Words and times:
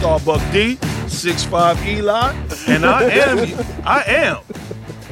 Starbuck 0.00 0.40
D, 0.50 0.76
6'5 1.08 1.86
Eli, 1.86 2.32
and 2.68 2.86
I 2.86 3.02
am, 3.02 3.38
I 3.84 4.02
am 4.06 4.38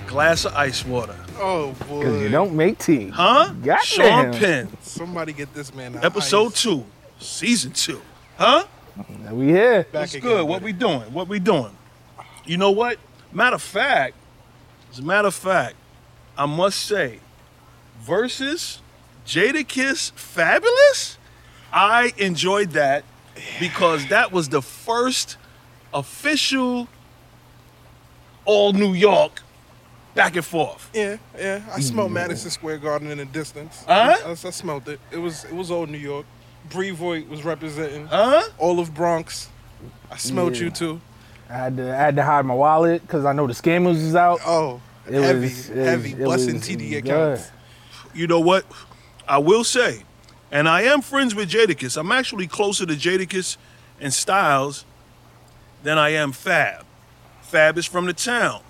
glass 0.06 0.46
of 0.46 0.54
ice 0.54 0.82
water. 0.86 1.14
Oh 1.36 1.72
boy. 1.86 1.98
Because 1.98 2.22
you 2.22 2.30
don't 2.30 2.54
make 2.54 2.78
tea. 2.78 3.10
Huh? 3.10 3.52
Goddamn. 3.62 3.82
Sean 3.84 4.32
Penn, 4.32 4.68
Somebody 4.80 5.34
get 5.34 5.52
this 5.52 5.74
man 5.74 5.94
out. 5.94 6.06
episode 6.06 6.54
two, 6.54 6.86
season 7.18 7.72
two. 7.72 8.00
Huh? 8.38 8.64
We 9.30 9.48
here. 9.48 9.82
Back 9.82 9.92
What's 9.92 10.14
again, 10.14 10.22
good? 10.26 10.48
What 10.48 10.62
we 10.62 10.72
doing? 10.72 11.12
What 11.12 11.28
we 11.28 11.38
doing? 11.38 11.76
You 12.46 12.56
know 12.56 12.70
what? 12.70 12.98
Matter 13.30 13.56
of 13.56 13.62
fact, 13.62 14.14
as 14.90 15.00
a 15.00 15.02
matter 15.02 15.28
of 15.28 15.34
fact, 15.34 15.74
I 16.38 16.46
must 16.46 16.78
say, 16.78 17.18
Verzuz 18.06 18.78
Jadakiss 19.26 20.12
Fabolous, 20.12 21.18
I 21.74 22.14
enjoyed 22.16 22.70
that 22.70 23.04
because 23.60 24.06
that 24.08 24.32
was 24.32 24.48
the 24.48 24.62
first 24.62 25.36
official 25.94 26.88
all 28.44 28.72
New 28.72 28.94
York 28.94 29.42
back 30.14 30.36
and 30.36 30.44
forth. 30.44 30.90
Yeah, 30.94 31.16
yeah. 31.38 31.62
I 31.72 31.78
mm. 31.78 31.82
smelled 31.82 32.12
Madison 32.12 32.50
Square 32.50 32.78
Garden 32.78 33.10
in 33.10 33.18
the 33.18 33.24
distance. 33.24 33.84
Huh? 33.86 34.16
I, 34.24 34.30
I 34.30 34.34
smelled 34.34 34.88
it. 34.88 35.00
It 35.10 35.18
was 35.18 35.44
it 35.44 35.54
was 35.54 35.70
old 35.70 35.90
New 35.90 35.98
York. 35.98 36.26
Brevoort 36.70 37.28
was 37.28 37.44
representing. 37.44 38.06
Huh? 38.06 38.42
All 38.58 38.80
of 38.80 38.94
Bronx. 38.94 39.48
I 40.10 40.16
smelled 40.16 40.56
Yeah. 40.56 40.64
you 40.64 40.70
too. 40.70 41.00
I 41.48 41.54
had 41.54 41.76
to, 41.78 41.90
I 41.90 41.96
had 41.96 42.16
to 42.16 42.22
hide 42.22 42.44
my 42.44 42.54
wallet 42.54 43.00
because 43.02 43.24
I 43.24 43.32
know 43.32 43.46
the 43.46 43.54
scammers 43.54 43.94
was 43.94 44.14
out. 44.14 44.40
Oh, 44.44 44.82
It 45.06 45.14
heavy, 45.22 45.40
was- 45.40 45.70
it 45.70 45.76
heavy, 45.76 46.12
was- 46.14 46.20
it 46.20 46.24
busting 46.26 46.54
was- 46.56 46.68
TD 46.68 46.92
it 46.92 47.04
was 47.04 47.10
accounts. 47.10 47.50
you 48.14 48.26
know 48.26 48.40
what? 48.40 48.66
I 49.26 49.38
will 49.38 49.64
say, 49.64 50.02
and 50.50 50.68
I 50.68 50.82
am 50.82 51.02
friends 51.02 51.34
with 51.34 51.50
Jadakiss. 51.50 51.96
I'm 51.96 52.12
actually 52.12 52.46
closer 52.46 52.86
to 52.86 52.94
Jadakiss 52.94 53.56
and 54.00 54.12
Styles 54.12 54.84
than 55.82 55.98
I 55.98 56.10
am 56.10 56.32
Fab. 56.32 56.84
Fab 57.42 57.78
is 57.78 57.86
from 57.86 58.06
the 58.06 58.12
town, 58.12 58.62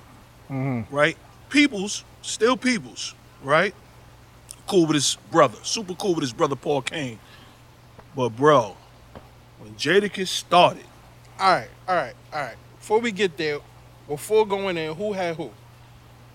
mm-hmm. 0.51 0.95
right? 0.95 1.17
Peoples, 1.49 2.05
still 2.23 2.57
Peoples, 2.57 3.15
right? 3.43 3.75
Cool 4.67 4.87
with 4.87 4.95
his 4.95 5.17
brother, 5.31 5.59
super 5.63 5.95
cool 5.95 6.15
with 6.15 6.23
his 6.23 6.33
brother 6.33 6.57
Paul 6.57 6.83
Cain. 6.83 7.19
But 8.15 8.31
bro, 8.31 8.77
when 9.59 9.75
Jadakiss 9.75 10.29
started, 10.29 10.85
All 11.39 11.51
right, 11.53 11.69
all 11.89 11.95
right, 11.95 12.15
all 12.33 12.43
right. 12.43 12.57
Before 12.79 13.01
we 13.01 13.13
get 13.13 13.37
there, 13.37 13.59
before 14.09 14.47
going 14.47 14.77
in, 14.77 14.95
who 14.95 15.13
had 15.13 15.37
who? 15.37 15.51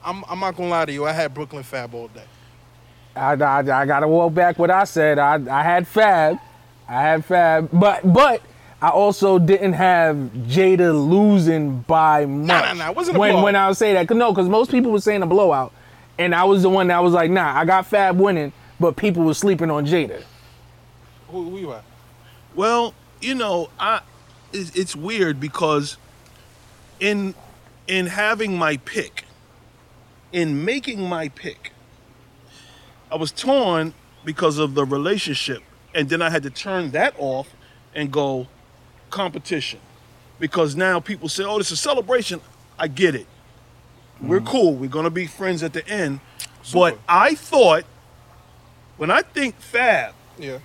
I'm 0.03 0.23
I'm 0.30 0.39
not 0.39 0.55
gonna 0.55 0.69
lie 0.69 0.85
to 0.85 0.91
you. 0.91 1.05
I 1.05 1.11
had 1.11 1.33
Brooklyn 1.33 1.63
Fab 1.63 1.94
all 1.94 2.07
day. 2.07 2.23
I, 3.16 3.33
I, 3.33 3.59
I 3.59 3.86
gotta 3.86 4.08
walk 4.08 4.33
back 4.33 4.58
what 4.58 4.72
I 4.72 4.86
said. 4.86 5.19
I, 5.19 5.36
I 5.50 5.64
had 5.64 5.88
Fab, 5.88 6.39
I 6.88 7.02
had 7.02 7.25
Fab, 7.25 7.69
but 7.72 8.11
but 8.11 8.42
I 8.81 8.89
also 8.89 9.39
didn't 9.39 9.73
have 9.73 10.16
Jada 10.16 10.94
losing 10.94 11.81
by 11.81 12.25
much. 12.25 12.47
nah, 12.47 12.73
nah, 12.73 12.89
it 12.89 12.95
wasn't 12.95 13.17
a 13.17 13.19
when 13.19 13.41
when 13.41 13.56
I 13.56 13.67
was 13.67 13.78
saying 13.78 13.95
that, 13.95 14.08
cause 14.08 14.17
no, 14.17 14.31
because 14.31 14.50
most 14.50 14.72
people 14.72 14.91
were 14.91 15.02
saying 15.02 15.22
a 15.22 15.28
blowout, 15.28 15.73
and 16.17 16.34
I 16.34 16.44
was 16.45 16.64
the 16.64 16.69
one 16.69 16.88
that 16.88 17.03
was 17.03 17.14
like, 17.14 17.30
nah, 17.30 17.58
I 17.58 17.66
got 17.66 17.86
Fab 17.86 18.19
winning, 18.19 18.52
but 18.80 18.95
people 18.95 19.23
were 19.23 19.34
sleeping 19.34 19.69
on 19.69 19.86
Jada. 19.86 20.23
Who, 21.30 21.50
who 21.50 21.58
you 21.58 21.73
at? 21.73 21.84
Well, 22.56 22.94
you 23.22 23.36
know, 23.36 23.69
I 23.80 24.02
it's, 24.52 24.75
it's 24.75 24.95
weird 24.95 25.39
because 25.39 25.97
in 27.00 27.36
in 27.88 28.08
having 28.08 28.58
my 28.58 28.78
pick, 28.78 29.25
in 30.31 30.66
making 30.66 31.08
my 31.08 31.30
pick, 31.30 31.72
I 33.14 33.16
was 33.16 33.31
torn 33.31 33.94
because 34.25 34.58
of 34.58 34.73
the 34.73 34.83
relationship, 34.83 35.61
and 35.94 36.09
then 36.09 36.23
I 36.23 36.31
had 36.31 36.42
to 36.44 36.50
turn 36.50 36.89
that 36.92 37.14
off 37.19 37.47
and 37.94 38.11
go 38.11 38.47
competition 39.11 39.80
because 40.39 40.75
now 40.75 41.00
people 41.00 41.30
say, 41.30 41.44
"Oh, 41.44 41.59
this 41.59 41.67
is 41.67 41.73
a 41.73 41.81
celebration." 41.81 42.41
I 42.80 42.88
get 42.88 43.13
it. 43.13 43.28
We're 44.19 44.40
mm-hmm. 44.40 44.47
cool. 44.47 44.74
We're 44.74 44.90
gonna 44.90 45.12
be 45.12 45.28
friends 45.28 45.62
at 45.62 45.74
the 45.74 45.88
end. 45.88 46.22
But 46.74 46.97
I 47.07 47.35
thought 47.35 47.84
when 48.97 49.12
I 49.12 49.22
think 49.22 49.59
Fab, 49.59 50.16
Yeah. 50.40 50.57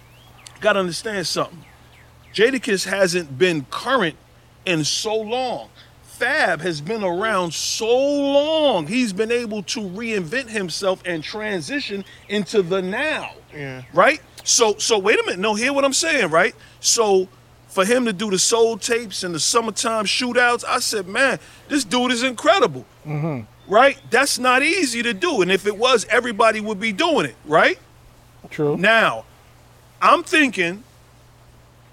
got 0.60 0.74
to 0.74 0.78
understand 0.78 1.26
something. 1.26 1.64
Jadakiss 2.32 2.86
hasn't 2.88 3.38
been 3.38 3.66
current 3.70 4.16
in 4.64 4.84
so 4.84 5.14
long. 5.14 5.68
Fab 6.18 6.60
has 6.62 6.80
been 6.80 7.04
around 7.04 7.54
so 7.54 7.86
long. 7.86 8.88
He's 8.88 9.12
been 9.12 9.30
able 9.30 9.62
to 9.64 9.80
reinvent 9.80 10.48
himself 10.48 11.00
and 11.04 11.22
transition 11.22 12.04
into 12.28 12.60
the 12.60 12.82
now. 12.82 13.30
Yeah. 13.54 13.82
Right? 13.92 14.20
So 14.42 14.74
so 14.78 14.98
wait 14.98 15.20
a 15.20 15.22
minute. 15.22 15.38
No, 15.38 15.54
hear 15.54 15.72
what 15.72 15.84
I'm 15.84 15.92
saying, 15.92 16.30
right? 16.30 16.56
So 16.80 17.28
for 17.68 17.84
him 17.84 18.04
to 18.06 18.12
do 18.12 18.30
the 18.30 18.38
soul 18.38 18.76
tapes 18.76 19.22
and 19.22 19.32
the 19.32 19.38
summertime 19.38 20.06
shootouts, 20.06 20.64
I 20.66 20.80
said, 20.80 21.06
man, 21.06 21.38
this 21.68 21.84
dude 21.84 22.10
is 22.10 22.24
incredible. 22.24 22.84
Mm-hmm. 23.06 23.72
Right? 23.72 23.98
That's 24.10 24.40
not 24.40 24.64
easy 24.64 25.04
to 25.04 25.14
do. 25.14 25.42
And 25.42 25.52
if 25.52 25.66
it 25.66 25.78
was, 25.78 26.04
everybody 26.06 26.60
would 26.60 26.80
be 26.80 26.90
doing 26.90 27.26
it, 27.26 27.36
right? 27.44 27.78
True. 28.50 28.76
Now, 28.76 29.24
I'm 30.02 30.24
thinking 30.24 30.82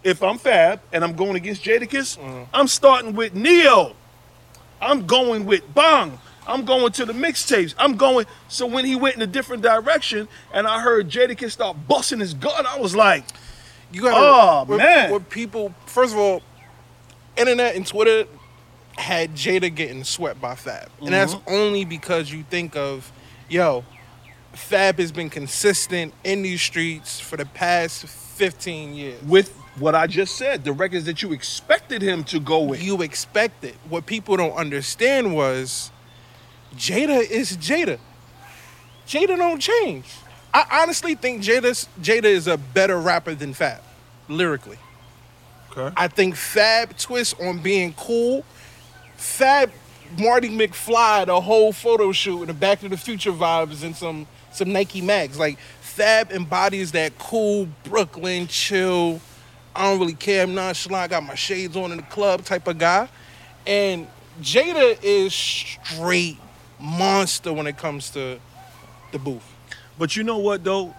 if 0.04 0.24
I'm 0.24 0.40
Fab 0.40 0.80
and 0.92 1.04
I'm 1.04 1.14
going 1.14 1.36
against 1.36 1.64
Jadakiss, 1.64 2.18
mm. 2.18 2.48
I'm 2.54 2.68
starting 2.68 3.14
with 3.14 3.36
Neo. 3.36 3.96
I'm 4.86 5.06
going 5.08 5.46
with 5.46 5.74
Bong. 5.74 6.20
I'm 6.48 6.64
going 6.64 6.92
to 6.94 7.06
the 7.06 7.14
mixtapes. 7.14 7.74
I'm 7.78 7.96
going. 7.98 8.28
So 8.50 8.68
when 8.68 8.86
he 8.86 8.96
went 8.96 9.16
in 9.16 9.22
a 9.24 9.28
different 9.28 9.64
direction 9.64 10.28
and 10.54 10.68
I 10.68 10.80
heard 10.80 11.10
Jadakiss 11.10 11.52
start 11.52 11.76
busting 11.88 12.20
his 12.20 12.34
gun, 12.36 12.66
I 12.68 12.78
was 12.80 12.96
like, 12.96 13.24
You 13.92 14.02
gotta, 14.02 14.16
Oh, 14.72 14.78
man. 14.78 15.12
What 15.12 15.30
people 15.30 15.74
first 15.88 16.14
of 16.14 16.20
all, 16.20 16.44
internet 17.36 17.76
and 17.76 17.86
Twitter 17.86 18.26
had 18.98 19.32
Jada 19.36 19.74
getting 19.74 20.04
swept 20.04 20.40
by 20.40 20.56
Fab, 20.56 20.90
and 21.02 21.10
that's 21.10 21.34
Mm-hmm. 21.36 21.50
only 21.54 21.84
because 21.84 22.32
you 22.32 22.44
think 22.50 22.76
of, 22.78 23.12
yo, 23.50 23.84
Fab 24.54 25.00
has 25.00 25.12
been 25.12 25.30
consistent 25.30 26.14
in 26.24 26.44
these 26.44 26.62
streets 26.62 27.20
for 27.20 27.36
the 27.38 27.46
past 27.46 28.06
fifteen 28.08 28.94
years. 28.94 29.22
with 29.24 29.54
what 29.78 29.96
I 29.96 30.08
just 30.08 30.36
said, 30.36 30.64
the 30.64 30.72
records 30.72 31.06
that 31.06 31.22
you 31.22 31.34
expected 31.34 32.02
him 32.02 32.24
to 32.26 32.40
go 32.40 32.62
with. 32.62 32.82
You 32.82 33.02
expected. 33.02 33.76
What 33.90 34.06
people 34.06 34.38
don't 34.38 34.54
understand 34.56 35.36
was, 35.36 35.92
Jada 36.76 37.22
is 37.30 37.58
Jada. 37.58 38.00
Jada 39.08 39.38
don't 39.38 39.60
change. 39.60 40.06
I 40.54 40.82
honestly 40.84 41.16
think 41.16 41.44
Jada's 41.44 41.88
Jada 42.02 42.24
is 42.26 42.48
a 42.48 42.58
better 42.58 43.00
rapper 43.00 43.36
than 43.36 43.54
Fab, 43.54 43.82
lyrically. 44.30 44.78
okay. 45.72 45.94
I 45.98 46.08
think 46.08 46.36
Fab 46.36 46.98
twist 46.98 47.40
on 47.42 47.60
being 47.60 47.94
cool. 47.94 48.46
Fab 49.18 49.72
Marty 50.18 50.50
McFly, 50.50 51.26
the 51.26 51.42
whole 51.42 51.74
photo 51.74 52.12
shoot 52.12 52.40
and 52.42 52.50
the 52.50 52.54
Back 52.54 52.80
to 52.82 52.90
the 52.90 52.98
Future 52.98 53.32
vibes 53.32 53.84
and 53.84 53.96
some 53.96 54.28
some 54.52 54.72
Nike 54.72 55.02
mags. 55.02 55.38
Like 55.38 55.60
Fab 55.82 56.32
embodies 56.32 56.94
that 56.94 57.18
cool 57.20 57.68
Brooklyn 57.84 58.48
chill. 58.48 59.20
I 59.76 59.84
don't 59.90 60.00
really 60.00 60.14
care. 60.14 60.44
I'm 60.44 60.54
nonchalant. 60.56 61.04
I 61.04 61.08
got 61.08 61.24
my 61.24 61.36
shades 61.36 61.76
on 61.76 61.92
in 61.92 61.98
the 61.98 62.04
club 62.04 62.44
type 62.44 62.68
of 62.68 62.78
guy. 62.78 63.10
And 63.68 64.08
Jada 64.42 64.98
is 65.04 65.34
straight 65.34 66.38
monster 66.80 67.52
when 67.54 67.68
it 67.68 67.78
comes 67.78 68.10
to 68.12 68.40
the 69.12 69.20
booth. 69.20 69.44
But 69.98 70.16
you 70.16 70.24
know 70.24 70.38
what 70.38 70.64
though, 70.64 70.94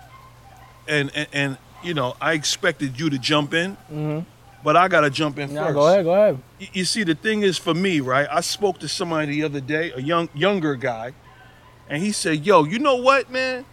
and 0.88 1.10
and, 1.14 1.28
and 1.32 1.58
you 1.82 1.94
know 1.94 2.16
I 2.20 2.32
expected 2.32 2.98
you 2.98 3.10
to 3.10 3.18
jump 3.18 3.52
in, 3.54 3.72
mm-hmm. 3.92 4.20
but 4.64 4.76
I 4.76 4.88
gotta 4.88 5.10
jump 5.10 5.38
in 5.38 5.52
Nah, 5.52 5.64
first. 5.66 5.74
go 5.74 5.86
ahead, 5.88 6.04
go 6.04 6.14
ahead. 6.14 6.38
Y- 6.60 6.70
you 6.72 6.84
see 6.86 7.04
the 7.04 7.14
thing 7.14 7.42
is 7.42 7.58
for 7.58 7.74
me 7.74 8.00
right 8.00 8.26
i 8.30 8.40
spoke 8.40 8.78
to 8.78 8.88
somebody 8.88 9.26
the 9.32 9.42
other 9.42 9.60
day 9.60 9.92
a 9.92 10.00
young 10.00 10.30
younger 10.34 10.74
guy 10.74 11.12
and 11.90 12.02
he 12.02 12.10
said 12.12 12.46
yo 12.46 12.64
you 12.64 12.78
know 12.78 12.96
what 12.96 13.30
man 13.30 13.66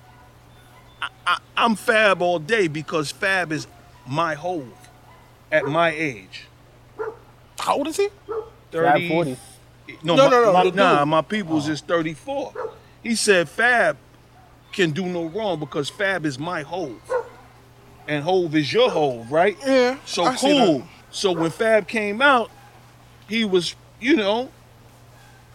I, 1.02 1.08
I, 1.26 1.38
i'm 1.56 1.76
fab 1.76 2.22
all 2.22 2.40
day 2.40 2.68
because 2.68 3.10
fab 3.12 3.54
is 3.54 3.68
my 4.06 4.36
hove 4.36 4.83
at 5.54 5.66
my 5.68 5.90
age 5.92 6.48
How 7.60 7.76
old 7.76 7.88
is 7.88 7.98
he? 7.98 8.10
30 8.72 9.08
Fab 9.08 9.08
40. 9.10 9.38
no, 10.04 10.16
No, 10.16 10.26
my, 10.26 10.30
no, 10.32 10.46
no, 10.46 10.54
my- 10.54 10.64
the 10.66 10.72
nah 10.72 11.06
my 11.06 11.22
people's 11.22 11.70
is 11.70 11.80
34 11.82 12.54
he 13.04 13.16
said 13.16 13.48
fab 13.48 13.96
can 14.74 14.92
do 14.92 15.06
no 15.06 15.26
wrong 15.26 15.60
because 15.60 15.90
fab 15.90 16.26
is 16.26 16.40
my 16.40 16.64
hove 16.64 17.00
and 18.08 18.24
hove 18.24 18.56
is 18.56 18.74
your 18.74 18.90
hove 18.90 19.32
right 19.32 19.56
Yeah. 19.66 19.98
so 20.06 20.24
I 20.26 20.36
see 20.36 20.58
that. 20.58 20.66
cool. 20.66 20.84
So 21.12 21.32
when 21.32 21.52
Fab 21.52 21.88
came 21.88 22.24
out, 22.24 22.50
he 23.30 23.46
was, 23.46 23.76
you 24.02 24.16
know, 24.16 24.50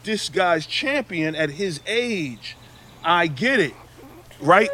this 0.04 0.28
guy's 0.28 0.64
champion 0.66 1.34
at 1.34 1.50
his 1.50 1.80
age. 1.84 2.56
I 3.02 3.26
get 3.26 3.58
it, 3.58 3.74
right? 4.40 4.70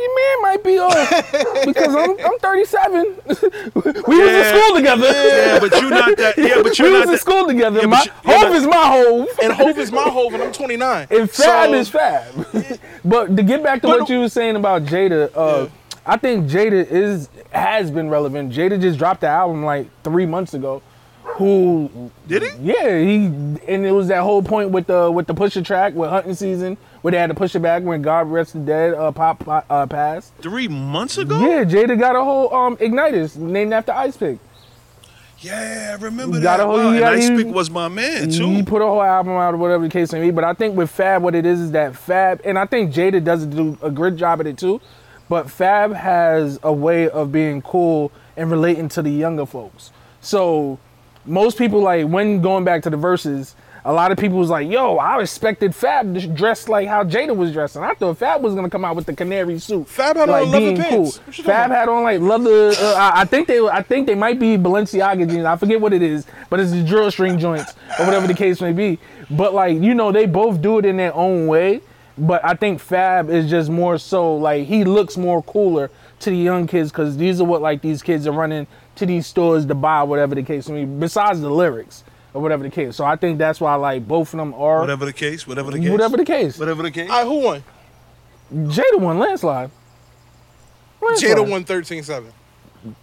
Your 0.00 0.16
man 0.16 0.42
might 0.42 0.64
be 0.64 0.78
off 0.78 1.64
because 1.66 1.94
I'm, 1.94 2.18
I'm 2.24 2.38
37. 2.38 3.02
we 3.26 4.18
was 4.18 4.30
in 4.30 4.56
school 4.56 4.76
together. 4.76 5.06
Yeah, 5.06 5.58
but 5.60 5.80
you're 5.80 5.90
not 5.90 6.16
that. 6.16 6.38
Yeah, 6.38 6.62
but 6.62 6.78
you're 6.78 6.90
was 6.90 6.98
not 7.00 7.02
in 7.04 7.10
that. 7.10 7.20
school 7.20 7.46
together. 7.46 7.80
Yeah, 7.80 7.86
my 7.86 8.02
you- 8.02 8.10
yeah, 8.24 8.38
hove 8.38 8.48
but- 8.48 8.56
is 8.56 8.66
my 8.66 8.76
hove. 8.86 9.28
And 9.42 9.52
Hove 9.52 9.78
is 9.78 9.92
my 9.92 10.02
Hove, 10.08 10.32
and 10.34 10.42
I'm 10.42 10.52
29. 10.52 11.06
And 11.10 11.30
Fab 11.30 11.68
So- 11.70 11.74
is 11.74 11.88
Fab. 11.88 12.46
but 13.04 13.36
to 13.36 13.42
get 13.42 13.62
back 13.62 13.82
to 13.82 13.88
But- 13.88 14.00
what 14.00 14.08
you 14.08 14.20
were 14.20 14.28
saying 14.28 14.56
about 14.56 14.84
Jada, 14.84 15.30
uh, 15.34 15.68
I 16.06 16.16
think 16.16 16.48
Jada 16.48 16.86
is 16.90 17.28
has 17.50 17.90
been 17.90 18.08
relevant. 18.08 18.52
Jada 18.52 18.80
just 18.80 18.98
dropped 18.98 19.20
the 19.20 19.28
album 19.28 19.64
like 19.64 19.86
three 20.02 20.24
months 20.26 20.54
ago. 20.54 20.80
who 21.36 22.10
Did 22.26 22.42
he? 22.42 22.72
Yeah, 22.72 22.98
he 22.98 23.26
and 23.68 23.84
it 23.86 23.92
was 23.92 24.08
that 24.08 24.22
whole 24.22 24.42
point 24.42 24.70
with 24.70 24.86
the 24.86 25.10
with 25.10 25.26
the 25.26 25.34
Pusha 25.34 25.64
track 25.64 25.94
with 25.94 26.08
hunting 26.10 26.34
season 26.34 26.76
where 27.02 27.12
they 27.12 27.18
had 27.18 27.28
to 27.28 27.34
push 27.34 27.54
it 27.54 27.60
back 27.60 27.82
when 27.82 28.02
God 28.02 28.30
Rest 28.30 28.52
the 28.52 28.58
Dead 28.60 28.94
uh, 28.94 29.10
pop 29.12 29.46
uh, 29.48 29.86
passed. 29.86 30.34
Three 30.40 30.68
months 30.68 31.18
ago? 31.18 31.40
Yeah, 31.40 31.64
Jada 31.64 31.98
got 31.98 32.16
a 32.16 32.22
whole 32.24 32.52
um 32.54 32.76
Ignatius 32.80 33.36
named 33.36 33.72
after 33.72 33.92
Ice 33.92 34.16
Pick. 34.16 34.38
Yeah, 35.38 35.96
I 35.98 36.02
remember 36.02 36.36
You 36.36 36.40
that. 36.42 36.58
gotta 36.58 36.66
hold- 36.66 36.80
Wow, 36.80 36.90
and 36.92 37.04
Ice 37.04 37.30
Pick 37.30 37.46
was 37.46 37.70
my 37.70 37.88
man 37.88 38.30
too. 38.30 38.46
He 38.50 38.62
put 38.62 38.82
a 38.82 38.86
whole 38.86 39.02
album 39.02 39.32
out 39.32 39.54
or 39.54 39.56
whatever 39.56 39.84
the 39.84 39.90
case 39.90 40.12
may 40.12 40.20
be. 40.20 40.30
But 40.30 40.44
I 40.44 40.52
think 40.52 40.76
with 40.76 40.90
Fab, 40.90 41.22
what 41.22 41.34
it 41.34 41.46
is 41.46 41.60
is 41.60 41.70
that 41.70 41.96
Fab, 41.96 42.42
and 42.44 42.58
I 42.58 42.66
think 42.66 42.92
Jada 42.92 43.24
does 43.24 43.46
do 43.46 43.78
a 43.80 43.90
good 43.90 44.18
job 44.18 44.40
at 44.40 44.46
it 44.46 44.58
too. 44.58 44.80
But 45.30 45.50
Fab 45.50 45.94
has 45.94 46.58
a 46.62 46.72
way 46.72 47.08
of 47.08 47.32
being 47.32 47.62
cool 47.62 48.12
and 48.36 48.50
relating 48.50 48.88
to 48.90 49.02
the 49.02 49.10
younger 49.10 49.46
folks. 49.46 49.92
So 50.20 50.78
most 51.24 51.56
people 51.56 51.80
like 51.80 52.06
when 52.06 52.42
going 52.42 52.64
back 52.64 52.82
to 52.82 52.90
the 52.90 52.98
Verzuz, 52.98 53.54
a 53.84 53.92
lot 53.92 54.12
of 54.12 54.18
people 54.18 54.38
was 54.38 54.50
like, 54.50 54.68
"Yo, 54.68 54.96
I 54.96 55.20
expected 55.20 55.74
Fab 55.74 56.14
to 56.14 56.26
dress 56.26 56.68
like 56.68 56.88
how 56.88 57.04
Jada 57.04 57.34
was 57.34 57.52
dressing. 57.52 57.82
I 57.82 57.94
thought 57.94 58.18
Fab 58.18 58.42
was 58.42 58.54
gonna 58.54 58.70
come 58.70 58.84
out 58.84 58.96
with 58.96 59.06
the 59.06 59.14
canary 59.14 59.58
suit, 59.58 59.88
Fab 59.88 60.16
had 60.16 60.28
on 60.28 60.40
like 60.40 60.46
leather 60.48 60.58
being 60.58 60.76
pants. 60.76 61.20
You 61.26 61.44
Fab 61.44 61.70
had 61.70 61.88
on 61.88 62.02
like 62.02 62.20
leather. 62.20 62.70
Uh, 62.70 62.94
I, 62.94 63.22
I 63.22 63.24
think 63.24 63.48
they, 63.48 63.60
I 63.60 63.82
think 63.82 64.06
they 64.06 64.14
might 64.14 64.38
be 64.38 64.56
Balenciaga 64.56 65.28
jeans. 65.28 65.44
I 65.44 65.56
forget 65.56 65.80
what 65.80 65.92
it 65.92 66.02
is, 66.02 66.26
but 66.48 66.60
it's 66.60 66.72
the 66.72 66.82
drill 66.82 67.10
string 67.10 67.38
joints 67.38 67.74
or 67.98 68.04
whatever 68.04 68.26
the 68.26 68.34
case 68.34 68.60
may 68.60 68.72
be. 68.72 68.98
But 69.30 69.54
like 69.54 69.80
you 69.80 69.94
know, 69.94 70.12
they 70.12 70.26
both 70.26 70.60
do 70.60 70.78
it 70.78 70.84
in 70.84 70.96
their 70.96 71.14
own 71.14 71.46
way. 71.46 71.80
But 72.18 72.44
I 72.44 72.54
think 72.54 72.80
Fab 72.80 73.30
is 73.30 73.48
just 73.48 73.70
more 73.70 73.96
so 73.96 74.36
like 74.36 74.66
he 74.66 74.84
looks 74.84 75.16
more 75.16 75.42
cooler 75.42 75.90
to 76.20 76.30
the 76.30 76.36
young 76.36 76.66
kids 76.66 76.90
because 76.90 77.16
these 77.16 77.40
are 77.40 77.44
what 77.44 77.62
like 77.62 77.80
these 77.80 78.02
kids 78.02 78.26
are 78.26 78.32
running 78.32 78.66
to 78.96 79.06
these 79.06 79.26
stores 79.26 79.64
to 79.66 79.74
buy 79.74 80.02
whatever 80.02 80.34
the 80.34 80.42
case 80.42 80.68
may 80.68 80.84
be. 80.84 80.98
Besides 80.98 81.40
the 81.40 81.48
lyrics 81.48 82.04
or 82.34 82.42
whatever 82.42 82.62
the 82.62 82.70
case. 82.70 82.96
So 82.96 83.04
I 83.04 83.16
think 83.16 83.38
that's 83.38 83.60
why 83.60 83.74
like 83.74 84.06
both 84.06 84.32
of 84.32 84.38
them 84.38 84.54
are 84.54 84.80
Whatever 84.80 85.04
the 85.04 85.12
case, 85.12 85.46
whatever 85.46 85.70
the 85.70 85.78
case. 85.78 85.90
whatever 85.90 86.16
the 86.16 86.24
case. 86.24 86.58
Whatever 86.58 86.82
the 86.82 86.90
case. 86.90 87.10
All 87.10 87.18
right, 87.18 87.26
who 87.26 87.40
won? 87.40 87.64
Jada 88.70 88.98
won 88.98 89.18
landslide. 89.18 89.70
Landslide. 91.00 91.36
Jada 91.36 91.50
won 91.50 91.64
13-7. 91.64 92.30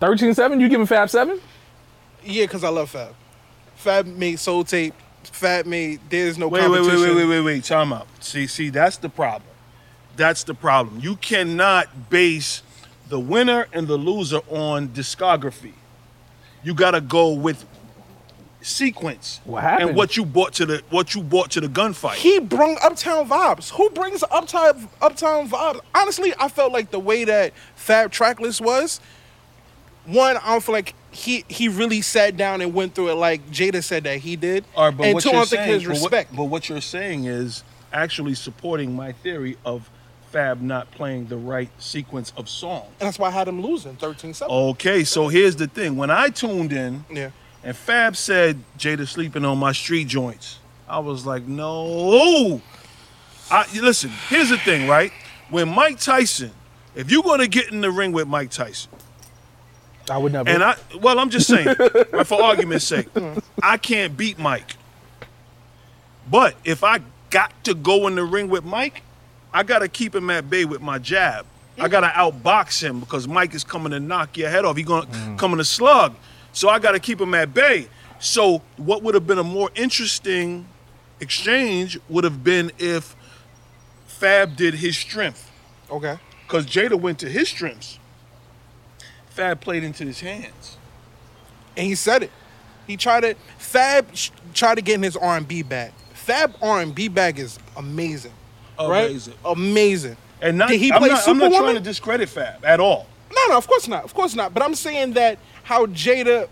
13-7. 0.02 0.60
You 0.60 0.70
giving 0.70 0.86
Fab 0.86 1.10
seven? 1.10 1.40
Yeah, 2.24 2.46
because 2.46 2.64
I 2.64 2.70
love 2.70 2.90
Fab. 2.90 3.14
Fab 3.76 4.06
made 4.06 4.40
Soul 4.40 4.64
Tape. 4.64 4.94
Fab 5.24 5.66
made 5.66 6.00
There's 6.10 6.38
No 6.38 6.48
Wait, 6.48 6.70
wait, 6.70 6.82
wait, 6.82 7.00
wait, 7.00 7.16
wait, 7.16 7.26
wait, 7.26 7.42
wait. 7.42 7.64
Time 7.64 7.94
out. 7.94 8.08
See, 8.20 8.48
see, 8.48 8.70
that's 8.70 8.98
the 8.98 9.10
problem. 9.10 9.52
That's 10.16 10.44
the 10.44 10.54
problem. 10.54 11.00
You 11.00 11.16
cannot 11.18 12.10
base 12.10 12.64
the 13.08 13.20
winner 13.20 13.68
and 13.72 13.88
the 13.88 13.98
loser 13.98 14.40
on 14.50 14.90
discography. 14.90 15.74
You 16.64 16.74
gotta 16.74 17.02
go 17.02 17.32
with 17.32 17.66
sequence. 18.62 19.40
What 19.46 19.64
happened? 19.64 19.90
And 19.90 19.98
what 19.98 20.18
you 20.18 20.26
brought 20.26 20.54
to 20.54 20.66
the 20.66 20.84
what 20.90 21.16
you 21.16 21.22
brought 21.24 21.52
to 21.52 21.62
the 21.62 21.68
gunfight. 21.68 22.16
He 22.16 22.40
brung 22.40 22.78
Uptown 22.84 23.28
vibes. 23.28 23.70
Who 23.72 23.90
brings 23.92 24.24
Uptown 24.32 24.90
Uptown 25.02 25.50
vibes? 25.50 25.80
Honestly, 25.96 26.34
I 26.40 26.48
felt 26.50 26.72
like 26.74 26.92
the 26.92 27.00
way 27.00 27.24
that 27.24 27.54
Fab 27.76 28.12
Trackless 28.12 28.60
was. 28.62 29.00
One, 30.06 30.38
I 30.38 30.48
don't 30.52 30.64
feel 30.64 30.74
like 30.74 30.96
he 31.12 31.44
he 31.50 31.68
really 31.68 32.02
sat 32.02 32.38
down 32.38 32.62
and 32.62 32.74
went 32.74 32.96
through 32.96 33.10
it 33.10 33.16
like 33.16 33.50
Jada 33.52 33.84
said 33.84 34.06
that 34.06 34.20
he 34.20 34.36
did. 34.36 34.64
All 34.76 34.86
right, 34.86 34.98
but 34.98 35.04
and 35.06 35.14
what 35.16 35.24
two, 35.24 35.30
you're 35.30 35.40
don't 35.40 35.50
think 35.50 35.62
saying, 35.62 35.80
his 35.82 36.02
but 36.02 36.12
what- 36.12 36.36
But 36.36 36.44
what, 36.46 36.70
you're 36.70 36.82
saying 36.82 37.26
is 37.26 37.64
actually 37.92 38.36
supporting 38.36 38.96
my 38.96 39.12
theory 39.12 39.58
of 39.66 39.90
Fab 40.32 40.62
not 40.62 40.92
playing 40.92 41.28
the 41.28 41.38
right 41.38 41.70
sequence 41.80 42.32
of 42.38 42.48
songs. 42.50 42.86
and 43.00 43.08
that's 43.08 43.18
why 43.20 43.28
I 43.30 43.32
had 43.32 43.48
him 43.48 43.62
losing 43.62 43.96
13-7. 43.96 44.50
Okay, 44.50 45.04
so 45.06 45.30
here's 45.30 45.56
the 45.56 45.68
thing. 45.68 45.96
When 45.98 46.10
I 46.12 46.30
tuned 46.30 46.72
in, 46.74 47.06
Yeah. 47.10 47.30
And 47.68 47.76
Fab 47.76 48.16
said 48.16 48.64
Jada 48.80 49.06
sleeping 49.06 49.44
on 49.44 49.58
my 49.58 49.74
street 49.74 50.08
joints. 50.08 50.60
I 50.88 51.00
was 51.00 51.26
like, 51.26 51.44
no. 51.44 52.62
I 53.52 53.66
listen, 53.82 54.10
here's 54.30 54.50
the 54.50 54.58
thing, 54.58 54.88
right? 54.88 55.12
When 55.50 55.68
Mike 55.68 56.00
Tyson, 56.00 56.52
if 56.96 57.12
you're 57.12 57.24
gonna 57.24 57.46
get 57.46 57.70
in 57.70 57.82
the 57.82 57.92
ring 57.92 58.14
with 58.14 58.26
Mike 58.26 58.52
Tyson, 58.52 58.90
I 60.10 60.18
would 60.18 60.32
never. 60.32 60.50
and 60.50 60.64
I 60.64 60.76
well, 61.02 61.20
I'm 61.20 61.30
just 61.30 61.46
saying, 61.48 61.76
right, 62.14 62.26
for 62.26 62.42
argument's 62.42 62.86
sake, 62.86 63.10
I 63.62 63.76
can't 63.76 64.16
beat 64.16 64.40
Mike. 64.40 64.78
But 66.32 66.56
if 66.64 66.86
I 66.86 67.02
got 67.30 67.52
to 67.66 67.76
go 67.76 68.08
in 68.08 68.16
the 68.16 68.24
ring 68.24 68.48
with 68.48 68.64
Mike, 68.64 69.02
I 69.54 69.64
gotta 69.64 69.90
keep 69.90 70.16
him 70.16 70.30
at 70.30 70.50
bay 70.50 70.64
with 70.64 70.82
my 70.82 71.00
jab. 71.00 71.46
I 71.78 71.90
gotta 71.90 72.08
outbox 72.08 72.82
him 72.82 73.02
because 73.02 73.28
Mike 73.28 73.54
is 73.54 73.66
coming 73.66 73.92
to 73.92 74.00
knock 74.00 74.38
your 74.38 74.50
head 74.50 74.64
off. 74.64 74.78
He's 74.78 74.86
gonna 74.86 75.08
mm. 75.08 75.38
coming 75.38 75.58
to 75.58 75.66
slug. 75.66 76.16
So 76.58 76.70
I 76.70 76.80
gotta 76.80 77.00
keep 77.00 77.22
him 77.22 77.36
at 77.36 77.54
bay. 77.54 77.88
So 78.18 78.64
what 78.78 79.04
would 79.04 79.14
have 79.14 79.28
been 79.28 79.38
a 79.38 79.44
more 79.44 79.70
interesting 79.76 80.68
exchange 81.20 82.00
would 82.10 82.24
have 82.24 82.44
been 82.44 82.72
if 82.80 83.16
Fab 84.08 84.56
did 84.56 84.74
his 84.74 84.98
strength. 84.98 85.52
Okay. 85.92 86.18
Because 86.48 86.66
Jada 86.66 87.00
went 87.00 87.20
to 87.20 87.30
his 87.30 87.48
strengths. 87.48 88.00
Fab 89.30 89.62
played 89.62 89.84
into 89.84 90.04
his 90.04 90.20
hands. 90.20 90.78
And 91.76 91.86
he 91.86 91.94
said 91.94 92.24
it. 92.24 92.32
He 92.88 92.98
tried 92.98 93.20
to 93.20 93.36
Fab 93.60 94.08
tried 94.56 94.76
to 94.76 94.82
get 94.82 94.96
in 94.96 95.04
his 95.04 95.16
R&B 95.16 95.62
bag. 95.62 95.92
Fab 96.14 96.56
R&B 96.60 97.08
bag 97.10 97.38
is 97.38 97.60
amazing. 97.76 98.34
Amazing. 98.80 99.36
Right? 99.44 99.52
Amazing. 99.56 100.18
And 100.42 100.58
not, 100.58 100.70
Did 100.70 100.80
he 100.80 100.92
I'm 100.92 100.98
play 101.02 101.10
not, 101.10 101.28
I'm 101.28 101.38
not 101.38 101.52
trying 101.52 101.76
to 101.76 101.82
discredit 101.82 102.30
Fab 102.30 102.66
at 102.66 102.80
all. 102.80 103.06
No, 103.32 103.42
no, 103.50 103.58
of 103.58 103.68
course 103.68 103.88
not. 103.88 104.04
Of 104.04 104.16
course 104.16 104.34
not. 104.34 104.56
But 104.56 104.64
I'm 104.64 104.74
saying 104.74 105.14
that 105.14 105.38
how 105.68 105.86
Jada 105.86 106.48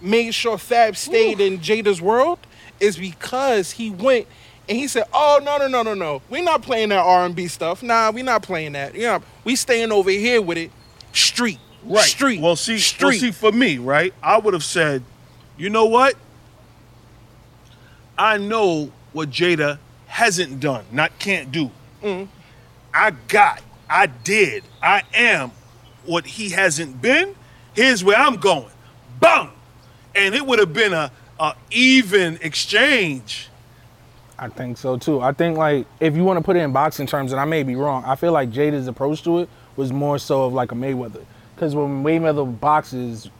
made 0.00 0.34
sure 0.34 0.58
Fab 0.58 0.96
stayed 0.96 1.40
in 1.40 1.60
Jada's 1.60 2.02
world 2.02 2.40
is 2.80 2.96
because 2.96 3.70
he 3.70 3.88
went 3.88 4.26
and 4.68 4.76
he 4.76 4.88
said, 4.88 5.04
"Oh 5.14 5.40
no, 5.44 5.58
no, 5.58 5.68
no, 5.68 5.82
no, 5.84 5.94
no. 5.94 6.22
We're 6.28 6.42
not 6.42 6.62
playing 6.62 6.88
that 6.88 6.98
R&B 6.98 7.46
stuff. 7.46 7.84
Nah, 7.84 8.10
we're 8.10 8.24
not 8.24 8.42
playing 8.42 8.72
that. 8.72 8.96
Yeah, 8.96 9.20
we 9.44 9.54
staying 9.54 9.92
over 9.92 10.10
here 10.10 10.42
with 10.42 10.58
it. 10.58 10.72
Street, 11.12 11.60
right? 11.84 12.04
street. 12.04 12.40
Well, 12.40 12.56
see, 12.56 12.72
well, 12.72 12.80
street. 12.80 13.20
see, 13.20 13.30
for 13.30 13.52
me, 13.52 13.78
right, 13.78 14.12
I 14.20 14.38
would 14.38 14.54
have 14.54 14.64
said, 14.64 15.04
you 15.56 15.70
know 15.70 15.84
what? 15.84 16.16
I 18.18 18.38
know 18.38 18.90
what 19.12 19.30
Jada 19.30 19.78
hasn't 20.06 20.58
done, 20.58 20.84
not 20.90 21.16
can't 21.20 21.52
do. 21.52 21.70
Mm-hmm. 22.02 22.24
I 22.92 23.12
got, 23.28 23.62
I 23.88 24.06
did, 24.06 24.64
I 24.82 25.04
am 25.14 25.52
what 26.06 26.26
he 26.26 26.50
hasn't 26.50 27.00
been. 27.00 27.36
Here's 27.74 28.04
where 28.04 28.16
I'm 28.16 28.36
going. 28.36 28.70
Bang! 29.20 29.50
And 30.14 30.34
it 30.34 30.44
would 30.46 30.58
have 30.58 30.72
been 30.72 30.92
a, 30.92 31.10
a 31.40 31.54
even 31.70 32.38
exchange. 32.42 33.48
I 34.38 34.48
think 34.48 34.76
so 34.76 34.96
too. 34.96 35.20
I 35.20 35.32
think 35.32 35.56
like 35.56 35.86
if 36.00 36.16
you 36.16 36.24
want 36.24 36.38
to 36.38 36.42
put 36.42 36.56
it 36.56 36.60
in 36.60 36.72
boxing 36.72 37.06
terms, 37.06 37.32
and 37.32 37.40
I 37.40 37.44
may 37.44 37.62
be 37.62 37.76
wrong, 37.76 38.04
I 38.04 38.16
feel 38.16 38.32
like 38.32 38.50
Jada's 38.50 38.88
approach 38.88 39.22
to 39.22 39.40
it 39.40 39.48
was 39.76 39.92
more 39.92 40.18
so 40.18 40.44
of 40.44 40.52
like 40.52 40.72
a 40.72 40.74
Mayweather. 40.74 41.24
Because 41.54 41.74
when 41.74 42.02
Mayweather 42.02 42.60
boxes, 42.60 43.30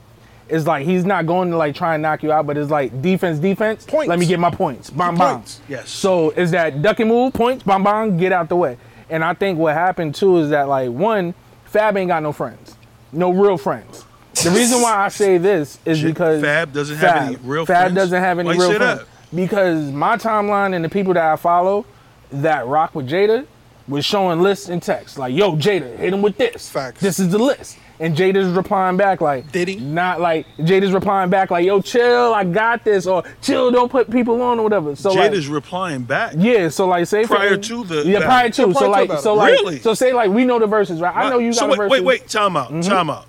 it's 0.47 0.65
like 0.65 0.85
he's 0.85 1.05
not 1.05 1.25
going 1.25 1.51
to 1.51 1.57
like 1.57 1.75
try 1.75 1.95
and 1.95 2.01
knock 2.01 2.23
you 2.23 2.31
out, 2.31 2.47
but 2.47 2.57
it's 2.57 2.71
like 2.71 3.01
defense, 3.01 3.39
defense. 3.39 3.85
Points. 3.85 4.07
Let 4.07 4.17
me 4.17 4.25
get 4.25 4.39
my 4.39 4.49
points. 4.49 4.89
Bam, 4.89 5.15
bam. 5.17 5.43
Yes. 5.67 5.89
So 5.89 6.29
is 6.31 6.51
that 6.51 6.81
duck 6.81 6.99
and 6.99 7.09
move 7.09 7.33
points? 7.33 7.63
Bam, 7.63 7.83
bam. 7.83 8.17
Get 8.17 8.31
out 8.31 8.49
the 8.49 8.55
way. 8.55 8.77
And 9.09 9.23
I 9.23 9.33
think 9.33 9.59
what 9.59 9.73
happened 9.73 10.15
too 10.15 10.37
is 10.37 10.49
that 10.51 10.67
like 10.67 10.89
one, 10.89 11.33
Fab 11.65 11.97
ain't 11.97 12.07
got 12.07 12.23
no 12.23 12.31
friends, 12.31 12.77
no 13.11 13.31
real 13.31 13.57
friends. 13.57 14.05
The 14.33 14.49
reason 14.49 14.81
why 14.81 14.95
I 15.05 15.07
say 15.09 15.37
this 15.37 15.77
is 15.85 15.99
Shit, 15.99 16.07
because 16.07 16.41
Fab 16.41 16.73
doesn't 16.73 16.97
have 16.97 17.27
any 17.27 17.35
real 17.43 17.65
Fab 17.65 17.77
friends? 17.83 17.95
doesn't 17.95 18.19
have 18.21 18.39
any 18.39 18.47
Why 18.47 18.55
real 18.55 18.73
friends 18.73 19.01
that? 19.01 19.07
because 19.35 19.91
my 19.91 20.17
timeline 20.17 20.73
and 20.75 20.83
the 20.83 20.89
people 20.89 21.13
that 21.13 21.23
I 21.23 21.35
follow 21.35 21.85
that 22.31 22.65
rock 22.67 22.95
with 22.95 23.07
Jada 23.09 23.45
was 23.87 24.05
showing 24.05 24.41
lists 24.41 24.69
and 24.69 24.81
text 24.81 25.17
like, 25.19 25.33
"Yo, 25.35 25.55
Jada, 25.55 25.97
hit 25.97 26.13
him 26.13 26.21
with 26.21 26.37
this. 26.37 26.69
Facts. 26.69 26.99
This 27.01 27.19
is 27.19 27.29
the 27.29 27.37
list." 27.37 27.77
And 27.99 28.17
Jada's 28.17 28.47
replying 28.51 28.97
back 28.97 29.21
like, 29.21 29.51
Did 29.51 29.67
he? 29.67 29.75
Not 29.75 30.19
like 30.19 30.47
Jada's 30.57 30.91
replying 30.91 31.29
back 31.29 31.51
like, 31.51 31.63
"Yo, 31.65 31.79
chill, 31.79 32.33
I 32.33 32.43
got 32.43 32.83
this," 32.83 33.05
or 33.05 33.23
"Chill, 33.41 33.69
don't 33.71 33.89
put 33.91 34.09
people 34.09 34.41
on" 34.41 34.57
or 34.59 34.63
whatever. 34.63 34.95
So 34.95 35.11
like, 35.13 35.31
Jada's 35.31 35.47
replying 35.47 36.03
back. 36.03 36.33
yeah, 36.37 36.69
so 36.69 36.87
like 36.87 37.05
say 37.07 37.23
for- 37.25 37.35
Prior 37.35 37.55
to 37.55 37.83
the 37.83 38.03
yeah 38.03 38.19
prior 38.21 38.49
to 38.49 38.73
so 38.73 38.89
like 38.89 39.11
so 39.19 39.35
like 39.35 39.51
Really? 39.51 39.79
so 39.79 39.93
say 39.93 40.11
like 40.11 40.31
we 40.31 40.43
know 40.43 40.57
the 40.59 40.67
verses 40.67 40.99
right. 41.01 41.15
I 41.15 41.29
know 41.29 41.37
you 41.37 41.51
got 41.51 41.59
so 41.59 41.65
the 41.65 41.71
wait, 41.71 41.77
verses. 41.77 41.91
wait, 41.91 42.03
wait, 42.03 42.27
time 42.27 42.57
out, 42.57 42.69
Mm-hmm. 42.71 42.81
time 42.89 43.09
out. 43.11 43.27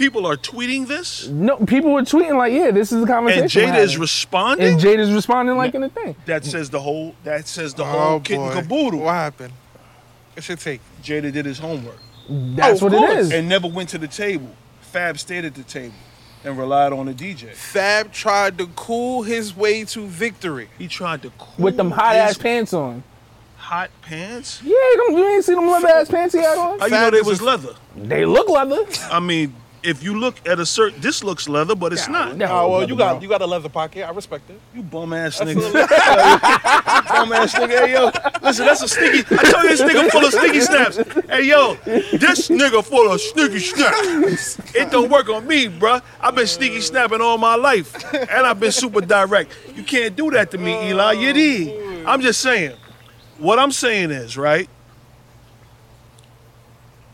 People 0.00 0.24
are 0.26 0.36
tweeting 0.36 0.86
this, 0.86 1.28
No, 1.28 1.58
people 1.58 1.92
were 1.92 2.00
tweeting 2.00 2.34
like, 2.38 2.54
"Yeah, 2.54 2.70
this 2.70 2.90
is 2.90 3.02
the 3.02 3.06
conversation." 3.06 3.42
and 3.42 3.70
we're 3.70 3.76
Jada 3.78 3.84
is 3.84 3.98
responding. 3.98 4.66
and 4.66 4.80
Jada's 4.80 5.12
responding 5.12 5.58
like 5.58 5.74
in 5.74 5.82
a 5.82 5.90
thing. 5.90 6.16
that 6.24 6.42
says 6.46 6.70
the 6.70 6.80
whole. 6.80 7.14
That 7.24 7.46
says 7.46 7.74
the 7.74 7.82
Oh 7.82 7.86
whole 7.86 8.20
kit 8.20 8.38
and 8.38 8.50
caboodle. 8.52 9.00
What 9.00 9.12
happened? 9.12 9.52
It 10.36 10.42
should 10.44 10.58
take. 10.58 10.80
Jada 11.02 11.30
did 11.30 11.44
his 11.44 11.58
homework 11.58 11.98
That's 12.30 12.82
Oh, 12.82 12.86
of 12.86 12.92
what 12.94 13.02
it 13.02 13.06
course. 13.06 13.18
is. 13.26 13.32
and 13.32 13.46
never 13.46 13.68
went 13.68 13.90
to 13.90 13.98
the 13.98 14.08
table. 14.08 14.48
Fab 14.80 15.18
stayed 15.18 15.44
at 15.44 15.54
the 15.54 15.64
table 15.64 15.94
and 16.44 16.56
relied 16.56 16.94
on 16.94 17.04
the 17.04 17.12
DJ. 17.12 17.52
Fab 17.54 18.10
tried 18.10 18.56
to 18.56 18.68
cool 18.68 19.22
his 19.24 19.54
way 19.54 19.84
to 19.84 20.06
victory. 20.06 20.70
He 20.78 20.88
tried 20.88 21.20
to 21.22 21.30
cool 21.38 21.54
with 21.66 21.76
them 21.76 21.90
hot 21.90 22.14
his 22.14 22.22
ass 22.22 22.38
pants 22.38 22.72
on. 22.72 23.02
Hot 23.58 23.90
pants? 24.00 24.62
Yeah, 24.64 24.72
them, 25.08 25.18
you 25.18 25.28
ain't 25.28 25.44
see 25.44 25.54
them 25.54 25.68
leather 25.68 25.88
ass 25.88 26.08
pants 26.08 26.34
he 26.34 26.40
had 26.40 26.56
on? 26.56 26.78
How 26.78 26.86
you 26.86 26.90
know 26.92 26.96
Fab 26.96 27.12
they 27.12 27.20
was 27.20 27.42
leather? 27.42 27.74
They 27.94 28.24
look 28.24 28.48
leather. 28.48 28.86
I 29.12 29.20
mean, 29.20 29.54
if 29.82 30.02
you 30.02 30.18
look 30.18 30.46
at 30.46 30.58
a 30.60 30.66
certain, 30.66 31.00
this 31.00 31.24
looks 31.24 31.48
leather, 31.48 31.74
but 31.74 31.92
it's 31.92 32.08
not. 32.08 32.36
no. 32.36 32.46
Oh 32.46 32.70
well, 32.70 32.88
you 32.88 32.96
got 32.96 33.14
bro. 33.14 33.22
you 33.22 33.28
got 33.28 33.40
a 33.42 33.46
leather 33.46 33.68
pocket. 33.68 34.06
I 34.06 34.10
respect 34.12 34.48
it. 34.50 34.60
You 34.74 34.82
bum 34.82 35.12
ass 35.12 35.38
That's 35.38 35.52
nigga. 35.52 35.68
a- 35.68 37.02
bum 37.12 37.32
ass 37.32 37.54
nigga. 37.54 37.68
Hey 37.86 37.92
yo, 37.92 38.10
listen, 38.42 38.66
that's 38.66 38.82
a 38.82 38.88
sticky. 38.88 39.26
I 39.34 39.42
told 39.50 39.62
you 39.64 39.68
this 39.70 39.80
nigga 39.82 40.10
full 40.10 40.24
of 40.26 40.32
sticky 40.32 40.60
snaps. 40.60 40.96
Hey 41.28 41.44
yo, 41.44 41.74
this 41.84 42.48
nigga 42.48 42.84
full 42.84 43.10
of 43.12 43.20
sticky 43.20 43.58
snaps. 43.60 44.58
It 44.74 44.90
don't 44.90 45.10
work 45.10 45.28
on 45.28 45.46
me, 45.46 45.68
bruh. 45.68 46.02
I've 46.20 46.34
been 46.34 46.46
sneaky 46.46 46.80
snapping 46.80 47.20
all 47.20 47.38
my 47.38 47.54
life, 47.54 47.94
and 48.14 48.46
I've 48.46 48.60
been 48.60 48.72
super 48.72 49.00
direct. 49.00 49.52
You 49.74 49.82
can't 49.82 50.14
do 50.14 50.30
that 50.32 50.50
to 50.50 50.58
me, 50.58 50.90
Eli. 50.90 51.12
You 51.12 51.32
did. 51.32 52.06
I'm 52.06 52.20
just 52.20 52.40
saying. 52.40 52.76
What 53.38 53.58
I'm 53.58 53.72
saying 53.72 54.10
is 54.10 54.36
right. 54.36 54.68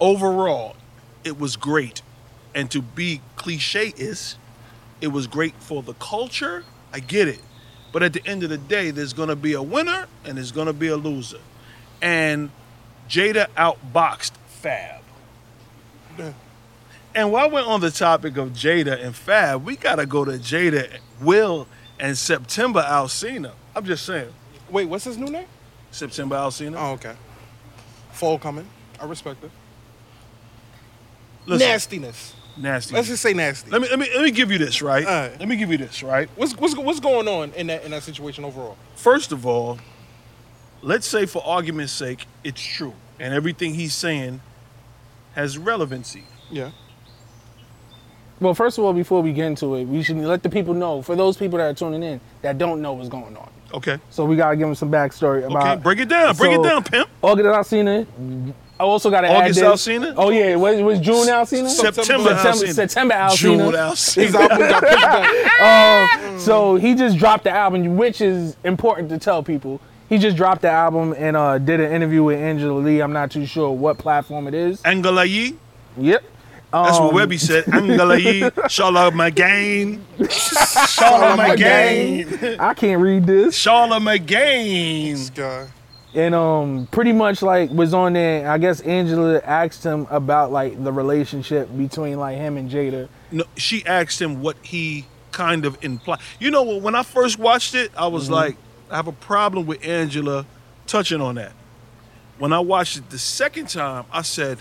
Overall, 0.01 0.77
it 1.25 1.39
was 1.39 1.57
great, 1.57 2.03
and 2.57 2.71
to 2.71 2.81
be 2.81 3.21
cliche 3.37 3.93
is, 3.99 4.37
it 5.03 5.09
was 5.09 5.27
great 5.27 5.55
for 5.61 5.83
the 5.83 5.93
culture. 5.95 6.65
I 6.93 7.01
get 7.01 7.29
it. 7.29 7.41
But 7.93 8.03
at 8.03 8.15
the 8.15 8.27
end 8.27 8.43
of 8.43 8.49
the 8.49 8.57
day, 8.57 8.91
there's 8.91 9.13
going 9.13 9.29
to 9.29 9.37
be 9.37 9.53
a 9.53 9.63
winner 9.63 10.07
and 10.25 10.39
there's 10.39 10.53
going 10.53 10.67
to 10.67 10.73
be 10.73 10.89
a 10.89 10.97
loser. 10.97 11.41
And 12.01 12.51
Jada 13.09 13.47
outboxed 13.57 14.33
Fab. 14.49 15.03
And 17.15 17.33
while 17.33 17.51
we're 17.51 17.65
on 17.65 17.81
the 17.81 17.91
topic 17.91 18.37
of 18.37 18.51
Jada 18.51 19.03
and 19.03 19.17
Fab, 19.17 19.65
we 19.65 19.77
got 19.77 19.95
to 19.95 20.05
go 20.05 20.27
to 20.27 20.33
Jada, 20.33 20.99
Will, 21.19 21.67
and 21.99 22.17
September 22.19 22.83
Alsina. 22.83 23.53
I'm 23.75 23.87
just 23.87 24.05
saying. 24.05 24.29
Wait, 24.69 24.85
what's 24.85 25.05
his 25.05 25.17
new 25.17 25.31
name? 25.31 25.47
September 25.91 26.37
Alsina. 26.37 26.77
Oh, 26.77 26.93
okay. 26.93 27.15
Fall 28.13 28.39
coming. 28.39 28.69
I 29.01 29.07
respect 29.07 29.43
it. 29.45 29.51
Listen, 31.47 31.69
Nastiness. 31.69 32.35
Nasty. 32.59 32.95
Let's 32.95 33.09
just 33.09 33.23
say 33.23 33.35
nasty. 33.35 33.71
let 33.71 33.83
me 33.83 33.89
let 33.89 33.99
me 33.99 34.09
let 34.15 34.23
me 34.23 34.31
give 34.31 34.51
you 34.51 34.57
this, 34.59 34.81
right? 34.81 35.05
Alright. 35.05 35.39
Let 35.39 35.47
me 35.49 35.57
give 35.57 35.71
you 35.71 35.77
this, 35.77 36.03
right? 36.03 36.29
What's 36.37 36.57
what's 36.57 36.75
what's 36.77 37.01
going 37.01 37.29
on 37.29 37.53
in 37.53 37.67
that 37.67 37.85
in 37.85 37.91
that 37.91 38.03
situation 38.03 38.45
overall? 38.45 38.77
First 38.95 39.31
of 39.31 39.45
all, 39.47 39.79
let's 40.81 41.07
say 41.07 41.27
for 41.27 41.43
argument's 41.47 41.93
sake, 41.93 42.27
it's 42.43 42.63
true, 42.63 42.95
and 43.21 43.35
everything 43.35 43.75
he's 43.75 43.93
saying 43.95 44.41
has 45.35 45.59
relevancy. 45.59 46.25
Yeah. 46.51 46.71
Well, 48.41 48.55
first 48.55 48.79
of 48.79 48.85
all, 48.85 48.93
before 48.95 49.23
we 49.23 49.33
get 49.35 49.47
into 49.47 49.75
it, 49.77 49.85
we 49.85 50.03
should 50.03 50.17
let 50.17 50.43
the 50.43 50.49
people 50.51 50.73
know. 50.75 51.03
For 51.03 51.15
those 51.17 51.37
people 51.37 51.59
that 51.59 51.65
are 51.71 51.75
tuning 51.75 52.03
in 52.03 52.21
that 52.43 52.57
don't 52.59 52.81
know 52.81 52.93
what's 52.95 53.09
going 53.11 53.37
on, 53.37 53.51
Okay. 53.75 53.99
so 54.11 54.25
we 54.25 54.35
gotta 54.37 54.57
give 54.57 54.67
them 54.67 54.75
some 54.75 54.91
backstory 54.91 55.43
Okay. 55.43 55.47
about. 55.55 55.83
Break 55.83 55.99
it 56.01 56.09
down. 56.09 56.35
Break 56.37 56.55
so- 56.55 56.61
it 56.65 56.69
down, 56.69 56.85
pimp. 56.85 57.09
August 57.23 57.47
Alsina. 57.47 58.07
I 58.79 58.83
also 58.85 59.09
got 59.11 59.23
to 59.23 59.29
add 59.29 59.45
August 59.45 59.61
this. 59.61 59.87
Alsina? 59.87 60.15
Oh 60.17 60.29
yeah, 60.31 60.55
was, 60.57 60.81
was 60.83 61.01
June 61.01 61.27
Alsina? 61.29 61.69
September 61.69 62.03
September, 62.05 62.31
Alsina. 62.35 62.73
September 62.75 63.15
Alsina. 63.15 63.37
June 63.37 63.59
His 63.61 64.35
Alsina. 64.35 64.35
album 64.41 64.59
got 64.59 64.83
pushed 64.83 65.03
back. 65.03 66.41
So 66.41 66.77
he 66.77 66.95
just 66.95 67.17
dropped 67.19 67.45
the 67.45 67.51
album, 67.51 67.97
which 67.97 68.21
is 68.21 68.57
important 68.65 69.09
to 69.11 69.19
tell 69.19 69.43
people. 69.43 69.81
He 70.09 70.19
just 70.19 70.37
dropped 70.37 70.63
the 70.63 70.71
album 70.71 71.15
and 71.17 71.37
uh, 71.37 71.59
did 71.59 71.81
an 71.81 71.91
interview 71.91 72.23
with 72.23 72.39
Angela 72.39 72.79
Lee. 72.79 73.01
I'm 73.01 73.13
not 73.13 73.31
too 73.31 73.45
sure 73.47 73.71
what 73.73 73.99
platform 73.99 74.47
it 74.47 74.55
is. 74.55 74.81
Angela 74.83 75.25
Yee. 75.25 75.57
Yep. 75.97 76.23
That's 76.73 76.99
what 76.99 77.09
Um, 77.11 77.15
Webby 77.15 77.39
said. 77.39 77.65
Angela 77.73 78.17
Yee. 78.19 78.41
Charlamagne. 78.69 79.99
Charlamagne. 81.17 82.59
I 82.61 82.75
can't 82.75 83.01
read 83.01 83.27
this. 83.27 83.57
Charlamagne. 83.59 85.13
This 85.13 85.31
guy. 85.31 85.67
And 86.17 86.35
um, 86.35 86.89
pretty 86.91 87.13
much 87.13 87.43
like 87.43 87.71
was 87.71 87.93
on 87.93 88.15
there. 88.15 88.51
I 88.51 88.57
guess 88.57 88.81
Angela 88.81 89.39
asked 89.45 89.85
him 89.85 90.07
about 90.11 90.51
like 90.51 90.83
the 90.83 90.91
relationship 90.91 91.69
between 91.77 92.19
like 92.19 92.39
him 92.39 92.57
and 92.57 92.71
Jada. 92.71 93.11
No, 93.31 93.45
she 93.57 93.85
asked 93.85 94.21
him 94.21 94.41
what 94.41 94.57
he 94.63 95.05
kind 95.31 95.67
of 95.67 95.77
implied. 95.85 96.21
You 96.41 96.51
know, 96.51 96.79
when 96.79 96.95
I 96.95 97.03
first 97.03 97.39
watched 97.39 97.75
it, 97.75 97.93
I 97.95 98.07
was 98.07 98.31
like, 98.31 98.57
I 98.91 98.97
have 98.97 99.09
a 99.09 99.13
problem 99.13 99.67
with 99.67 99.85
Angela 99.85 100.47
touching 100.87 101.21
on 101.21 101.35
that. 101.35 101.53
When 102.39 102.51
I 102.55 102.61
watched 102.61 102.97
it 102.97 103.11
the 103.11 103.19
second 103.19 103.69
time, 103.69 104.07
I 104.11 104.23
said, 104.23 104.59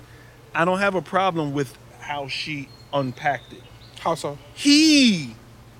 I 0.53 0.65
don't 0.65 0.79
have 0.79 0.95
a 0.95 1.01
problem 1.01 1.53
with 1.53 1.77
how 1.99 2.27
she 2.27 2.67
unpacked 2.93 3.53
it. 3.53 3.63
How 4.01 4.15
so? 4.15 4.37
He, 4.53 5.35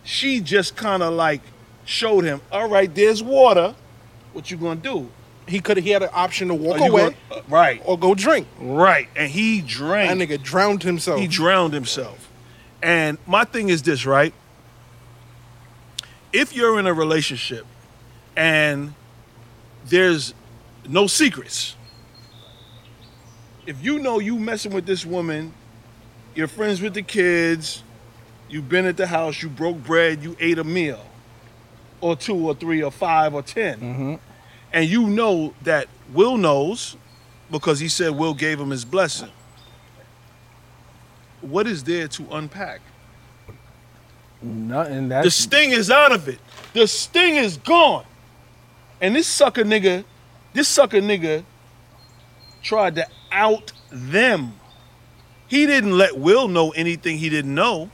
she 0.06 0.40
just 0.40 0.78
kind 0.78 1.04
of 1.04 1.14
like 1.14 1.42
showed 1.84 2.24
him, 2.24 2.40
all 2.50 2.70
right, 2.70 2.94
there's 2.96 3.22
water. 3.22 3.76
What 4.32 4.50
you 4.50 4.56
gonna 4.56 4.80
do? 4.80 5.10
He 5.48 5.60
could 5.60 5.78
he 5.78 5.92
had 5.92 6.02
an 6.04 6.10
option 6.14 6.48
to 6.48 6.56
walk 6.56 6.80
Are 6.82 6.86
you 6.86 6.92
away 6.92 7.02
gonna- 7.30 7.42
uh, 7.42 7.42
right, 7.48 7.82
or 7.86 7.98
go 8.00 8.16
drink. 8.16 8.48
right. 8.60 9.08
And 9.16 9.30
he 9.32 9.62
That 9.62 9.68
drank. 9.70 10.20
nigga 10.22 10.42
drowned 10.42 10.84
himself. 10.84 11.20
He 11.20 11.28
drowned 11.28 11.74
himself. 11.74 12.30
And 12.82 13.18
my 13.28 13.44
thing 13.46 13.70
is 13.70 13.82
this, 13.84 14.06
right? 14.06 14.34
If 16.34 16.56
you're 16.56 16.80
in 16.80 16.88
a 16.88 16.94
relationship 16.94 17.66
and 18.36 18.94
there's 19.86 20.34
no 20.88 21.08
secrets, 21.08 21.76
if 23.66 23.84
you 23.84 24.00
know 24.00 24.20
you 24.20 24.38
messing 24.38 24.74
with 24.74 24.86
this 24.86 25.06
woman, 25.06 25.54
you're 26.36 26.48
friends 26.48 26.82
with 26.82 26.94
the 26.94 27.02
kids, 27.02 27.84
you've 28.50 28.68
been 28.70 28.86
at 28.86 28.98
the 28.98 29.08
house, 29.08 29.42
you 29.42 29.50
broke 29.50 29.78
bread, 29.84 30.22
you 30.24 30.36
ate 30.40 30.60
a 30.60 30.64
meal, 30.64 31.04
or 32.02 32.16
two 32.16 32.36
or 32.36 32.54
three 32.54 32.84
or 32.84 32.92
five 32.92 33.34
or 33.34 33.42
10 33.42 34.20
and 34.76 34.88
you 34.88 35.08
know 35.08 35.56
that 35.64 35.88
Will 36.14 36.38
knows 36.38 36.96
because 37.50 37.80
he 37.80 37.88
said 37.88 38.12
Will 38.12 38.36
gave 38.36 38.60
him 38.60 38.70
his 38.70 38.86
blessing 38.86 39.32
what 41.50 41.68
is 41.68 41.84
there 41.84 42.08
to 42.08 42.26
unpack? 42.32 42.82
Nothing. 44.42 45.10
The 45.10 45.32
sting 45.32 45.72
is 45.72 45.90
out 45.90 46.12
of 46.12 46.28
it. 46.28 46.40
The 46.74 46.88
sting 46.88 47.36
is 47.36 47.58
gone. 47.58 48.06
And 49.02 49.16
this 49.16 49.28
sucker 49.28 49.64
nigga, 49.64 50.04
this 50.54 50.68
sucker 50.68 51.02
nigga 51.02 51.44
tried 52.64 52.96
to 52.96 53.08
out 53.32 53.72
them. 53.92 54.54
He 55.48 55.66
didn't 55.66 55.98
let 55.98 56.18
Will 56.18 56.48
know 56.48 56.72
anything 56.72 57.18
he 57.18 57.30
didn't 57.30 57.54
know. 57.54 57.90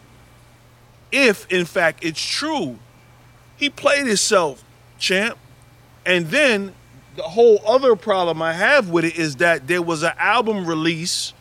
If 1.12 1.46
in 1.52 1.66
fact 1.66 2.04
it's 2.04 2.22
true, 2.22 2.80
he 3.58 3.70
played 3.70 4.08
himself, 4.08 4.64
champ. 4.98 5.38
And 6.06 6.28
then 6.28 6.74
the 7.16 7.24
whole 7.24 7.60
other 7.66 7.96
problem 7.96 8.42
I 8.42 8.54
have 8.54 8.90
with 8.90 9.06
it 9.06 9.18
is 9.18 9.38
that 9.38 9.68
there 9.68 9.82
was 9.82 10.04
an 10.04 10.14
album 10.18 10.66
release 10.66 11.34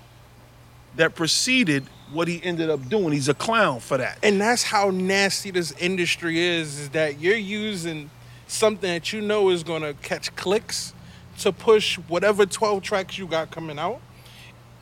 that 0.97 1.15
preceded 1.15 1.85
what 2.13 2.27
he 2.29 2.43
ended 2.43 2.71
up 2.71 2.89
doing. 2.89 3.13
He's 3.13 3.29
a 3.29 3.35
clown 3.35 3.81
for 3.81 3.97
that. 3.99 4.19
and 4.23 4.41
that's 4.41 4.65
how 4.65 4.91
nasty 4.91 5.51
this 5.51 5.73
industry 5.73 6.41
is 6.41 6.79
is 6.79 6.89
that 6.91 7.21
you're 7.21 7.37
using 7.37 8.11
something 8.49 8.91
that 8.91 9.13
you 9.13 9.21
know 9.21 9.49
is 9.51 9.63
to 9.63 9.95
catch 10.03 10.35
clicks 10.35 10.93
to 11.39 11.53
push 11.53 11.97
whatever 12.09 12.45
12 12.45 12.83
tracks 12.83 13.17
you 13.17 13.27
got 13.27 13.51
coming 13.51 13.79
out 13.79 14.01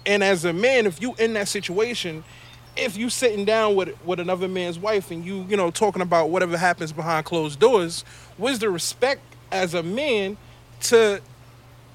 and 0.06 0.24
as 0.24 0.44
a 0.46 0.52
man 0.52 0.86
if 0.86 1.02
you 1.02 1.14
in 1.18 1.34
that 1.34 1.46
situation 1.48 2.24
if 2.76 2.96
you 2.96 3.10
sitting 3.10 3.44
down 3.44 3.74
with 3.76 3.90
with 4.06 4.18
another 4.20 4.48
man's 4.48 4.78
wife 4.78 5.10
and 5.10 5.24
you 5.24 5.44
you 5.50 5.56
know 5.56 5.70
talking 5.70 6.00
about 6.00 6.30
whatever 6.30 6.56
happens 6.56 6.92
behind 6.92 7.26
closed 7.26 7.60
doors 7.60 8.04
where's 8.38 8.58
the 8.58 8.70
respect 8.70 9.20
as 9.52 9.74
a 9.74 9.82
man 9.82 10.36
to 10.80 11.20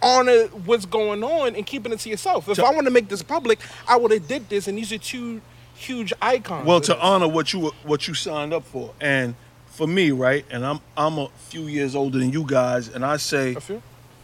honor 0.01 0.47
what's 0.65 0.85
going 0.85 1.23
on 1.23 1.55
and 1.55 1.65
keeping 1.65 1.91
it 1.93 1.99
to 1.99 2.09
yourself 2.09 2.49
if 2.49 2.55
To- 2.57 2.65
i 2.65 2.71
want 2.71 2.85
to 2.85 2.91
make 2.91 3.07
this 3.07 3.23
public 3.23 3.59
i 3.87 3.95
would 3.95 4.11
have 4.11 4.27
did 4.27 4.49
this 4.49 4.67
and 4.67 4.77
these 4.77 4.91
are 4.91 4.97
two 4.97 5.41
huge 5.75 6.11
icons 6.21 6.67
Well, 6.67 6.81
to 6.81 6.99
honor 6.99 7.27
what 7.27 7.53
you 7.53 7.71
what 7.83 8.07
you 8.07 8.13
signed 8.13 8.53
up 8.53 8.63
for, 8.63 8.93
and 9.01 9.33
for 9.65 9.87
me, 9.87 10.11
right, 10.11 10.45
and 10.51 10.63
I'm 10.63 10.79
I'm 10.95 11.17
a 11.17 11.29
few 11.49 11.61
years 11.63 11.95
older 11.95 12.19
than 12.19 12.31
you 12.31 12.43
guys, 12.45 12.87
and 12.89 13.03
I 13.03 13.17
say 13.17 13.55
A 13.55 13.59
few? 13.59 13.81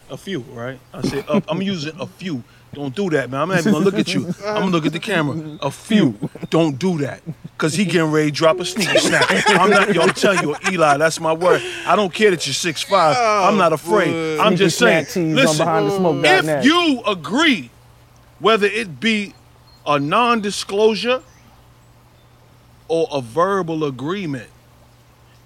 a 0.08 0.16
few, 0.16 0.40
right? 0.52 0.78
I 0.94 1.02
say 1.02 1.24
up, 1.28 1.44
I'm 1.48 1.60
using 1.60 1.98
a 2.00 2.06
few. 2.06 2.44
Don't 2.72 2.94
do 2.94 3.10
that, 3.10 3.30
man. 3.30 3.40
I'm 3.40 3.48
not 3.48 3.58
even 3.58 3.72
gonna 3.72 3.84
look 3.84 3.98
at 3.98 4.14
you. 4.14 4.26
I'm 4.44 4.54
gonna 4.54 4.66
look 4.66 4.86
at 4.86 4.92
the 4.92 5.00
camera. 5.00 5.58
A 5.60 5.70
few. 5.70 6.16
Don't 6.50 6.78
do 6.78 6.98
that. 6.98 7.20
Cause 7.58 7.74
he 7.74 7.84
getting 7.84 8.10
ready 8.10 8.30
to 8.30 8.34
drop 8.34 8.60
a 8.60 8.64
sneaky 8.64 8.98
snap. 8.98 9.26
I'm 9.48 9.70
not, 9.70 9.98
I'm 9.98 10.10
telling 10.10 10.48
you, 10.48 10.56
Eli, 10.70 10.96
that's 10.96 11.20
my 11.20 11.32
word. 11.32 11.60
I 11.84 11.94
don't 11.96 12.14
care 12.14 12.30
that 12.30 12.46
you're 12.46 12.54
six 12.54 12.82
five. 12.82 13.16
I'm 13.18 13.58
not 13.58 13.72
afraid. 13.72 14.38
I'm 14.38 14.56
just 14.56 14.78
saying. 14.78 15.06
Sneaky 15.06 15.44
snack 15.54 15.54
tees 15.54 15.58
Listen, 15.58 16.24
if 16.24 16.64
you 16.64 17.02
agree, 17.06 17.70
whether 18.38 18.66
it 18.66 19.00
be 19.00 19.34
a 19.86 19.98
non-disclosure 19.98 21.22
or 22.88 23.08
a 23.10 23.20
verbal 23.20 23.84
agreement, 23.84 24.48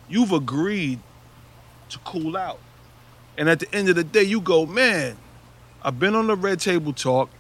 you've 0.09 0.33
agreed 0.33 1.01
to 1.89 1.99
cool 2.01 2.37
out. 2.37 2.59
And 3.37 3.49
at 3.49 3.59
the 3.61 3.75
end 3.75 3.89
of 3.89 3.97
the 3.97 4.05
day, 4.05 4.23
you 4.23 4.41
go, 4.41 4.67
man, 4.67 5.17
I've 5.85 5.99
been 6.01 6.15
on 6.15 6.27
the 6.29 6.37
red 6.37 6.61
table 6.61 6.93
talk. 6.95 7.31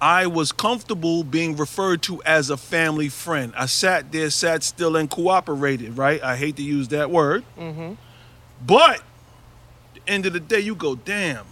I 0.00 0.26
was 0.28 0.52
comfortable 0.52 1.24
being 1.24 1.56
referred 1.56 2.02
to 2.02 2.22
as 2.24 2.50
a 2.50 2.56
family 2.56 3.08
friend. 3.10 3.52
I 3.56 3.66
sat 3.66 4.12
there, 4.12 4.30
sat 4.30 4.62
still, 4.62 4.96
and 4.96 5.10
cooperated, 5.10 5.98
right? 5.98 6.22
I 6.22 6.36
hate 6.36 6.56
to 6.56 6.62
use 6.62 6.88
that 6.88 7.10
word. 7.10 7.44
Mm-hmm. 7.58 7.94
But 8.64 8.96
at 8.98 9.02
the 9.94 10.00
end 10.06 10.26
of 10.26 10.32
the 10.32 10.40
day, 10.40 10.60
you 10.60 10.74
go, 10.74 10.94
damn. 10.94 11.46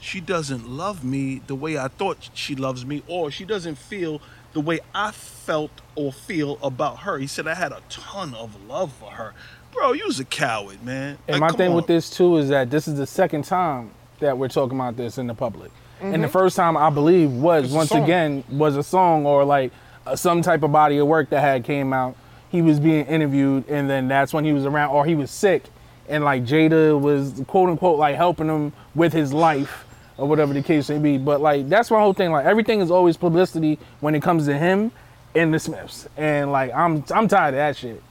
she 0.00 0.20
doesn't 0.20 0.68
love 0.68 1.04
me 1.04 1.42
the 1.46 1.54
way 1.54 1.76
I 1.78 1.88
thought 1.88 2.30
she 2.34 2.56
loves 2.56 2.84
me, 2.86 3.02
or 3.06 3.30
she 3.30 3.44
doesn't 3.44 3.76
feel 3.76 4.20
the 4.52 4.60
way 4.60 4.80
I 4.94 5.12
felt 5.12 5.70
or 5.94 6.12
feel 6.12 6.58
about 6.62 7.00
her. 7.00 7.18
He 7.18 7.26
said 7.26 7.46
I 7.46 7.54
had 7.54 7.72
a 7.72 7.82
ton 7.88 8.34
of 8.34 8.66
love 8.66 8.92
for 8.92 9.12
her. 9.12 9.34
Bro, 9.72 9.92
you 9.92 10.06
was 10.06 10.20
a 10.20 10.24
coward, 10.24 10.84
man. 10.84 11.18
And 11.28 11.40
Like, 11.40 11.52
my 11.52 11.56
thing 11.56 11.70
on. 11.70 11.76
with 11.76 11.86
this 11.86 12.10
too 12.10 12.36
is 12.38 12.48
that 12.48 12.70
this 12.70 12.88
is 12.88 12.96
the 12.98 13.06
second 13.06 13.44
time 13.44 13.90
that 14.18 14.36
we're 14.36 14.48
talking 14.48 14.78
about 14.78 14.96
this 14.96 15.18
in 15.18 15.26
the 15.26 15.34
public. 15.34 15.70
And 16.02 16.22
the 16.24 16.28
first 16.28 16.56
time 16.56 16.76
I 16.78 16.88
believe 16.88 17.30
was 17.30 17.64
It's 17.64 17.74
once 17.74 17.90
again 17.92 18.42
was 18.50 18.74
a 18.76 18.82
song 18.82 19.26
or 19.26 19.44
like 19.44 19.70
uh, 20.06 20.16
some 20.16 20.40
type 20.40 20.62
of 20.62 20.72
body 20.72 20.96
of 20.98 21.06
work 21.06 21.28
that 21.30 21.40
had 21.40 21.62
came 21.64 21.92
out. 21.92 22.16
He 22.48 22.62
was 22.62 22.80
being 22.80 23.04
interviewed, 23.06 23.68
and 23.68 23.88
then 23.88 24.08
that's 24.08 24.32
when 24.32 24.44
he 24.44 24.52
was 24.52 24.64
around, 24.64 24.90
or 24.90 25.04
he 25.04 25.14
was 25.14 25.30
sick, 25.30 25.64
and 26.08 26.24
like 26.24 26.44
Jada 26.44 26.98
was 26.98 27.42
quote 27.46 27.68
unquote 27.68 27.98
like 27.98 28.16
helping 28.16 28.48
him 28.48 28.72
with 28.94 29.12
his 29.12 29.32
life 29.32 29.84
or 30.16 30.26
whatever 30.26 30.52
the 30.54 30.62
case 30.62 30.88
may 30.88 30.98
be. 30.98 31.18
But 31.18 31.42
like 31.42 31.68
that's 31.68 31.90
my 31.90 32.00
whole 32.00 32.14
thing. 32.14 32.32
Like 32.32 32.46
everything 32.46 32.80
is 32.80 32.90
always 32.90 33.16
publicity 33.18 33.78
when 34.00 34.14
it 34.14 34.22
comes 34.22 34.46
to 34.46 34.56
him 34.58 34.90
and 35.34 35.52
the 35.52 35.58
Smiths, 35.58 36.08
and 36.16 36.50
like 36.50 36.72
I'm 36.74 37.04
I'm 37.14 37.28
tired 37.28 37.54
of 37.54 37.58
that 37.58 37.76
shit. 37.76 38.02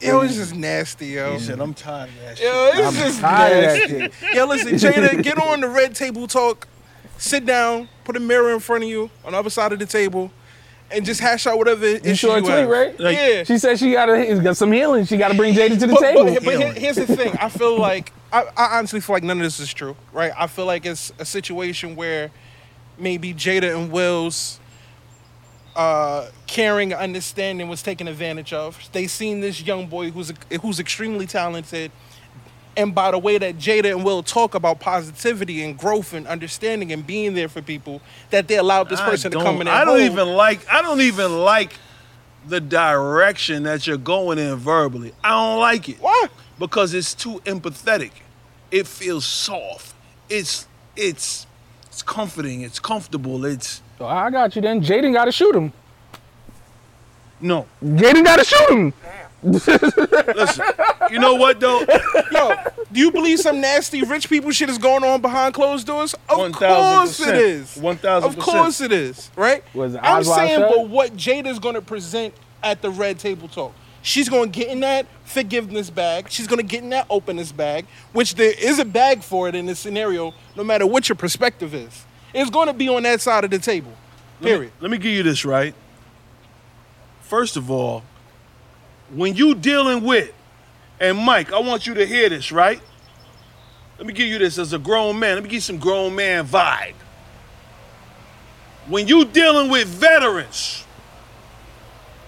Yo, 0.00 0.18
was 0.20 0.34
just 0.34 0.54
nasty, 0.54 1.06
yo. 1.08 1.34
He 1.34 1.38
said, 1.40 1.60
I'm 1.60 1.74
tired 1.74 2.08
of 2.10 2.20
that 2.22 2.38
shit. 2.38 2.46
Yo, 2.46 2.70
it's 2.74 2.78
I'm 2.88 2.94
just 2.94 3.20
tired 3.20 3.56
of 3.56 3.62
that 3.62 3.90
nasty. 4.00 4.24
shit. 4.26 4.34
Yo, 4.34 4.46
listen, 4.46 4.74
Jada, 4.74 5.22
get 5.22 5.38
on 5.38 5.60
the 5.60 5.68
red 5.68 5.94
table 5.94 6.26
talk. 6.26 6.66
Sit 7.18 7.44
down, 7.44 7.88
put 8.04 8.16
a 8.16 8.20
mirror 8.20 8.52
in 8.54 8.60
front 8.60 8.82
of 8.84 8.88
you 8.88 9.10
on 9.24 9.32
the 9.32 9.38
other 9.38 9.50
side 9.50 9.72
of 9.74 9.78
the 9.78 9.84
table, 9.86 10.30
and 10.90 11.04
just 11.04 11.20
hash 11.20 11.46
out 11.46 11.58
whatever 11.58 11.86
You 11.86 12.00
issue 12.02 12.30
a 12.30 12.36
you 12.36 12.40
tweet, 12.40 12.52
have. 12.54 12.68
right? 12.68 12.98
Like- 12.98 13.16
yeah. 13.16 13.44
She 13.44 13.58
said 13.58 13.78
she 13.78 13.92
got 13.92 14.06
got 14.42 14.56
some 14.56 14.72
healing. 14.72 15.04
She 15.04 15.16
got 15.18 15.28
to 15.28 15.34
bring 15.36 15.54
Jada 15.54 15.78
to 15.78 15.86
the 15.86 15.92
but, 15.92 16.00
table. 16.00 16.24
But, 16.24 16.44
but 16.44 16.56
here- 16.56 16.72
here's 16.72 16.96
the 16.96 17.06
thing. 17.06 17.36
I 17.38 17.48
feel 17.50 17.78
like 17.78 18.10
I, 18.32 18.44
I 18.56 18.78
honestly 18.78 19.00
feel 19.00 19.16
like 19.16 19.22
none 19.22 19.36
of 19.38 19.42
this 19.44 19.60
is 19.60 19.72
true, 19.72 19.96
right? 20.12 20.32
I 20.38 20.46
feel 20.46 20.64
like 20.66 20.86
it's 20.86 21.12
a 21.18 21.24
situation 21.26 21.94
where 21.94 22.30
maybe 22.98 23.34
Jada 23.34 23.76
and 23.78 23.92
Will's 23.92 24.58
uh, 25.76 26.28
caring, 26.46 26.92
understanding 26.92 27.68
was 27.68 27.82
taken 27.82 28.08
advantage 28.08 28.52
of. 28.52 28.88
They 28.92 29.06
seen 29.06 29.40
this 29.40 29.62
young 29.62 29.86
boy 29.86 30.10
who's 30.10 30.32
who's 30.62 30.80
extremely 30.80 31.26
talented, 31.26 31.92
and 32.76 32.94
by 32.94 33.10
the 33.10 33.18
way 33.18 33.38
that 33.38 33.56
Jada 33.56 33.90
and 33.94 34.04
Will 34.04 34.22
talk 34.22 34.54
about 34.54 34.80
positivity 34.80 35.62
and 35.62 35.78
growth 35.78 36.12
and 36.12 36.26
understanding 36.26 36.92
and 36.92 37.06
being 37.06 37.34
there 37.34 37.48
for 37.48 37.62
people, 37.62 38.00
that 38.30 38.48
they 38.48 38.56
allowed 38.56 38.88
this 38.88 39.00
person 39.00 39.30
to 39.32 39.38
come 39.38 39.60
in. 39.60 39.68
I 39.68 39.84
don't 39.84 40.00
hold. 40.00 40.12
even 40.12 40.28
like. 40.28 40.68
I 40.68 40.82
don't 40.82 41.00
even 41.00 41.38
like 41.40 41.72
the 42.46 42.60
direction 42.60 43.64
that 43.64 43.86
you're 43.86 43.96
going 43.96 44.38
in 44.38 44.56
verbally. 44.56 45.12
I 45.22 45.30
don't 45.30 45.60
like 45.60 45.88
it. 45.88 45.98
Why? 46.00 46.28
Because 46.58 46.94
it's 46.94 47.14
too 47.14 47.40
empathetic. 47.44 48.12
It 48.70 48.86
feels 48.86 49.24
soft. 49.24 49.94
It's 50.28 50.66
it's 50.96 51.46
it's 51.90 52.02
comforting. 52.02 52.62
It's 52.62 52.78
comfortable. 52.78 53.44
It's 53.44 53.82
So 53.98 54.06
I 54.06 54.30
got 54.30 54.54
you 54.56 54.62
then. 54.62 54.80
Jaden 54.82 55.12
got 55.12 55.24
to 55.26 55.32
shoot 55.32 55.54
him. 55.54 55.72
no. 57.40 57.66
Jaden 57.82 58.24
got 58.24 58.36
to 58.38 58.44
shoot 58.44 58.70
him. 58.70 58.94
Listen. 59.42 60.64
you 61.10 61.18
know 61.18 61.34
what 61.34 61.60
though? 61.60 61.80
Yo, 62.30 62.52
do 62.92 63.00
you 63.00 63.10
believe 63.10 63.40
some 63.40 63.58
nasty 63.58 64.02
rich 64.02 64.28
people 64.28 64.50
shit 64.50 64.68
is 64.68 64.76
going 64.76 65.02
on 65.02 65.22
behind 65.22 65.54
closed 65.54 65.86
doors? 65.86 66.12
Of 66.28 66.38
1000%. 66.38 66.52
course 66.58 67.20
it 67.20 67.34
is. 67.36 67.74
1000%. 67.76 68.22
Of 68.22 68.38
course 68.38 68.80
it 68.82 68.92
is. 68.92 69.30
Right? 69.36 69.64
Was 69.74 69.96
I'm 69.96 70.24
saying, 70.24 70.60
but 70.60 70.90
what 70.90 71.16
Jada's 71.16 71.58
gonna 71.58 71.80
present 71.80 72.34
at 72.62 72.82
the 72.82 72.90
red 72.90 73.18
table 73.18 73.48
talk. 73.48 73.72
She's 74.02 74.28
gonna 74.28 74.46
get 74.46 74.68
in 74.68 74.80
that 74.80 75.06
forgiveness 75.24 75.90
bag. 75.90 76.30
She's 76.30 76.46
gonna 76.46 76.62
get 76.62 76.82
in 76.82 76.90
that 76.90 77.06
openness 77.10 77.52
bag, 77.52 77.86
which 78.12 78.34
there 78.34 78.52
is 78.58 78.78
a 78.78 78.84
bag 78.84 79.22
for 79.22 79.48
it 79.48 79.54
in 79.54 79.66
this 79.66 79.78
scenario, 79.78 80.32
no 80.56 80.64
matter 80.64 80.86
what 80.86 81.08
your 81.08 81.16
perspective 81.16 81.74
is. 81.74 82.04
It's 82.32 82.50
gonna 82.50 82.72
be 82.72 82.88
on 82.88 83.02
that 83.02 83.20
side 83.20 83.44
of 83.44 83.50
the 83.50 83.58
table. 83.58 83.92
Let 84.40 84.44
me- 84.44 84.50
Period. 84.52 84.72
Let 84.80 84.90
me, 84.90 84.98
give 84.98 85.12
you 85.12 85.22
this 85.22 85.44
right. 85.44 85.74
First 87.22 87.56
of 87.56 87.70
all, 87.70 88.02
when 89.14 89.34
you 89.34 89.54
dealing 89.54 90.02
with, 90.02 90.32
and 90.98 91.18
Mike, 91.18 91.52
I 91.52 91.58
want 91.60 91.86
you 91.86 91.94
to 91.94 92.06
hear 92.06 92.28
this, 92.28 92.50
right? 92.52 92.80
Let 93.98 94.06
me 94.06 94.14
give 94.14 94.28
you 94.28 94.38
this 94.38 94.56
as 94.58 94.72
a 94.72 94.78
grown 94.78 95.18
man. 95.18 95.34
Let 95.34 95.42
me 95.44 95.48
give 95.50 95.56
you 95.56 95.60
some 95.60 95.78
grown 95.78 96.14
man 96.14 96.46
vibe. 96.46 96.94
When 98.86 99.06
you 99.06 99.24
dealing 99.26 99.68
with 99.70 99.86
veterans, 99.88 100.84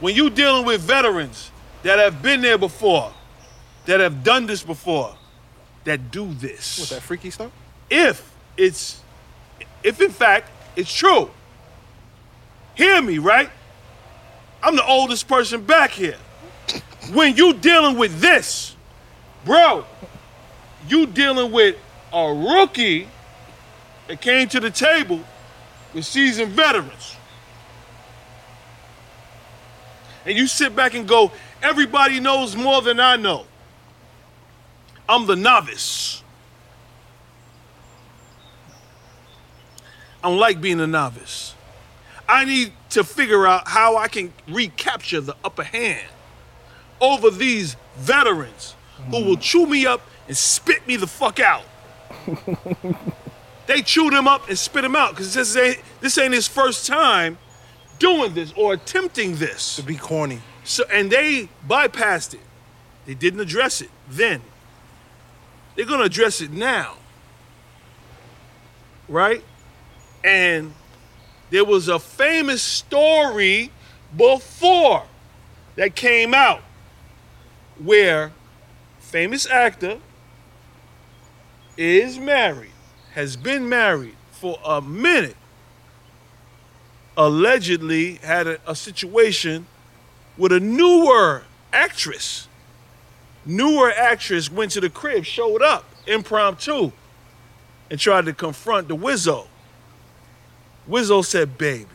when 0.01 0.15
you 0.15 0.29
dealing 0.29 0.67
with 0.67 0.81
veterans 0.83 1.51
that 1.83 1.99
have 1.99 2.23
been 2.23 2.41
there 2.41 2.59
before, 2.59 3.13
that 3.87 4.01
have 4.01 4.23
done 4.23 4.47
this 4.47 4.63
before, 4.63 5.15
that 5.85 6.11
do 6.11 6.33
this. 6.35 6.79
With 6.79 6.91
that 6.91 7.03
freaky 7.03 7.31
stuff? 7.31 7.51
if 7.93 8.33
it's 8.57 9.01
if 9.85 10.01
in 10.01 10.11
fact 10.11 10.51
it's 10.75 10.93
true. 10.93 11.31
Hear 12.75 13.03
me 13.03 13.19
right? 13.19 13.51
I'm 14.63 14.77
the 14.77 14.87
oldest 14.87 15.29
person 15.29 15.63
back 15.65 15.91
here. 15.91 16.17
When 17.13 17.37
you 17.37 17.53
dealing 17.53 17.99
with 17.99 18.21
this 18.21 18.77
bro 19.45 19.85
you 20.89 21.07
dealing 21.07 21.53
with 21.53 21.77
a 22.13 22.33
rookie 22.33 23.09
that 24.07 24.21
came 24.21 24.49
to 24.49 24.61
the 24.61 24.71
table 24.71 25.21
with 25.93 26.05
seasoned 26.05 26.53
veterans. 26.53 27.17
And 30.25 30.39
you 30.39 30.47
sit 30.47 30.75
back 30.77 30.95
and 30.95 31.07
go 31.07 31.33
everybody 31.63 32.21
knows 32.21 32.57
more 32.57 32.83
than 32.83 33.01
i 33.01 33.17
know 33.17 33.47
i'm 35.09 35.27
the 35.27 35.37
novice 35.37 36.23
I 40.23 40.29
don't 40.29 40.39
like 40.39 40.61
being 40.61 40.81
a 40.81 40.87
novice. 40.87 41.55
I 42.29 42.45
need 42.45 42.73
to 42.91 43.03
figure 43.03 43.47
out 43.47 43.67
how 43.67 43.97
I 43.97 44.07
can 44.07 44.33
recapture 44.49 45.21
the 45.21 45.37
upper 45.45 45.65
hand 45.65 46.07
over 47.01 47.31
these 47.31 47.77
veterans 47.97 48.77
who 49.11 49.25
will 49.25 49.37
mm. 49.37 49.41
chew 49.41 49.67
me 49.67 49.85
up 49.85 50.01
and 50.29 50.37
spit 50.37 50.87
me 50.87 50.97
the 50.97 51.09
fuck 51.09 51.41
out. 51.41 51.65
they 53.67 53.83
chewed 53.83 54.13
him 54.13 54.29
up 54.29 54.49
and 54.49 54.57
spit 54.57 54.85
him 54.85 54.95
out 54.95 55.11
because 55.11 55.35
this 55.35 55.57
ain't 55.57 55.81
this 56.01 56.17
ain't 56.19 56.33
his 56.33 56.47
first 56.47 56.87
time 56.87 57.37
doing 57.99 58.33
this 58.35 58.53
or 58.57 58.75
attempting 58.75 59.35
this. 59.37 59.77
To 59.77 59.83
be 59.83 59.97
corny. 59.97 60.41
So 60.65 60.85
and 60.91 61.11
they 61.11 61.49
bypassed 61.69 62.35
it. 62.35 62.41
They 63.07 63.15
didn't 63.15 63.41
address 63.41 63.81
it 63.81 63.91
then. 64.09 64.43
They're 65.75 65.87
gonna 65.87 66.05
address 66.05 66.41
it 66.41 66.51
now. 66.51 66.97
Right? 69.09 69.43
And 70.25 70.75
there 71.51 71.65
was 71.65 71.89
a 71.89 71.99
famous 71.99 72.63
story 72.63 73.71
before 74.17 75.05
that 75.77 75.95
came 75.95 76.35
out 76.35 76.63
where 77.79 78.33
famous 79.01 79.47
actor 79.47 79.99
is 81.77 82.19
married, 82.19 82.73
has 83.15 83.37
been 83.37 83.69
married 83.69 84.17
for 84.31 84.59
a 84.65 84.81
minute, 84.81 85.37
allegedly 87.17 88.15
had 88.17 88.47
a, 88.47 88.59
a 88.67 88.77
situation 88.77 89.67
with 90.37 90.53
a 90.53 90.61
newer 90.61 91.45
actress. 91.73 92.49
Newer 93.45 93.91
actress 93.91 94.51
went 94.51 94.73
to 94.73 94.81
the 94.81 94.91
crib, 94.91 95.25
showed 95.25 95.63
up 95.63 95.85
impromptu, 96.07 96.93
and 97.91 98.01
tried 98.01 98.25
to 98.27 98.33
confront 98.33 98.89
the 98.89 98.97
Wizzo. 98.97 99.47
Wizzo 100.89 101.25
said, 101.25 101.59
"Baby, 101.59 101.87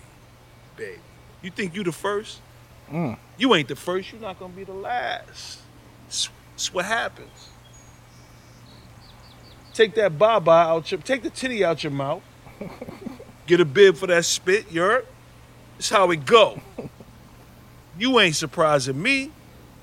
baby, 0.75 0.99
you 1.41 1.51
think 1.51 1.75
you 1.75 1.83
the 1.83 1.91
first? 1.91 2.39
Mm. 2.91 3.17
You 3.37 3.53
ain't 3.55 3.67
the 3.67 3.75
first. 3.75 4.11
You're 4.11 4.21
not 4.21 4.39
gonna 4.39 4.53
be 4.53 4.63
the 4.63 4.73
last. 4.73 5.59
It's, 6.07 6.29
that's 6.51 6.73
what 6.73 6.85
happens. 6.85 7.49
Take 9.73 9.93
that 9.95 10.17
baba 10.17 10.51
out 10.51 10.91
your, 10.91 10.99
take 11.01 11.21
the 11.21 11.29
titty 11.29 11.63
out 11.63 11.83
your 11.83 11.91
mouth. 11.91 12.23
Get 13.47 13.59
a 13.59 13.65
bib 13.65 13.95
for 13.97 14.07
that 14.07 14.25
spit. 14.25 14.71
You're. 14.71 15.03
That's 15.75 15.89
how 15.89 16.09
it 16.11 16.25
go. 16.25 16.59
You 17.97 18.19
ain't 18.19 18.35
surprising 18.35 19.01
me. 19.01 19.31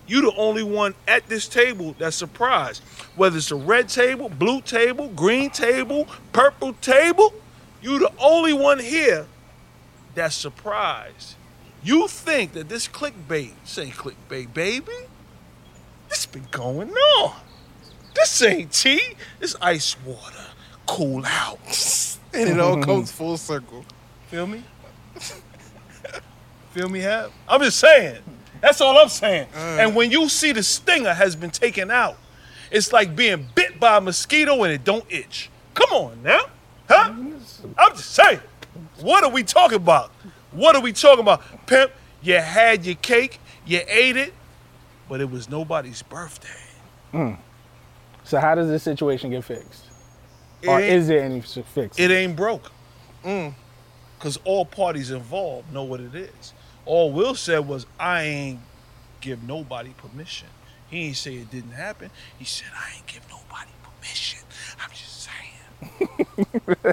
You 0.07 0.21
the 0.21 0.37
only 0.37 0.63
one 0.63 0.95
at 1.09 1.29
this 1.29 1.49
table 1.49 1.95
that's 1.99 2.17
surprised. 2.17 2.83
Whether 3.17 3.39
it's 3.39 3.51
a 3.51 3.57
red 3.57 3.89
table, 3.89 4.29
blue 4.29 4.61
table, 4.61 5.09
green 5.09 5.51
table, 5.51 6.07
purple 6.33 6.75
table, 6.75 7.33
you 7.81 7.99
the 7.99 8.13
only 8.19 8.53
one 8.53 8.79
here 8.79 9.27
that's 10.15 10.35
surprised. 10.35 11.37
You 11.83 12.09
think 12.09 12.53
that 12.53 12.69
this 12.69 12.87
clickbait, 12.89 13.53
say 13.65 13.89
clickbait, 13.89 14.53
baby, 14.53 14.93
this 16.09 16.27
been 16.27 16.47
going 16.51 16.91
on. 16.91 17.37
This 18.15 18.43
ain't 18.43 18.73
tea. 18.73 19.17
This 19.41 19.57
ice 19.61 19.97
water. 20.05 20.47
Cool 20.87 21.25
out. 21.27 21.59
And 22.35 22.51
it 22.51 22.59
all 22.59 22.83
comes 22.83 23.13
full 23.13 23.37
circle. 23.37 23.85
Feel 24.27 24.49
me? 24.49 24.65
Feel 26.75 26.89
me, 26.89 26.99
Hap? 26.99 27.31
I'm 27.49 27.61
just 27.61 27.79
saying. 27.79 28.19
That's 28.61 28.81
all 28.81 28.99
I'm 28.99 29.09
saying. 29.09 29.47
Uh. 29.55 29.59
and 29.81 29.95
when 29.95 30.11
you 30.11 30.29
see 30.29 30.51
the 30.51 30.63
stinger 30.65 31.15
has 31.15 31.37
been 31.37 31.51
taken 31.51 31.89
out, 31.89 32.17
it's 32.71 32.93
like 32.93 33.15
being 33.15 33.47
bit 33.55 33.79
by 33.79 33.99
a 33.99 34.01
mosquito 34.01 34.61
and 34.65 34.73
it 34.73 34.83
don't 34.83 35.05
itch. 35.09 35.51
Come 35.75 35.91
on 35.93 36.23
now. 36.25 36.47
Huh? 36.89 37.11
I'm 37.79 37.93
just 37.97 38.11
saying. 38.11 38.41
What 39.01 39.23
are 39.23 39.31
we 39.31 39.45
talking 39.45 39.77
about? 39.77 40.11
What 40.51 40.75
are 40.75 40.83
we 40.83 40.93
talking 40.93 41.21
about? 41.21 41.43
Pimp, 41.67 41.93
you 42.23 42.35
had 42.41 42.85
your 42.85 42.97
cake, 42.97 43.39
you 43.65 43.81
ate 43.87 44.17
it, 44.17 44.35
but 45.09 45.21
it 45.21 45.31
was 45.31 45.49
nobody's 45.49 46.03
birthday. 46.03 46.49
Hmm. 47.13 47.33
So 48.25 48.41
how 48.41 48.57
does 48.57 48.69
this 48.69 48.83
situation 48.83 49.31
get 49.31 49.45
fixed? 49.45 49.85
Or 50.67 50.81
It 50.81 50.85
ain't- 50.85 50.93
is 50.95 51.07
there 51.07 51.23
any 51.23 51.41
fix? 51.41 51.99
It 52.01 52.11
ain't 52.11 52.35
broke. 52.35 52.73
Mm. 53.25 53.55
Because 54.19 54.39
all 54.45 54.65
parties 54.65 55.11
involved 55.13 55.73
know 55.73 55.85
what 55.85 56.01
it 56.01 56.15
is. 56.15 56.53
All 56.87 57.13
Will 57.13 57.35
said 57.35 57.67
was, 57.69 57.87
I 57.99 58.23
ain't 58.23 58.61
give 59.21 59.43
nobody 59.43 59.91
permission. 59.97 60.49
He 60.91 61.07
ain't 61.09 61.17
say 61.17 61.35
it 61.37 61.51
didn't 61.51 61.73
happen. 61.73 62.11
He 62.39 62.45
said, 62.45 62.69
I 62.77 62.97
ain't 62.97 63.07
give 63.07 63.23
nobody 63.31 63.71
permission. 63.83 64.41
I'm 64.83 64.91
just 64.91 65.29
saying. 65.29 66.87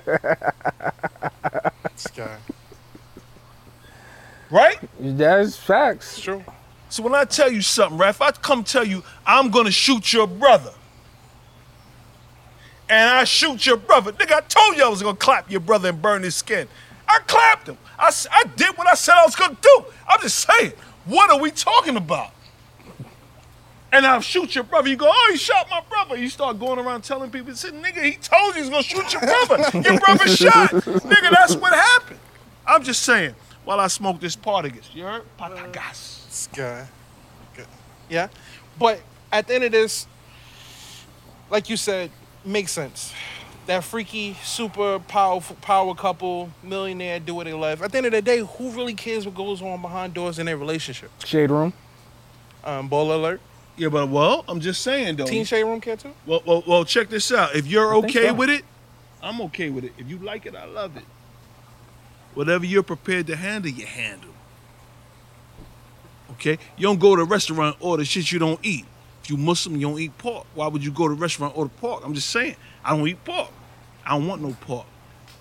This 1.94 2.08
guy. 2.08 2.38
Right? 4.50 4.80
That's 5.00 5.56
It's 5.56 5.58
facts. 5.58 6.20
true. 6.20 6.44
So 6.90 7.04
when 7.04 7.14
I 7.16 7.26
tell 7.26 7.52
you 7.52 7.62
something, 7.62 7.98
right? 7.98 8.10
If 8.10 8.22
I 8.22 8.32
come 8.32 8.64
tell 8.64 8.86
you 8.86 9.04
I'm 9.26 9.50
gonna 9.52 9.72
shoot 9.72 10.14
your 10.14 10.28
brother, 10.28 10.72
and 12.90 13.10
I 13.10 13.24
shoot 13.26 13.66
your 13.66 13.78
brother, 13.78 14.12
nigga, 14.14 14.34
I 14.38 14.42
told 14.42 14.78
you 14.78 14.86
I 14.86 14.90
was 14.90 15.02
gonna 15.02 15.18
clap 15.18 15.50
your 15.52 15.60
brother 15.62 15.90
and 15.90 16.02
burn 16.02 16.24
his 16.24 16.36
skin. 16.36 16.68
I 17.12 17.20
clapped 17.28 17.68
him. 17.68 17.78
I 18.00 18.44
did 18.56 18.78
what 18.78 18.88
I 18.88 18.94
said 18.96 19.16
I 19.16 19.26
was 19.26 19.36
gonna 19.36 19.58
do. 19.62 19.86
I'm 20.08 20.22
just 20.22 20.40
saying, 20.48 20.74
what 21.06 21.30
are 21.30 21.40
we 21.40 21.52
talking 21.52 21.98
about? 21.98 22.32
And 23.94 24.06
I'll 24.06 24.22
shoot 24.22 24.56
your 24.56 24.64
brother. 24.64 24.88
You 24.88 24.96
go, 24.96 25.10
oh, 25.10 25.30
he 25.32 25.38
shot 25.38 25.68
my 25.70 25.82
brother. 25.90 26.18
You 26.18 26.30
start 26.30 26.58
going 26.60 26.80
around 26.80 27.04
telling 27.04 27.30
people, 27.30 27.54
say, 27.56 27.70
nigga, 27.72 28.02
he 28.02 28.14
told 28.14 28.56
you 28.56 28.64
he 28.64 28.70
was 28.70 28.70
gonna 28.70 28.84
shoot 28.84 29.12
your 29.14 29.22
brother. 29.22 29.80
Your 29.80 30.00
brother 30.00 30.28
shot. 30.36 30.70
nigga, 30.72 31.30
that's 31.32 31.56
what 31.56 31.74
happened. 31.74 32.20
I'm 32.66 32.84
just 32.84 33.02
saying, 33.04 33.36
while 33.66 33.80
I 33.80 33.88
smoke 33.88 34.20
this 34.22 34.36
Partagas, 34.36 34.96
you 34.96 35.04
heard? 35.04 35.24
Patagas. 35.38 36.26
This 36.28 36.48
guy. 36.56 36.88
Good. 37.56 37.68
Yeah. 38.10 38.30
But 38.80 39.02
at 39.32 39.48
the 39.48 39.56
end 39.56 39.64
of 39.66 39.72
this, 39.74 40.08
like 41.50 41.70
you 41.70 41.76
said, 41.76 42.10
makes 42.46 42.72
sense. 42.72 43.14
That 43.68 43.84
freaky, 43.84 44.36
super 44.44 45.00
powerful 45.00 45.56
power 45.62 45.94
couple, 45.94 46.52
millionaire, 46.64 47.20
do 47.20 47.36
what 47.36 47.46
they 47.46 47.54
love. 47.54 47.82
At 47.82 47.92
the 47.92 47.98
end 48.00 48.08
of 48.08 48.12
the 48.12 48.22
day, 48.22 48.40
who 48.40 48.72
really 48.72 48.96
cares 48.96 49.26
what 49.26 49.36
goes 49.36 49.62
on 49.62 49.82
behind 49.82 50.14
doors 50.14 50.40
in 50.40 50.48
their 50.48 50.58
relationship? 50.58 51.12
Shade 51.24 51.52
room. 51.52 51.74
Um, 52.64 52.88
ball 52.88 53.14
alert. 53.14 53.40
Yeah, 53.78 53.90
but 53.90 54.10
well, 54.10 54.44
I'm 54.48 54.60
just 54.60 54.82
saying 54.82 55.16
though. 55.16 55.26
Teen 55.26 55.46
Shade 55.46 55.64
Room 55.64 55.82
care 55.82 55.96
too? 55.96 56.14
Well, 56.26 56.44
well, 56.46 56.64
well, 56.68 56.86
check 56.86 57.10
this 57.10 57.32
out. 57.32 57.56
If 57.56 57.68
you're 57.68 57.94
I 57.94 57.98
okay 58.00 58.28
so. 58.28 58.34
with 58.34 58.50
it, 58.50 58.64
I'm 59.24 59.42
okay 59.42 59.70
with 59.70 59.86
it. 59.86 59.94
If 59.98 60.10
you 60.10 60.18
like 60.18 60.46
it, 60.46 60.56
I 60.56 60.66
love 60.66 60.98
it. 60.98 61.04
Whatever 62.34 62.66
you're 62.66 62.84
prepared 62.84 63.28
to 63.28 63.36
handle, 63.36 63.72
you 63.72 63.86
handle. 63.86 64.30
Okay? 66.34 66.58
You 66.78 66.84
don't 66.84 67.00
go 67.00 67.16
to 67.16 67.22
a 67.22 67.26
restaurant 67.26 67.78
and 67.78 67.86
order 67.86 68.06
shit 68.06 68.32
you 68.32 68.40
don't 68.40 68.60
eat. 68.64 68.86
If 69.24 69.30
you 69.30 69.38
Muslim, 69.38 69.76
you 69.76 69.88
don't 69.88 70.00
eat 70.00 70.18
pork. 70.18 70.48
Why 70.56 70.68
would 70.68 70.84
you 70.84 70.92
go 70.92 71.08
to 71.08 71.14
a 71.14 71.18
restaurant 71.18 71.54
and 71.54 71.60
order 71.60 71.74
pork? 71.78 72.04
I'm 72.04 72.14
just 72.14 72.30
saying. 72.30 72.56
I 72.84 72.96
don't 72.98 73.08
eat 73.08 73.24
pork. 73.24 73.50
I 74.06 74.12
don't 74.18 74.28
want 74.28 74.42
no 74.42 74.56
pork. 74.62 74.86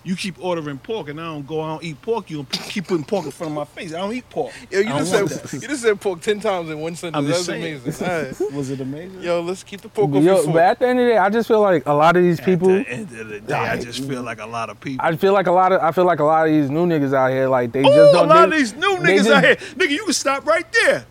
You 0.03 0.15
keep 0.15 0.43
ordering 0.43 0.79
pork 0.79 1.09
and 1.09 1.21
I 1.21 1.25
don't 1.25 1.45
go, 1.45 1.61
I 1.61 1.67
don't 1.73 1.83
eat 1.83 2.01
pork. 2.01 2.31
You 2.31 2.43
keep 2.51 2.87
putting 2.87 3.03
pork 3.05 3.25
in 3.25 3.29
front 3.31 3.51
of 3.51 3.55
my 3.55 3.65
face. 3.65 3.93
I 3.93 3.97
don't 3.99 4.13
eat 4.13 4.27
pork. 4.31 4.51
Yo, 4.71 4.79
you 4.79 4.85
just 4.85 5.11
don't 5.13 5.29
said 5.29 5.61
you 5.61 5.67
just 5.67 5.83
said 5.83 6.01
pork 6.01 6.21
ten 6.21 6.39
times 6.39 6.71
in 6.71 6.79
one 6.79 6.95
sentence. 6.95 7.23
That 7.27 7.33
was 7.37 7.45
saying. 7.45 7.61
amazing. 7.83 8.07
All 8.07 8.23
right. 8.23 8.41
Was 8.55 8.71
it 8.71 8.81
amazing? 8.81 9.21
Yo, 9.21 9.41
let's 9.41 9.61
keep 9.63 9.81
the 9.81 9.89
pork 9.89 10.09
off 10.09 10.23
your 10.23 10.37
Yo, 10.43 10.51
but 10.51 10.63
at 10.63 10.79
the 10.79 10.87
end 10.87 10.99
of 10.99 11.05
the 11.05 11.11
day, 11.11 11.17
I 11.19 11.29
just 11.29 11.47
feel 11.47 11.61
like 11.61 11.85
a 11.85 11.93
lot 11.93 12.17
of 12.17 12.23
these 12.23 12.41
people. 12.41 12.71
At 12.71 12.85
the 12.87 12.91
end 12.91 13.11
of 13.19 13.27
the 13.27 13.39
day, 13.41 13.53
I 13.53 13.75
Like- 13.75 13.83
just 13.83 14.03
feel 14.07 14.23
like 14.23 14.39
a 14.39 14.45
lot 14.47 14.71
of 14.71 14.79
people. 14.81 15.05
I 15.05 15.15
feel 15.15 15.33
like 15.33 15.45
a 15.45 15.51
lot 15.51 15.71
of 15.71 15.81
I 15.81 15.91
feel 15.91 16.05
like 16.05 16.19
a 16.19 16.23
lot 16.23 16.47
of 16.47 16.51
these 16.51 16.71
new 16.71 16.87
niggas 16.87 17.13
out 17.13 17.29
here 17.29 17.47
like 17.47 17.71
they 17.71 17.81
Oh, 17.83 17.83
just 17.83 18.09
a 18.15 18.17
don't. 18.17 18.25
A 18.25 18.27
lot 18.27 18.37
they- 18.49 18.55
of 18.55 18.59
these 18.59 18.73
new 18.73 18.97
niggas 18.97 19.17
just- 19.17 19.29
out 19.29 19.43
here. 19.43 19.55
Nigga, 19.55 19.89
you 19.91 20.03
can 20.05 20.13
stop 20.13 20.47
right 20.47 20.65
there. 20.83 21.05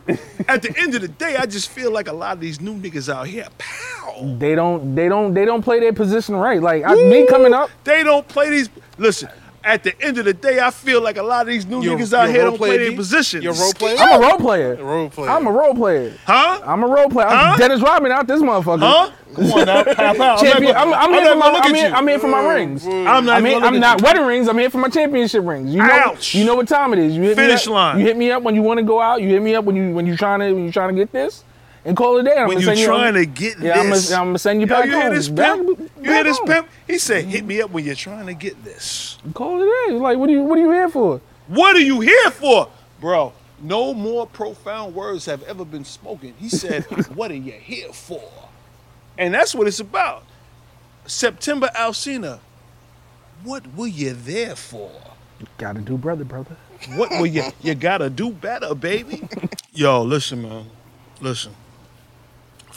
At 0.49 0.63
the 0.63 0.75
end 0.77 0.97
of 0.97 1.03
the 1.03 1.09
day, 1.09 1.37
I 1.37 1.47
just 1.47 1.69
feel 1.71 1.93
like 1.93 2.09
a 2.09 2.13
lot 2.13 2.33
of 2.33 2.41
these 2.41 2.61
new 2.61 2.75
niggas 2.75 3.09
out 3.09 3.29
here, 3.29 3.47
pow. 3.57 4.00
They 4.39 4.55
don't 4.55 4.95
they 4.95 5.09
don't 5.09 5.35
they 5.35 5.45
don't 5.45 5.63
play 5.63 5.81
their 5.81 5.93
position 5.93 6.37
right. 6.37 6.61
Like 6.61 6.85
I, 6.85 6.95
me 6.95 7.27
coming 7.27 7.55
up, 7.55 7.71
They 7.85 8.03
don't 8.03 8.27
play 8.29 8.51
these. 8.51 8.69
Listen, 8.99 9.29
at 9.65 9.83
the 9.83 9.99
end 10.03 10.17
of 10.19 10.25
the 10.25 10.33
day, 10.35 10.59
I 10.61 10.71
feel 10.71 11.03
like 11.03 11.17
a 11.19 11.23
lot 11.23 11.43
of 11.43 11.47
these 11.49 11.67
new 11.67 11.83
You 11.83 11.93
a- 11.93 11.97
niggas 11.97 12.13
out 12.13 12.25
you 12.25 12.29
a 12.31 12.33
here 12.33 12.43
role 12.43 12.51
don't 12.53 12.59
player, 12.59 12.71
play 12.73 12.79
their 12.85 12.91
D? 12.91 12.97
positions. 12.97 13.45
You 13.45 13.51
a 13.51 13.55
role 13.55 13.73
player? 13.75 13.97
I'm 13.99 14.23
a 14.23 14.27
role 14.27 14.39
player. 14.39 14.75
role 14.77 15.11
player. 15.11 15.31
I'm 15.31 15.47
a 15.47 15.53
role 15.53 15.75
player. 15.75 16.15
Huh? 16.25 16.61
I'm 16.65 16.83
a 16.83 16.87
role 16.87 17.09
player. 17.09 17.27
I'm 17.29 17.53
Huh? 17.53 17.57
Dennis 17.59 17.81
Rodman 17.83 18.13
out 18.13 18.27
this 18.27 18.41
motherfucker. 18.43 18.81
Huh? 18.81 19.11
Come 19.35 19.53
on 19.53 19.67
now, 19.67 19.85
pop 19.85 20.19
out. 20.19 20.41
Champion. 20.41 20.75
I'm, 20.75 20.93
I'm, 20.93 21.13
here 21.13 21.27
for 21.33 21.37
my, 21.37 21.47
gonna 21.47 21.59
I'm, 21.59 21.71
at 21.75 21.77
here. 21.77 21.93
I'm 21.95 22.09
here 22.09 22.19
for 22.19 22.29
my 22.29 22.53
rings. 22.55 22.85
I'm 22.87 23.25
not. 23.25 23.29
I 23.29 23.41
mean, 23.41 23.53
gonna 23.55 23.67
I'm 23.67 23.73
look 23.75 23.81
not 23.81 24.01
you. 24.01 24.05
wedding 24.05 24.27
rings. 24.27 24.49
I'm 24.49 24.59
here 24.59 24.71
for 24.71 24.79
my 24.79 24.89
championship 24.89 25.45
rings. 25.45 25.73
You 25.73 25.79
know, 25.79 25.89
Ouch. 25.93 26.35
you 26.35 26.45
know 26.45 26.57
what 26.57 26.67
time 26.67 26.93
it 26.95 26.99
is. 26.99 27.15
You 27.15 27.23
hit 27.23 27.37
Finish 27.37 27.67
me 27.67 27.73
up, 27.73 27.75
line. 27.75 27.99
You 28.01 28.07
hit 28.07 28.17
me 28.17 28.31
up 28.33 28.43
when 28.43 28.55
you 28.57 28.63
want 28.63 28.79
to 28.79 28.85
go 28.85 29.01
out. 29.01 29.23
You 29.23 29.29
hit 29.29 29.41
me 29.43 29.55
up 29.55 29.65
when 29.65 29.77
you 29.77 29.95
when 29.95 30.05
you 30.07 30.17
trying 30.17 30.41
to 30.41 30.53
when 30.53 30.65
you 30.65 30.73
trying 30.73 30.89
to 30.89 31.01
get 31.01 31.13
this, 31.13 31.45
and 31.85 31.97
call 31.97 32.19
it 32.19 32.21
a 32.21 32.25
day. 32.25 32.37
I'm 32.37 32.49
When 32.49 32.57
gonna 32.57 32.61
you 32.61 32.67
send 32.67 32.79
you 32.81 32.87
trying 32.87 33.15
to 33.15 33.27
get 33.27 33.59
yeah, 33.59 33.81
I'm 33.81 33.91
this. 33.91 34.13
I'm 34.13 34.27
gonna 34.29 34.39
send 34.39 34.61
you 34.61 34.67
Yo, 34.67 34.75
back 34.75 34.87
you 34.87 34.93
home. 34.93 35.01
hear 35.03 35.11
this 35.11 35.29
Back- 35.29 35.57
pimp? 35.57 35.79
You 36.03 36.13
hear 36.13 36.25
this 36.25 36.39
home. 36.39 36.47
pimp? 36.47 36.69
He 36.87 36.99
said, 36.99 37.25
"Hit 37.25 37.45
me 37.45 37.61
up 37.63 37.71
when 37.71 37.85
you're 37.85 37.95
trying 37.95 38.27
to 38.27 38.35
get 38.35 38.63
this." 38.65 39.19
Call 39.35 39.61
it 39.61 39.65
a 39.67 39.89
day. 39.93 39.99
Like, 39.99 40.19
what 40.19 40.29
are 40.29 40.33
you 40.33 40.43
what 40.43 40.59
are 40.59 40.63
you 40.63 40.71
here 40.73 40.89
for? 40.89 41.21
What 41.49 41.77
are 41.77 41.81
you 41.81 42.01
here 42.01 42.31
for, 42.31 42.69
bro? 43.01 43.33
No 43.63 43.93
more 43.95 44.27
profound 44.27 44.95
words 44.95 45.27
have 45.27 45.43
ever 45.45 45.65
been 45.65 45.85
spoken. 45.85 46.35
He 46.39 46.49
said, 46.49 46.85
"What 47.15 47.31
are 47.31 47.35
you 47.35 47.53
here 47.53 47.93
for?" 47.93 48.23
And 49.19 49.35
that's 49.35 49.55
what 49.55 49.67
it's 49.67 49.81
about. 49.81 50.25
September 51.07 51.69
Alsina. 51.75 52.41
What 53.43 53.65
were 53.75 53.87
you 53.87 54.13
there 54.13 54.55
for? 54.55 54.91
You 55.41 55.47
gotta 55.57 55.81
do, 55.81 55.97
brother, 55.97 56.25
brother. 56.25 56.57
What 56.95 57.11
were 57.19 57.27
you? 57.27 57.45
You 57.63 57.75
gotta 57.75 58.11
do 58.11 58.31
better, 58.31 58.75
baby. 58.75 59.27
Yo, 59.73 60.03
listen, 60.03 60.43
man. 60.43 60.67
Listen. 61.21 61.53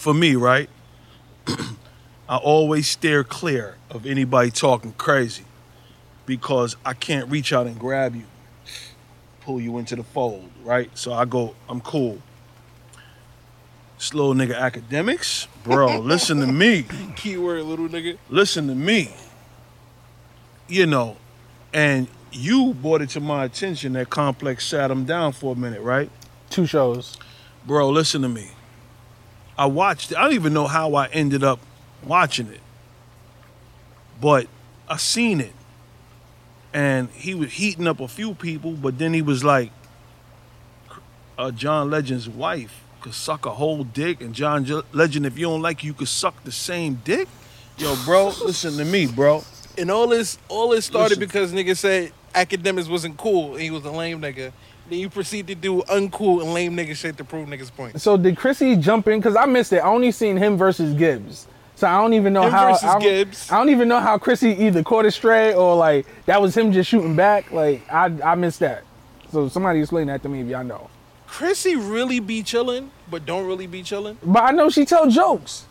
For 0.03 0.13
me, 0.13 0.35
right? 0.35 0.69
I 1.47 2.35
always 2.35 2.89
steer 2.89 3.23
clear 3.23 3.77
of 3.89 4.05
anybody 4.05 4.51
talking 4.51 4.91
crazy 4.97 5.45
because 6.25 6.75
I 6.85 6.93
can't 6.93 7.31
reach 7.31 7.53
out 7.53 7.67
and 7.67 7.79
grab 7.79 8.13
you, 8.13 8.25
pull 9.39 9.61
you 9.61 9.77
into 9.77 9.95
the 9.95 10.03
fold, 10.03 10.49
right? 10.65 10.89
So 10.93 11.13
I 11.13 11.23
go, 11.23 11.55
I'm 11.69 11.79
cool. 11.79 12.21
This 13.97 14.13
little 14.13 14.33
nigga 14.33 14.55
Akademiks, 14.55 15.47
bro, 15.63 15.99
listen 16.01 16.41
to 16.41 16.47
me 16.47 16.85
Keyword, 17.15 17.63
little 17.63 17.87
nigga. 17.87 18.17
listen 18.29 18.67
to 18.67 18.75
me. 18.75 19.15
You 20.67 20.85
know, 20.85 21.15
and 21.73 22.09
you 22.33 22.73
brought 22.73 23.01
it 23.01 23.11
to 23.11 23.21
my 23.21 23.45
attention 23.45 23.93
that 23.93 24.09
Complex 24.09 24.65
sat 24.65 24.91
him 24.91 25.05
down 25.05 25.31
for 25.31 25.53
a 25.53 25.57
minute, 25.57 25.79
right? 25.79 26.09
Two 26.49 26.65
shows. 26.65 27.17
Bro, 27.65 27.91
listen 27.91 28.21
to 28.23 28.27
me. 28.27 28.49
I 29.57 29.65
watched 29.65 30.11
it. 30.11 30.17
I 30.17 30.23
don't 30.23 30.33
even 30.33 30.53
know 30.53 30.67
how 30.67 30.95
I 30.95 31.07
ended 31.07 31.43
up 31.43 31.59
watching 32.03 32.47
it. 32.47 32.61
But 34.21 34.47
I 34.87 34.97
seen 34.97 35.41
it. 35.41 35.53
And 36.73 37.09
he 37.11 37.35
was 37.35 37.53
heating 37.53 37.87
up 37.87 37.99
a 37.99 38.07
few 38.07 38.33
people, 38.33 38.71
but 38.71 38.97
then 38.97 39.13
he 39.13 39.21
was 39.21 39.43
like, 39.43 39.71
uh, 41.37 41.51
John 41.51 41.89
Legend's 41.89 42.27
wife 42.27 42.83
could 43.01 43.13
suck 43.13 43.45
a 43.45 43.51
whole 43.51 43.83
dick, 43.83 44.21
and 44.21 44.33
John 44.33 44.65
J- 44.65 44.81
Legend, 44.91 45.25
if 45.25 45.37
you 45.37 45.45
don't 45.47 45.61
like, 45.61 45.83
you 45.83 45.93
could 45.93 46.07
suck 46.07 46.43
the 46.43 46.51
same 46.51 47.01
dick. 47.03 47.27
Yo, 47.77 47.95
bro, 48.05 48.27
listen 48.43 48.77
to 48.77 48.85
me, 48.85 49.07
bro. 49.07 49.43
And 49.77 49.91
all 49.91 50.07
this, 50.07 50.37
all 50.47 50.69
this 50.69 50.85
started 50.85 51.17
Listen. 51.17 51.19
because 51.19 51.51
nigga 51.53 51.75
said 51.75 52.11
Akademiks 52.33 52.87
wasn't 52.87 53.17
cool 53.17 53.53
and 53.53 53.61
he 53.61 53.71
was 53.71 53.83
a 53.85 53.91
lame 53.91 54.21
nigga. 54.21 54.51
Then 54.89 54.99
you 54.99 55.09
proceed 55.09 55.47
to 55.47 55.55
do 55.55 55.81
uncool 55.83 56.41
and 56.41 56.53
lame 56.53 56.75
nigga 56.75 56.95
shit 56.95 57.17
to 57.17 57.23
prove 57.23 57.47
niggas 57.47 57.73
point. 57.73 57.99
So 58.01 58.17
did 58.17 58.35
Chrissy 58.37 58.75
jump 58.75 59.07
in? 59.07 59.19
Because 59.19 59.35
I 59.35 59.45
missed 59.45 59.73
it. 59.73 59.77
I 59.77 59.87
only 59.87 60.11
seen 60.11 60.37
him 60.37 60.57
versus 60.57 60.93
Gibbs. 60.93 61.47
So 61.75 61.87
I 61.87 61.99
don't 62.01 62.13
even 62.13 62.33
know 62.33 62.43
Him 62.43 62.51
how. 62.51 62.69
versus 62.71 62.83
I 62.83 62.93
don't, 62.93 63.01
Gibbs. 63.01 63.51
I 63.51 63.57
don't 63.57 63.69
even 63.69 63.87
know 63.87 63.99
how 63.99 64.17
Chrissy 64.17 64.49
either 64.51 64.83
caught 64.83 65.05
it 65.05 65.11
straight 65.11 65.53
or 65.53 65.75
like 65.75 66.05
that 66.27 66.41
was 66.41 66.55
him 66.55 66.71
just 66.71 66.89
shooting 66.89 67.15
back. 67.15 67.51
Like 67.51 67.81
I 67.91 68.05
I 68.23 68.35
missed 68.35 68.59
that. 68.59 68.83
So 69.31 69.49
somebody 69.49 69.79
explain 69.79 70.07
that 70.07 70.21
to 70.23 70.29
me 70.29 70.41
if 70.41 70.47
y'all 70.47 70.63
know. 70.63 70.89
Chrissy 71.25 71.75
really 71.75 72.19
be 72.19 72.43
chilling, 72.43 72.91
but 73.09 73.25
don't 73.25 73.47
really 73.47 73.65
be 73.65 73.81
chilling. 73.81 74.17
But 74.23 74.43
I 74.43 74.51
know 74.51 74.69
she 74.69 74.85
tell 74.85 75.09
jokes. 75.09 75.65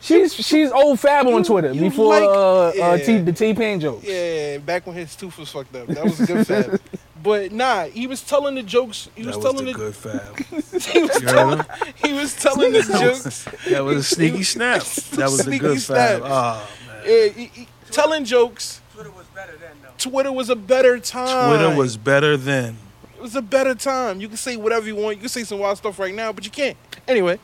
She's 0.00 0.34
she's 0.34 0.70
old 0.72 0.98
fab 0.98 1.26
on 1.26 1.44
Twitter 1.44 1.72
you 1.72 1.80
before 1.82 2.14
like- 2.18 2.22
uh, 2.24 2.82
uh. 2.82 2.98
T, 2.98 3.18
the 3.18 3.32
T 3.32 3.52
Pain 3.54 3.80
jokes. 3.80 4.04
Yeah, 4.06 4.58
back 4.58 4.86
when 4.86 4.96
his 4.96 5.14
tooth 5.14 5.36
was 5.38 5.50
fucked 5.50 5.74
up. 5.76 5.86
That 5.88 6.04
was 6.04 6.20
a 6.20 6.26
good 6.26 6.46
fab. 6.46 6.80
But 7.22 7.52
nah, 7.52 7.84
he 7.84 8.06
was 8.06 8.22
telling 8.22 8.54
the 8.54 8.62
jokes. 8.62 9.10
He 9.14 9.24
was, 9.26 9.36
That 9.36 9.42
was 9.44 9.52
telling 9.52 9.66
the 9.66 9.72
the, 9.72 9.78
good 9.78 9.94
fab. 9.94 10.38
he 10.48 11.00
was 11.02 11.20
You 11.20 11.28
heard 11.28 11.58
him? 11.58 11.66
he 12.02 12.12
was 12.14 12.34
telling 12.34 12.72
the 12.72 12.80
jokes. 12.82 13.44
That 13.68 13.84
was 13.84 13.96
a 13.98 14.02
sneaky 14.02 14.42
snap. 14.42 14.80
That 15.18 15.26
was 15.30 15.36
the 15.36 15.42
Sneaky 15.42 15.58
good 15.58 15.80
snap. 15.82 16.22
fab. 16.22 16.22
Oh, 16.24 16.68
man. 16.86 17.02
Yeah, 17.06 17.28
he- 17.28 17.44
he- 17.52 17.68
telling 17.90 18.24
jokes. 18.24 18.80
Twitter 18.94 19.10
was 19.10 19.26
better 19.34 19.52
then, 19.60 19.72
though. 19.82 19.90
Twitter 19.98 20.32
was 20.32 20.48
a 20.48 20.56
better 20.56 20.98
time. 20.98 21.50
Twitter 21.50 21.76
was 21.76 21.98
better 21.98 22.38
then. 22.38 22.78
It 23.18 23.20
was 23.20 23.36
a 23.36 23.42
better 23.42 23.74
time. 23.74 24.22
You 24.22 24.28
can 24.28 24.38
say 24.38 24.56
whatever 24.56 24.86
you 24.86 24.96
want. 24.96 25.16
You 25.16 25.20
can 25.20 25.28
say 25.28 25.44
some 25.44 25.58
wild 25.58 25.76
stuff 25.76 25.98
right 25.98 26.14
now, 26.14 26.32
but 26.32 26.46
you 26.46 26.50
can't. 26.50 26.78
Anyway, 27.06 27.38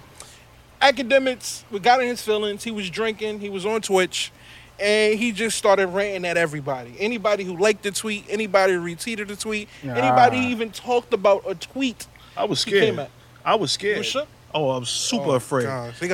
Akademiks, 0.81 1.65
we 1.71 1.79
got 1.81 2.01
in 2.01 2.09
his 2.09 2.23
feelings. 2.23 2.65
He 2.65 2.71
was 2.71 2.91
drinking. 2.91 3.41
He 3.41 3.49
was 3.49 3.65
on 3.65 3.81
Twitch, 3.81 4.31
and 4.79 5.19
he 5.19 5.33
just 5.33 5.57
started 5.57 5.89
ranting 5.89 6.25
at 6.27 6.37
everybody. 6.37 6.95
Anybody 6.99 7.45
who 7.45 7.57
liked 7.57 7.83
the 7.83 7.91
tweet, 7.91 8.25
anybody 8.29 8.75
who 8.75 8.81
retweeted 8.81 9.29
the 9.29 9.37
tweet, 9.37 9.69
Nah. 9.83 9.95
anybody 9.95 10.39
even 10.39 10.71
talked 10.71 11.13
about 11.15 11.43
a 11.47 11.55
tweet. 11.55 12.07
I 12.37 12.45
was 12.45 12.61
scared. 12.61 13.09
I 13.45 13.55
was 13.55 13.73
scared. 13.73 14.07
Oh, 14.55 14.71
I 14.71 14.79
was 14.79 14.89
super 14.89 15.31
Oh, 15.31 15.35
afraid. 15.35 15.67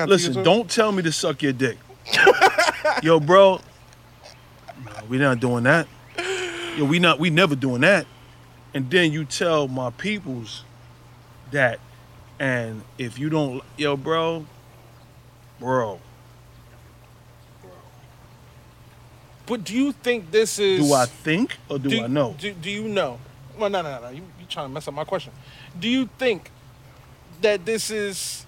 Listen, 0.09 0.43
don't 0.43 0.71
tell 0.71 0.93
me 0.93 1.03
to 1.03 1.13
suck 1.13 1.43
your 1.43 1.53
dick. 1.53 1.79
Yo, 3.03 3.21
bro. 3.21 3.61
No, 4.85 4.93
we 5.09 5.19
not 5.19 5.39
doing 5.41 5.65
that. 5.65 5.87
Yo, 6.77 6.85
we 6.85 6.99
not 6.99 7.19
we 7.21 7.31
never 7.31 7.55
doing 7.55 7.83
that. 7.83 8.07
And 8.75 8.91
then 8.91 9.13
you 9.13 9.25
tell 9.25 9.69
my 9.69 9.91
peoples 9.91 10.65
that 11.51 11.79
and 12.41 12.83
if 12.99 13.19
you 13.19 13.29
don't 13.29 13.63
yo, 13.77 13.97
bro, 13.97 14.47
bro, 15.63 16.01
But 19.47 19.65
do 19.65 19.75
you 19.75 19.93
think 19.93 20.31
this 20.31 20.59
is? 20.59 20.87
do 20.87 20.95
I 20.95 21.07
think 21.07 21.57
or 21.69 21.79
do, 21.79 22.03
I 22.03 22.07
know? 22.07 22.35
Do, 22.39 22.53
do 22.53 22.71
you 22.71 22.89
know? 22.89 23.19
Well, 23.59 23.71
no, 23.71 23.83
no, 23.83 24.01
no. 24.01 24.09
You 24.11 24.23
you 24.41 24.47
trying 24.49 24.69
to 24.69 24.73
mess 24.73 24.89
up 24.89 24.95
my 24.95 25.05
question? 25.05 25.33
Do 25.79 25.89
you 25.89 26.09
think 26.19 26.51
that 27.43 27.65
this 27.65 27.91
is 27.91 28.47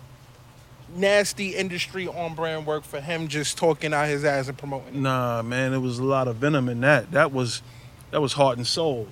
nasty 0.96 1.56
industry 1.56 2.06
on 2.06 2.34
brand 2.34 2.66
work 2.66 2.84
for 2.84 3.00
him 3.00 3.28
just 3.28 3.58
talking 3.58 3.92
out 3.92 4.08
his 4.08 4.24
ass 4.24 4.48
and 4.48 4.56
promoting? 4.56 4.94
it? 4.94 5.00
Nah, 5.00 5.42
man, 5.42 5.72
it 5.72 5.78
was 5.78 5.98
a 5.98 6.04
lot 6.04 6.28
of 6.28 6.36
venom 6.36 6.68
in 6.68 6.80
that. 6.80 7.10
That 7.12 7.32
was 7.32 7.62
that 8.10 8.20
was 8.20 8.32
heart 8.32 8.56
and 8.56 8.66
soul. 8.66 9.08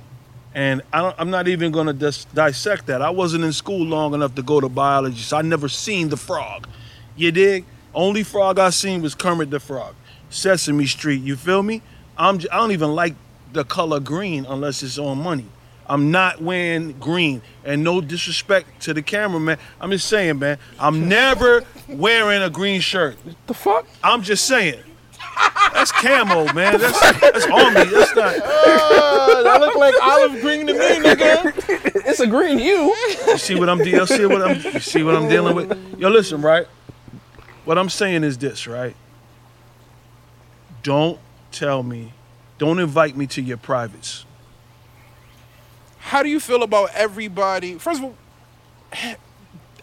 And 0.55 0.83
I 0.93 1.01
don't, 1.01 1.17
I'm 1.19 1.31
not 1.31 1.49
even 1.49 1.73
gonna 1.73 1.93
dis- 1.95 2.27
dissect 2.27 2.87
that. 2.87 3.03
I 3.03 3.11
wasn't 3.11 3.45
in 3.45 3.53
school 3.53 3.85
long 3.85 4.15
enough 4.15 4.35
to 4.37 4.43
go 4.43 4.61
to 4.61 4.69
biology, 4.69 5.21
so 5.23 5.37
I 5.37 5.43
never 5.43 5.69
seen 5.69 6.09
the 6.09 6.17
frog. 6.17 6.69
You 7.17 7.33
dig? 7.33 7.65
Only 7.95 8.23
frog 8.23 8.59
I 8.59 8.71
seen 8.71 9.03
was 9.03 9.15
Kermit 9.15 9.51
the 9.51 9.61
Frog, 9.61 9.95
Sesame 10.31 10.87
Street. 10.87 11.23
You 11.23 11.37
feel 11.37 11.63
me? 11.63 11.83
I'm 12.17 12.39
j- 12.39 12.49
I 12.51 12.57
don't 12.57 12.73
even 12.73 12.95
like 12.95 13.15
the 13.53 13.65
color 13.65 14.01
green 14.01 14.47
unless 14.47 14.83
it's 14.83 14.99
on 14.99 15.19
money. 15.19 15.47
I'm 15.87 16.11
not 16.11 16.41
wearing 16.41 16.93
green, 16.99 17.43
and 17.65 17.85
no 17.85 18.01
disrespect 18.01 18.81
to 18.83 18.95
the 18.95 19.03
cameraman. 19.03 19.59
I'm 19.81 19.91
just 19.91 20.09
saying, 20.09 20.39
man. 20.39 20.59
I'm 20.79 21.09
never 21.09 21.65
wearing 21.89 22.41
a 22.43 22.49
green 22.49 22.81
shirt. 22.81 23.17
The 23.47 23.53
fuck? 23.55 23.87
I'm 24.03 24.23
just 24.23 24.47
saying. 24.47 24.81
That's 25.75 25.93
camo, 25.93 26.51
man. 26.55 26.81
That's 26.81 27.01
that's 27.21 27.47
army. 27.47 27.85
That's 27.91 28.15
not. 28.17 28.37
Uh, 29.33 29.43
that 29.45 29.61
look 29.61 29.75
like 29.77 29.95
olive 30.03 30.41
green 30.41 30.67
to 30.67 30.73
me, 30.75 30.79
nigga. 31.01 31.53
It's 32.07 32.21
a 32.21 32.27
green 32.27 32.59
hue. 32.59 32.95
You 33.27 33.39
see 33.39 33.55
what 33.55 33.69
I'm 33.69 33.79
dealing? 33.79 33.95
You 34.01 34.07
see 34.07 34.27
what 34.27 34.43
I'm? 34.43 34.61
You 34.75 34.81
see 34.81 35.03
what 35.03 35.15
I'm 35.17 35.29
dealing 35.29 35.55
with? 35.57 35.99
Yo, 35.99 36.09
listen, 36.11 36.43
right? 36.43 36.67
What 37.65 37.79
I'm 37.79 37.89
saying 37.89 38.25
is 38.25 38.39
this, 38.39 38.67
right? 38.67 38.97
Don't 40.83 41.19
tell 41.53 41.83
me. 41.83 42.13
Don't 42.59 42.79
invite 42.79 43.17
me 43.17 43.27
to 43.29 43.43
your 43.43 43.57
privates. 43.57 44.25
How 45.99 46.23
do 46.23 46.29
you 46.29 46.41
feel 46.41 46.63
about 46.63 46.91
everybody? 46.95 47.79
First 47.79 48.03
of 48.03 48.05
all, 48.07 48.15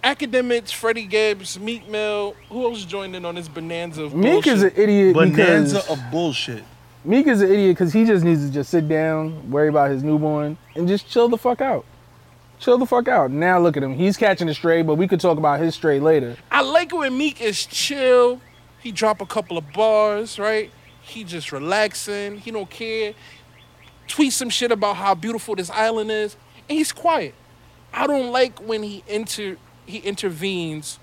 Akademiks, 0.03 0.71
Freddie 0.73 1.05
Gibbs, 1.05 1.59
Meek 1.59 1.87
Mill. 1.89 2.35
Who 2.49 2.65
else 2.65 2.85
joined 2.85 3.15
in 3.15 3.25
on 3.25 3.35
this 3.35 3.47
bonanza 3.47 4.03
of 4.03 4.13
Meek 4.13 4.45
is 4.45 4.61
an 4.61 4.69
bullshit? 4.69 4.79
idiot 4.79 5.13
Bonanza 5.13 5.75
because 5.77 5.89
of 5.89 6.11
bullshit. 6.11 6.63
Meek 7.05 7.27
is 7.27 7.41
an 7.41 7.51
idiot 7.51 7.77
because 7.77 7.93
he 7.93 8.05
just 8.05 8.25
needs 8.25 8.45
to 8.45 8.51
just 8.51 8.69
sit 8.69 8.87
down, 8.87 9.49
worry 9.49 9.69
about 9.69 9.89
his 9.89 10.03
newborn, 10.03 10.57
and 10.75 10.87
just 10.87 11.07
chill 11.09 11.29
the 11.29 11.37
fuck 11.37 11.61
out. 11.61 11.85
Chill 12.59 12.77
the 12.77 12.85
fuck 12.85 13.07
out. 13.07 13.31
Now 13.31 13.57
look 13.57 13.77
at 13.77 13.83
him. 13.83 13.93
He's 13.93 14.17
catching 14.17 14.49
a 14.49 14.53
stray, 14.53 14.81
but 14.81 14.95
we 14.95 15.07
could 15.07 15.21
talk 15.21 15.37
about 15.37 15.61
his 15.61 15.75
stray 15.75 15.99
later. 16.01 16.35
I 16.51 16.61
like 16.61 16.91
it 16.91 16.95
when 16.95 17.17
Meek 17.17 17.41
is 17.41 17.65
chill. 17.65 18.41
He 18.81 18.91
drop 18.91 19.21
a 19.21 19.25
couple 19.25 19.57
of 19.57 19.71
bars, 19.71 20.37
right? 20.37 20.69
He 21.01 21.23
just 21.23 21.53
relaxing. 21.53 22.37
He 22.37 22.51
don't 22.51 22.69
care. 22.69 23.13
Tweet 24.07 24.33
some 24.33 24.49
shit 24.49 24.71
about 24.71 24.97
how 24.97 25.15
beautiful 25.15 25.55
this 25.55 25.69
island 25.69 26.11
is, 26.11 26.35
and 26.67 26.77
he's 26.77 26.91
quiet. 26.91 27.33
I 27.93 28.07
don't 28.07 28.31
like 28.31 28.59
when 28.59 28.83
he 28.83 29.03
inter 29.07 29.57
he 29.85 29.99
intervenes 29.99 30.99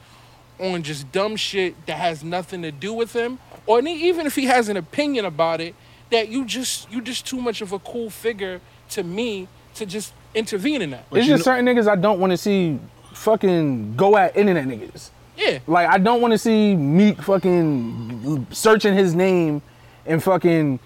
on 0.61 0.83
just 0.83 1.11
dumb 1.11 1.37
shit 1.37 1.87
that 1.87 1.99
has 1.99 2.23
nothing 2.23 2.63
to 2.63 2.71
do 2.71 2.93
with 2.93 3.15
him, 3.15 3.39
or 3.67 3.81
even 3.81 4.27
if 4.27 4.37
he 4.37 4.45
has 4.45 4.69
an 4.69 4.77
opinion 4.77 5.25
about 5.25 5.61
it, 5.61 5.75
that 6.11 6.29
you 6.29 6.45
just 6.45 6.91
you 6.93 7.01
just 7.01 7.27
too 7.27 7.41
much 7.41 7.63
of 7.63 7.73
a 7.73 7.79
cool 7.79 8.11
figure 8.11 8.61
to 8.91 9.03
me 9.03 9.49
to 9.75 9.87
just 9.87 10.13
intervene 10.37 10.83
in 10.83 10.91
that. 10.91 11.07
But 11.11 11.19
it's 11.21 11.29
just 11.29 11.47
know- 11.47 11.53
certain 11.53 11.67
niggas 11.67 11.89
I 11.89 11.97
don't 11.97 12.21
want 12.21 12.33
to 12.33 12.37
see 12.37 12.79
fucking 13.15 13.97
go 13.97 14.17
at 14.17 14.37
internet 14.37 14.67
niggas. 14.67 15.11
Yeah, 15.37 15.59
Like 15.67 15.89
I 15.89 15.99
don't 15.99 16.23
want 16.23 16.33
to 16.33 16.39
see 16.39 16.75
Meek 16.75 17.21
fucking 17.21 18.47
searching 18.53 18.95
his 18.95 19.15
name 19.15 19.61
and 20.07 20.23
fucking 20.23 20.79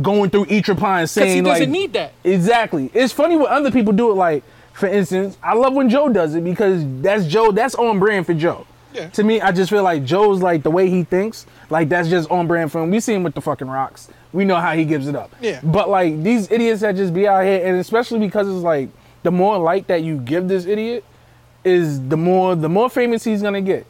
going 0.00 0.30
through 0.30 0.46
each 0.48 0.68
reply 0.68 1.00
and 1.00 1.04
because 1.04 1.10
saying 1.10 1.36
he 1.36 1.42
doesn't 1.42 1.64
like 1.64 1.68
need 1.68 1.92
that. 1.92 2.12
Exactly. 2.24 2.90
It's 2.94 3.12
funny 3.12 3.36
when 3.36 3.48
other 3.48 3.70
people 3.70 3.92
do 3.92 4.10
it. 4.10 4.14
Like, 4.14 4.42
for 4.72 4.86
instance, 4.86 5.36
I 5.42 5.54
love 5.54 5.74
when 5.74 5.90
Joe 5.90 6.08
does 6.08 6.34
it 6.34 6.44
because 6.44 6.82
that's 7.02 7.26
Joe. 7.26 7.52
That's 7.52 7.74
on 7.74 7.98
brand 7.98 8.24
for 8.24 8.32
Joe. 8.32 8.66
Yeah. 8.92 9.08
To 9.10 9.22
me, 9.24 9.40
I 9.40 9.52
just 9.52 9.70
feel 9.70 9.82
like 9.82 10.04
Joe's 10.04 10.42
like 10.42 10.62
the 10.62 10.70
way 10.70 10.90
he 10.90 11.04
thinks. 11.04 11.46
Like 11.70 11.88
that's 11.88 12.08
just 12.08 12.30
on 12.30 12.46
brand 12.46 12.72
for 12.72 12.82
him. 12.82 12.90
We 12.90 13.00
see 13.00 13.14
him 13.14 13.22
with 13.22 13.34
the 13.34 13.40
fucking 13.40 13.68
rocks. 13.68 14.08
We 14.32 14.44
know 14.44 14.56
how 14.56 14.74
he 14.74 14.84
gives 14.84 15.06
it 15.08 15.14
up. 15.16 15.34
Yeah. 15.40 15.60
But 15.62 15.88
like 15.88 16.22
these 16.22 16.50
idiots 16.50 16.80
that 16.82 16.96
just 16.96 17.14
be 17.14 17.26
out 17.28 17.44
here, 17.44 17.64
and 17.66 17.76
especially 17.78 18.18
because 18.20 18.48
it's 18.48 18.64
like 18.64 18.88
the 19.22 19.30
more 19.30 19.58
light 19.58 19.86
that 19.88 20.02
you 20.02 20.18
give 20.18 20.48
this 20.48 20.66
idiot, 20.66 21.04
is 21.64 22.00
the 22.08 22.16
more 22.16 22.54
the 22.56 22.68
more 22.68 22.88
famous 22.90 23.22
he's 23.24 23.42
gonna 23.42 23.60
get. 23.60 23.86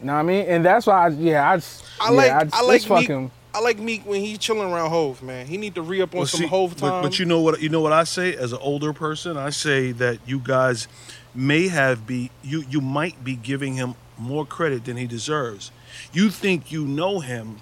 You 0.00 0.06
know 0.06 0.14
what 0.14 0.20
I 0.20 0.22
mean? 0.22 0.46
And 0.46 0.64
that's 0.64 0.86
why, 0.86 1.06
I, 1.06 1.08
yeah, 1.08 1.50
I, 1.50 1.56
just- 1.56 1.84
I 2.00 2.04
yeah, 2.10 2.16
like 2.16 2.30
I, 2.32 2.44
just- 2.44 2.54
I 2.54 2.62
let's 2.62 2.88
like 2.88 2.88
fuck 2.88 3.00
Meek. 3.00 3.08
him. 3.08 3.30
I 3.54 3.60
like 3.60 3.78
Meek 3.80 4.06
when 4.06 4.20
he's 4.20 4.38
chilling 4.38 4.70
around 4.72 4.90
Hove, 4.90 5.22
man. 5.22 5.46
He 5.46 5.56
need 5.56 5.74
to 5.74 5.82
re 5.82 6.00
up 6.00 6.12
on 6.14 6.18
Well, 6.18 6.26
some 6.26 6.40
see, 6.42 6.46
Hove 6.46 6.76
time. 6.76 6.90
But, 6.90 7.02
but 7.02 7.18
you 7.18 7.24
know 7.24 7.40
what? 7.40 7.60
You 7.60 7.68
know 7.70 7.80
what 7.80 7.92
I 7.92 8.04
say 8.04 8.36
as 8.36 8.52
an 8.52 8.58
older 8.62 8.92
person. 8.92 9.36
I 9.36 9.50
say 9.50 9.90
that 9.92 10.18
you 10.26 10.38
guys 10.38 10.86
may 11.34 11.66
have 11.68 12.06
be 12.06 12.30
you 12.44 12.64
you 12.70 12.80
might 12.80 13.24
be 13.24 13.34
giving 13.34 13.74
him 13.74 13.94
more 14.18 14.44
credit 14.44 14.84
than 14.84 14.96
he 14.96 15.06
deserves. 15.06 15.70
You 16.12 16.30
think 16.30 16.70
you 16.72 16.84
know 16.84 17.20
him, 17.20 17.60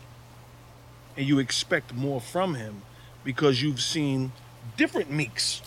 and 1.16 1.26
you 1.26 1.38
expect 1.38 1.94
more 1.94 2.20
from 2.20 2.54
him 2.54 2.82
because 3.24 3.62
you've 3.62 3.80
seen 3.80 4.32
different 4.76 5.10
Meeks. 5.10 5.62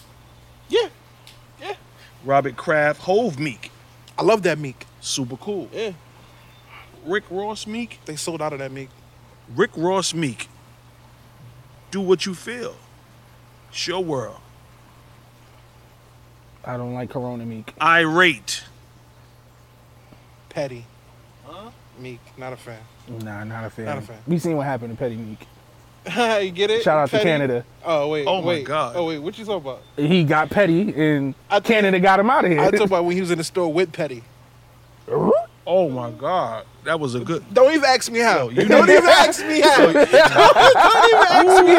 yeah, 0.69 0.89
yeah. 1.61 1.75
Robert 2.23 2.55
Kraft, 2.57 3.01
Hove 3.01 3.39
Meek, 3.39 3.71
I 4.17 4.23
love 4.23 4.43
that 4.43 4.59
Meek. 4.59 4.85
super 5.01 5.37
cool. 5.37 5.69
Yeah, 5.73 5.91
Rick 7.05 7.23
Ross 7.29 7.65
Meek, 7.65 7.99
they 8.05 8.15
sold 8.15 8.41
out 8.41 8.53
of 8.53 8.59
that 8.59 8.71
Meek. 8.71 8.89
Rick 9.55 9.71
Ross 9.75 10.13
Meek. 10.13 10.47
Do 11.91 12.01
what 12.01 12.25
you 12.25 12.35
feel. 12.35 12.75
It's 13.69 13.87
your 13.87 14.03
world. 14.03 14.39
I 16.63 16.77
don't 16.77 16.93
like 16.93 17.09
Corona 17.09 17.45
Meek. 17.45 17.73
Irate. 17.81 18.63
Petty. 20.49 20.85
Huh? 21.45 21.71
Meek, 21.99 22.19
not 22.37 22.53
a 22.53 22.57
fan. 22.57 22.79
Nah, 23.07 23.43
not 23.43 23.65
a 23.65 23.69
fan. 23.69 23.85
Not 23.85 23.97
a 23.97 24.01
fan. 24.01 24.17
We 24.27 24.39
seen 24.39 24.57
what 24.57 24.65
happened 24.65 24.91
to 24.93 24.97
Petty 24.97 25.15
Meek. 25.15 25.47
you 26.43 26.51
get 26.51 26.69
it? 26.71 26.83
Shout 26.83 26.97
out 26.97 27.09
to 27.09 27.21
Canada. 27.21 27.65
Oh 27.83 28.09
wait. 28.09 28.25
Oh, 28.25 28.41
my 28.41 28.47
wait. 28.47 28.65
God. 28.65 28.95
Oh 28.95 29.05
wait. 29.07 29.19
What 29.19 29.37
you 29.37 29.45
talking 29.45 29.69
about? 29.69 29.83
he 29.97 30.23
got 30.23 30.49
petty 30.49 30.93
and 30.95 31.35
I 31.49 31.59
Canada 31.59 31.99
got 31.99 32.19
him 32.19 32.29
out 32.29 32.45
of 32.45 32.51
here. 32.51 32.61
I 32.61 32.71
talk 32.71 32.87
about 32.87 33.05
when 33.05 33.15
he 33.15 33.21
was 33.21 33.31
in 33.31 33.37
the 33.37 33.43
store 33.43 33.71
with 33.71 33.91
Petty. 33.91 34.23
Oh 35.71 35.87
my 35.87 36.09
God, 36.09 36.65
that 36.83 36.99
was 36.99 37.13
a 37.13 37.19
good. 37.19 37.43
Don't 37.53 37.71
even 37.71 37.85
ask 37.85 38.11
me 38.11 38.17
how. 38.21 38.49
Yo, 38.49 38.63
you 38.63 38.67
Don't 38.67 38.89
even 38.89 39.05
ask 39.05 39.45
me 39.45 39.59
how. 39.61 39.77
Don't 39.93 39.97
even 39.97 40.15
ask 41.29 41.63
me 41.63 41.73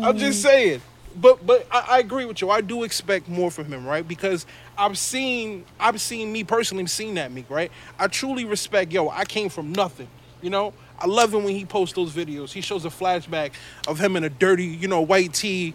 how. 0.00 0.08
I'm 0.08 0.16
just 0.16 0.40
saying. 0.40 0.80
But 1.14 1.44
but 1.46 1.66
I, 1.70 1.86
I 1.90 1.98
agree 1.98 2.24
with 2.24 2.40
you. 2.40 2.48
I 2.48 2.62
do 2.62 2.84
expect 2.84 3.28
more 3.28 3.50
from 3.50 3.66
him, 3.66 3.84
right? 3.86 4.08
Because 4.08 4.46
I've 4.76 4.98
seen 4.98 5.64
I've 5.78 6.00
seen 6.00 6.32
me 6.32 6.44
personally 6.44 6.86
seen 6.86 7.14
that 7.14 7.32
Meek, 7.32 7.48
right? 7.48 7.70
I 7.98 8.08
truly 8.08 8.44
respect. 8.44 8.92
Yo, 8.92 9.08
I 9.08 9.24
came 9.24 9.48
from 9.48 9.72
nothing. 9.72 10.08
You 10.42 10.50
know, 10.50 10.74
I 10.98 11.06
love 11.06 11.32
him 11.32 11.44
when 11.44 11.54
he 11.54 11.64
posts 11.64 11.94
those 11.94 12.12
videos. 12.12 12.52
He 12.52 12.60
shows 12.60 12.84
a 12.84 12.90
flashback 12.90 13.52
of 13.88 13.98
him 13.98 14.16
in 14.16 14.24
a 14.24 14.28
dirty, 14.28 14.66
you 14.66 14.88
know, 14.88 15.00
white 15.00 15.32
tee 15.32 15.74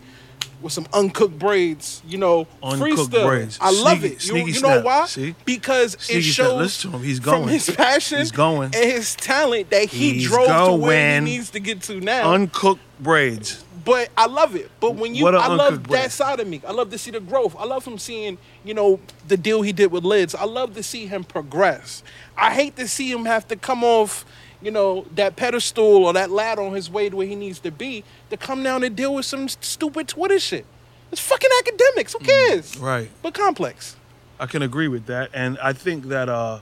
with 0.62 0.73
some 0.73 0.88
uncooked 0.93 1.38
braids. 1.39 2.02
You 2.08 2.17
know, 2.17 2.47
Uncooked 2.62 3.12
freestyle. 3.12 3.25
braids. 3.28 3.58
I 3.62 3.71
love 3.71 3.99
Sneaky- 3.99 4.15
it. 4.15 4.28
You, 4.28 4.36
you 4.38 4.62
know 4.62 4.69
snap. 4.73 4.84
why? 4.84 5.06
See? 5.06 5.36
Because 5.45 5.93
it 5.95 6.02
Sneaky 6.02 6.21
snap. 6.23 6.47
shows 6.47 6.58
Listen 6.58 6.91
to 6.91 6.97
him. 6.97 7.04
He's 7.04 7.19
from 7.19 7.25
going. 7.41 7.47
his 7.49 7.69
passion 7.69 8.19
He's 8.19 8.32
going. 8.32 8.65
and 8.65 8.75
his 8.75 9.15
talent 9.15 9.69
that 9.69 9.86
he 9.86 10.13
He's 10.13 10.28
drove 10.28 10.47
to 10.47 10.73
where 10.75 11.19
he 11.19 11.25
needs 11.25 11.49
to 11.52 11.60
get 11.60 11.82
to 11.84 11.99
now. 11.99 12.34
Uncooked 12.34 12.82
braids. 12.99 13.63
but 13.86 14.10
I 14.17 14.25
love 14.28 14.56
it. 14.56 14.69
But 14.82 14.95
when 14.95 15.15
you, 15.15 15.28
I 15.28 15.47
love 15.47 15.73
uncooked 15.73 15.89
that 15.91 16.12
side 16.12 16.39
of 16.39 16.47
me. 16.47 16.62
I 16.67 16.71
love 16.71 16.89
to 16.91 16.97
see 16.97 17.12
the 17.12 17.19
growth. 17.21 17.56
I 17.58 17.63
love 17.65 17.86
him 17.86 17.97
seeing, 17.97 18.38
you 18.65 18.73
know, 18.73 18.99
the 19.28 19.38
deal 19.38 19.62
he 19.62 19.71
did 19.71 19.91
with 19.91 20.04
Lids. 20.04 20.36
I 20.36 20.43
love 20.45 20.75
to 20.75 20.84
see 20.84 21.08
him 21.08 21.23
progress. 21.23 22.04
I 22.38 22.54
hate 22.54 22.75
to 22.75 22.88
see 22.88 23.10
him 23.12 23.25
have 23.25 23.47
to 23.47 23.56
come 23.56 23.84
off, 23.84 24.25
you 24.62 24.72
know, 24.72 25.06
that 25.15 25.36
pedestal 25.36 26.06
or 26.06 26.13
that 26.13 26.30
ladder 26.30 26.62
on 26.62 26.74
his 26.74 26.89
way 26.89 27.10
to 27.10 27.15
where 27.15 27.28
he 27.28 27.36
needs 27.36 27.60
to 27.60 27.72
be 27.72 28.04
to 28.30 28.38
come 28.38 28.62
down 28.63 28.84
and 28.84 28.95
deal 28.95 29.13
with 29.15 29.26
some 29.26 29.48
stupid 29.48 30.08
Twitter 30.08 30.39
shit. 30.39 30.65
It's 31.12 31.22
fucking 31.22 31.50
Akademiks. 31.63 32.13
Who 32.13 32.19
cares? 32.19 32.76
Mm, 32.76 32.82
Right. 32.82 33.10
But 33.22 33.34
complex. 33.34 33.95
I 34.39 34.45
can 34.45 34.62
agree 34.62 34.88
with 34.88 35.06
that, 35.08 35.32
and 35.34 35.58
I 35.62 35.74
think 35.74 36.06
that 36.06 36.30
uh, 36.30 36.60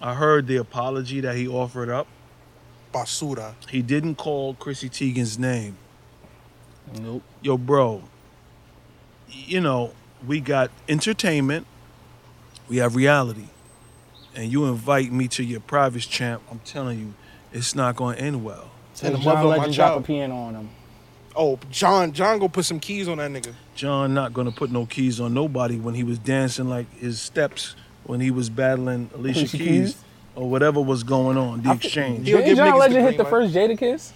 I 0.00 0.14
heard 0.14 0.46
the 0.46 0.56
apology 0.56 1.20
that 1.20 1.36
he 1.36 1.46
offered 1.46 1.90
up, 1.90 2.06
basura. 2.94 3.54
He 3.68 3.82
didn't 3.82 4.14
call 4.14 4.54
Chrissy 4.54 4.88
Teigen's 4.88 5.38
name. 5.38 5.76
Nope. 6.98 7.22
Yo, 7.42 7.58
bro, 7.58 8.02
you 9.28 9.60
know, 9.60 9.92
we 10.26 10.40
got 10.40 10.70
entertainment, 10.88 11.66
we 12.68 12.78
have 12.78 12.94
reality. 12.96 13.48
And 14.34 14.50
you 14.50 14.66
invite 14.66 15.12
me 15.12 15.28
to 15.28 15.44
your 15.44 15.60
private 15.60 16.02
champ, 16.02 16.42
I'm 16.50 16.60
telling 16.60 16.98
you, 16.98 17.14
it's 17.52 17.74
not 17.74 17.96
going 17.96 18.16
to 18.16 18.22
end 18.22 18.44
well. 18.44 18.70
And 19.02 19.14
the 19.14 19.18
John 19.18 19.34
mother 19.34 19.48
Legend 19.48 19.74
drop 19.74 19.98
a 19.98 20.02
piano 20.02 20.36
on 20.36 20.54
him. 20.54 20.68
Oh, 21.34 21.58
John, 21.70 22.12
John 22.12 22.38
go 22.38 22.48
put 22.48 22.64
some 22.64 22.78
keys 22.78 23.08
on 23.08 23.18
that 23.18 23.30
nigga. 23.30 23.54
John 23.74 24.12
not 24.14 24.32
going 24.32 24.46
to 24.50 24.52
put 24.52 24.70
no 24.70 24.86
keys 24.86 25.20
on 25.20 25.32
nobody 25.32 25.76
when 25.76 25.94
he 25.94 26.04
was 26.04 26.18
dancing 26.18 26.68
like 26.68 26.92
his 26.98 27.20
steps 27.20 27.74
when 28.04 28.20
he 28.20 28.30
was 28.30 28.50
battling 28.50 29.08
Alicia, 29.14 29.40
Alicia 29.40 29.56
Keys, 29.56 29.92
Keys? 29.92 30.04
or 30.34 30.50
whatever 30.50 30.80
was 30.80 31.04
going 31.04 31.38
on, 31.38 31.62
the 31.62 31.72
exchange. 31.72 32.26
Didn't 32.26 32.56
John 32.56 32.78
Legend 32.78 33.06
hit 33.06 33.16
the 33.16 33.24
first 33.24 33.54
Jada 33.54 33.78
kiss? 33.78 34.12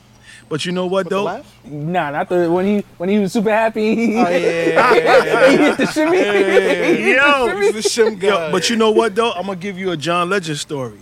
But 0.49 0.65
you 0.65 0.71
know 0.73 0.87
what 0.87 1.07
With 1.07 1.11
though? 1.11 1.25
laugh? 1.25 1.61
Nah, 1.65 2.11
not 2.13 2.29
the 2.29 2.49
when 2.51 2.65
he 2.67 2.85
when 2.99 3.09
he 3.09 3.19
was 3.19 3.33
super 3.33 3.51
happy. 3.51 4.17
Oh, 4.17 4.29
yeah, 4.29 4.37
yeah, 4.37 4.95
yeah, 4.95 5.51
he 5.51 5.57
hit 5.57 5.77
the 5.79 5.87
shimmy. 5.87 6.17
He 6.19 6.23
hit 6.23 7.17
the 7.17 7.47
shimmy. 7.49 7.73
He's 7.73 7.75
the 7.75 7.81
shim 8.03 8.19
guy. 8.21 8.29
Yo, 8.29 8.53
but 8.53 8.71
you 8.71 8.77
know 8.77 8.93
what 8.93 9.15
though? 9.15 9.33
I'm 9.33 9.47
gonna 9.47 9.57
give 9.57 9.77
you 9.77 9.91
a 9.91 9.97
John 9.97 10.31
Legend 10.31 10.59
story. 10.59 11.01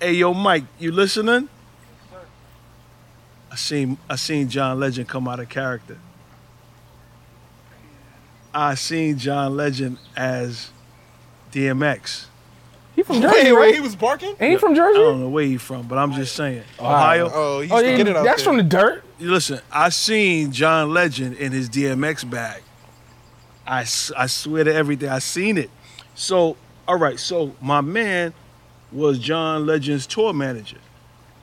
Hey, 0.00 0.12
yo, 0.14 0.32
Mike, 0.34 0.64
you 0.78 0.92
listening? 0.92 1.48
I 3.50 3.56
seen 3.56 3.98
I 4.08 4.16
seen 4.16 4.48
John 4.48 4.78
Legend 4.78 5.08
come 5.08 5.26
out 5.26 5.40
of 5.40 5.48
character. 5.48 5.98
I 8.54 8.74
seen 8.76 9.18
John 9.18 9.56
Legend 9.56 9.98
as 10.16 10.70
DMX. 11.50 12.26
He 12.94 13.02
from 13.02 13.22
Jersey, 13.22 13.36
wait, 13.44 13.52
right? 13.52 13.60
wait, 13.60 13.74
he 13.74 13.80
was 13.80 13.96
barking? 13.96 14.30
Ain't 14.38 14.52
he 14.52 14.56
from 14.58 14.74
Jersey? 14.74 14.98
I 14.98 15.02
don't 15.02 15.20
know 15.20 15.28
where 15.30 15.44
he 15.44 15.56
from, 15.56 15.86
but 15.88 15.96
I'm 15.98 16.12
just 16.12 16.34
saying. 16.36 16.62
Ohio. 16.78 17.30
Oh, 17.32 17.56
he 17.60 17.62
used 17.62 17.72
Oh, 17.74 17.78
yeah, 17.78 17.96
get 17.96 18.08
out 18.16 18.24
that's 18.24 18.42
there. 18.42 18.50
from 18.50 18.56
the 18.58 18.62
dirt. 18.62 19.02
Listen, 19.18 19.60
I 19.72 19.88
seen 19.88 20.52
John 20.52 20.92
Legend 20.92 21.36
in 21.36 21.52
his 21.52 21.70
DMX 21.70 22.28
bag. 22.28 22.62
I, 23.66 23.82
s- 23.82 24.12
I 24.16 24.26
swear 24.26 24.64
to 24.64 24.74
everything, 24.74 25.08
I 25.08 25.20
seen 25.20 25.56
it. 25.56 25.70
So, 26.14 26.56
all 26.86 26.98
right, 26.98 27.18
so 27.18 27.54
my 27.62 27.80
man 27.80 28.34
was 28.90 29.18
John 29.18 29.64
Legend's 29.64 30.06
tour 30.06 30.32
manager. 30.34 30.78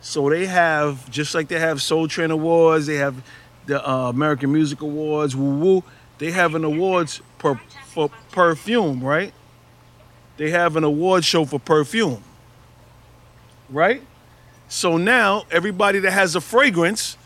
So 0.01 0.29
they 0.29 0.45
have, 0.45 1.09
just 1.09 1.33
like 1.33 1.47
they 1.47 1.59
have 1.59 1.81
Soul 1.81 2.07
Train 2.07 2.29
Awards, 2.31 2.85
they 2.85 2.97
have 2.97 3.15
the 3.65 3.85
uh, 3.89 4.09
American 4.09 4.51
Music 4.53 4.81
Awards, 4.81 5.35
woo 5.35 5.57
woo. 5.57 5.83
They 6.19 6.31
have 6.31 6.53
an 6.53 6.63
awards 6.63 7.21
per, 7.37 7.55
for 7.87 8.09
perfume, 8.31 9.01
right? 9.03 9.33
They 10.39 10.51
have 10.51 10.77
an 10.77 10.85
award 10.85 11.25
show 11.25 11.43
for 11.43 11.59
perfume, 11.59 12.23
right? 13.69 14.01
So 14.69 14.95
now 14.95 15.43
everybody 15.51 15.99
that 15.99 16.11
has 16.11 16.33
a 16.33 16.39
fragrance 16.39 17.17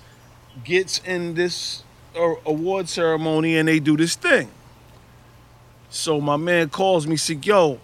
gets 0.63 0.97
in 0.97 1.35
this 1.35 1.83
uh, 2.17 2.33
award 2.43 2.89
ceremony 2.89 3.55
and 3.57 3.67
they 3.67 3.79
do 3.79 3.95
this 3.95 4.15
thing. 4.15 4.49
So 5.91 6.19
my 6.19 6.37
man 6.37 6.69
calls 6.69 7.05
me, 7.05 7.15
said, 7.15 7.45
"Yo, 7.45 7.79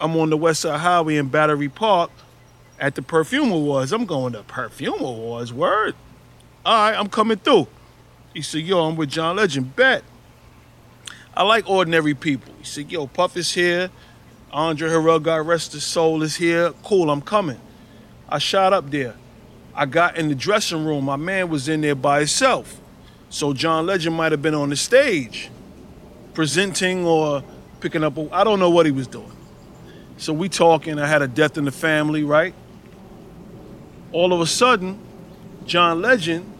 I'm 0.00 0.16
on 0.16 0.28
the 0.28 0.36
West 0.36 0.62
Side 0.62 0.80
Highway 0.80 1.18
in 1.18 1.28
Battery 1.28 1.68
Park 1.68 2.10
at 2.80 2.96
the 2.96 3.02
Perfume 3.02 3.52
Awards. 3.52 3.92
I'm 3.92 4.06
going 4.06 4.32
to 4.32 4.42
Perfume 4.42 5.00
Awards. 5.00 5.52
Word. 5.52 5.94
All 6.66 6.74
right, 6.90 6.98
I'm 6.98 7.08
coming 7.08 7.38
through." 7.38 7.68
He 8.34 8.42
said, 8.42 8.62
"Yo, 8.62 8.80
I'm 8.80 8.96
with 8.96 9.10
John 9.10 9.36
Legend. 9.36 9.76
Bet. 9.76 10.02
I 11.36 11.44
like 11.44 11.70
ordinary 11.70 12.14
people." 12.14 12.52
He 12.58 12.64
said, 12.64 12.90
"Yo, 12.90 13.06
Puff 13.06 13.36
is 13.36 13.54
here. 13.54 13.90
Andre 14.52 14.88
Harrell, 14.90 15.22
God 15.22 15.46
rest 15.46 15.72
his 15.72 15.84
soul, 15.84 16.22
is 16.22 16.36
here. 16.36 16.72
Cool, 16.82 17.10
I'm 17.10 17.22
coming." 17.22 17.60
I 18.28 18.38
shot 18.38 18.72
up 18.72 18.90
there. 18.90 19.14
I 19.74 19.86
got 19.86 20.18
in 20.18 20.28
the 20.28 20.34
dressing 20.34 20.84
room. 20.84 21.04
My 21.04 21.16
man 21.16 21.48
was 21.48 21.68
in 21.68 21.80
there 21.80 21.94
by 21.94 22.18
himself. 22.18 22.80
So 23.30 23.52
John 23.52 23.86
Legend 23.86 24.16
might 24.16 24.32
have 24.32 24.42
been 24.42 24.54
on 24.54 24.70
the 24.70 24.76
stage 24.76 25.50
presenting 26.34 27.06
or 27.06 27.42
picking 27.80 28.04
up 28.04 28.16
a, 28.16 28.28
I 28.32 28.44
don't 28.44 28.58
know 28.58 28.70
what 28.70 28.86
he 28.86 28.92
was 28.92 29.06
doing. 29.06 29.32
So 30.18 30.32
we 30.32 30.48
talking, 30.48 30.98
I 30.98 31.06
had 31.06 31.22
a 31.22 31.28
death 31.28 31.56
in 31.56 31.64
the 31.64 31.72
family, 31.72 32.24
right? 32.24 32.54
All 34.12 34.32
of 34.32 34.40
a 34.40 34.46
sudden, 34.46 34.98
John 35.64 36.02
Legend 36.02 36.52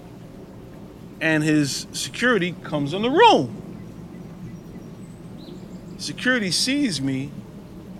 and 1.20 1.42
his 1.42 1.87
security 1.92 2.55
comes 2.62 2.94
in 2.94 3.03
the 3.03 3.11
room. 3.11 3.55
Security 5.98 6.51
sees 6.51 7.01
me, 7.01 7.31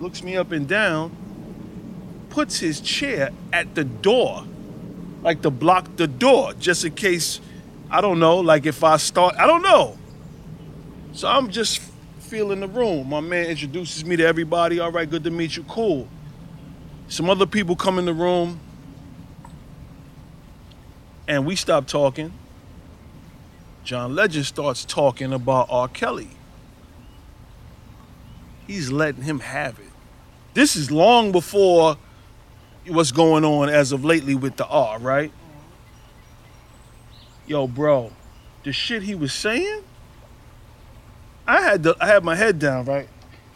looks 0.01 0.23
me 0.23 0.37
up 0.37 0.51
and 0.51 0.67
down, 0.67 1.15
puts 2.29 2.59
his 2.59 2.79
chair 2.79 3.31
at 3.51 3.75
the 3.75 3.83
door, 3.83 4.45
like 5.21 5.41
to 5.41 5.49
block 5.49 5.95
the 5.97 6.07
door, 6.07 6.53
just 6.53 6.85
in 6.85 6.93
case, 6.93 7.41
I 7.89 8.01
don't 8.01 8.19
know, 8.19 8.37
like 8.37 8.65
if 8.65 8.83
I 8.83 8.97
start, 8.97 9.35
I 9.37 9.47
don't 9.47 9.63
know. 9.63 9.97
So 11.13 11.27
I'm 11.27 11.49
just 11.49 11.81
feeling 12.19 12.59
the 12.59 12.67
room. 12.67 13.09
My 13.09 13.19
man 13.19 13.47
introduces 13.47 14.05
me 14.05 14.15
to 14.17 14.23
everybody. 14.25 14.79
All 14.79 14.91
right, 14.91 15.09
good 15.09 15.23
to 15.23 15.31
meet 15.31 15.57
you. 15.57 15.63
Cool. 15.63 16.07
Some 17.07 17.29
other 17.29 17.47
people 17.47 17.75
come 17.75 17.97
in 17.97 18.05
the 18.05 18.13
room, 18.13 18.59
and 21.27 21.45
we 21.45 21.55
stop 21.55 21.87
talking. 21.87 22.31
John 23.83 24.13
Legend 24.13 24.45
starts 24.45 24.85
talking 24.85 25.33
about 25.33 25.67
R. 25.71 25.87
Kelly. 25.87 26.29
He's 28.69 28.91
letting 28.91 29.23
him 29.23 29.39
have 29.39 29.79
it. 29.79 29.89
This 30.53 30.75
is 30.75 30.91
long 30.91 31.31
before 31.31 31.97
what's 32.85 33.11
going 33.11 33.43
on 33.43 33.67
as 33.67 33.91
of 33.91 34.05
lately 34.05 34.35
with 34.35 34.57
the 34.57 34.67
R, 34.67 34.99
right? 34.99 35.31
Yo, 37.47 37.67
bro, 37.67 38.11
the 38.61 38.71
shit 38.71 39.01
he 39.01 39.15
was 39.15 39.33
saying, 39.33 39.81
I 41.47 41.63
had 41.63 41.81
to 41.81 41.97
I 41.99 42.05
had 42.05 42.23
my 42.23 42.35
head 42.35 42.59
down, 42.59 42.85
right? 42.85 43.09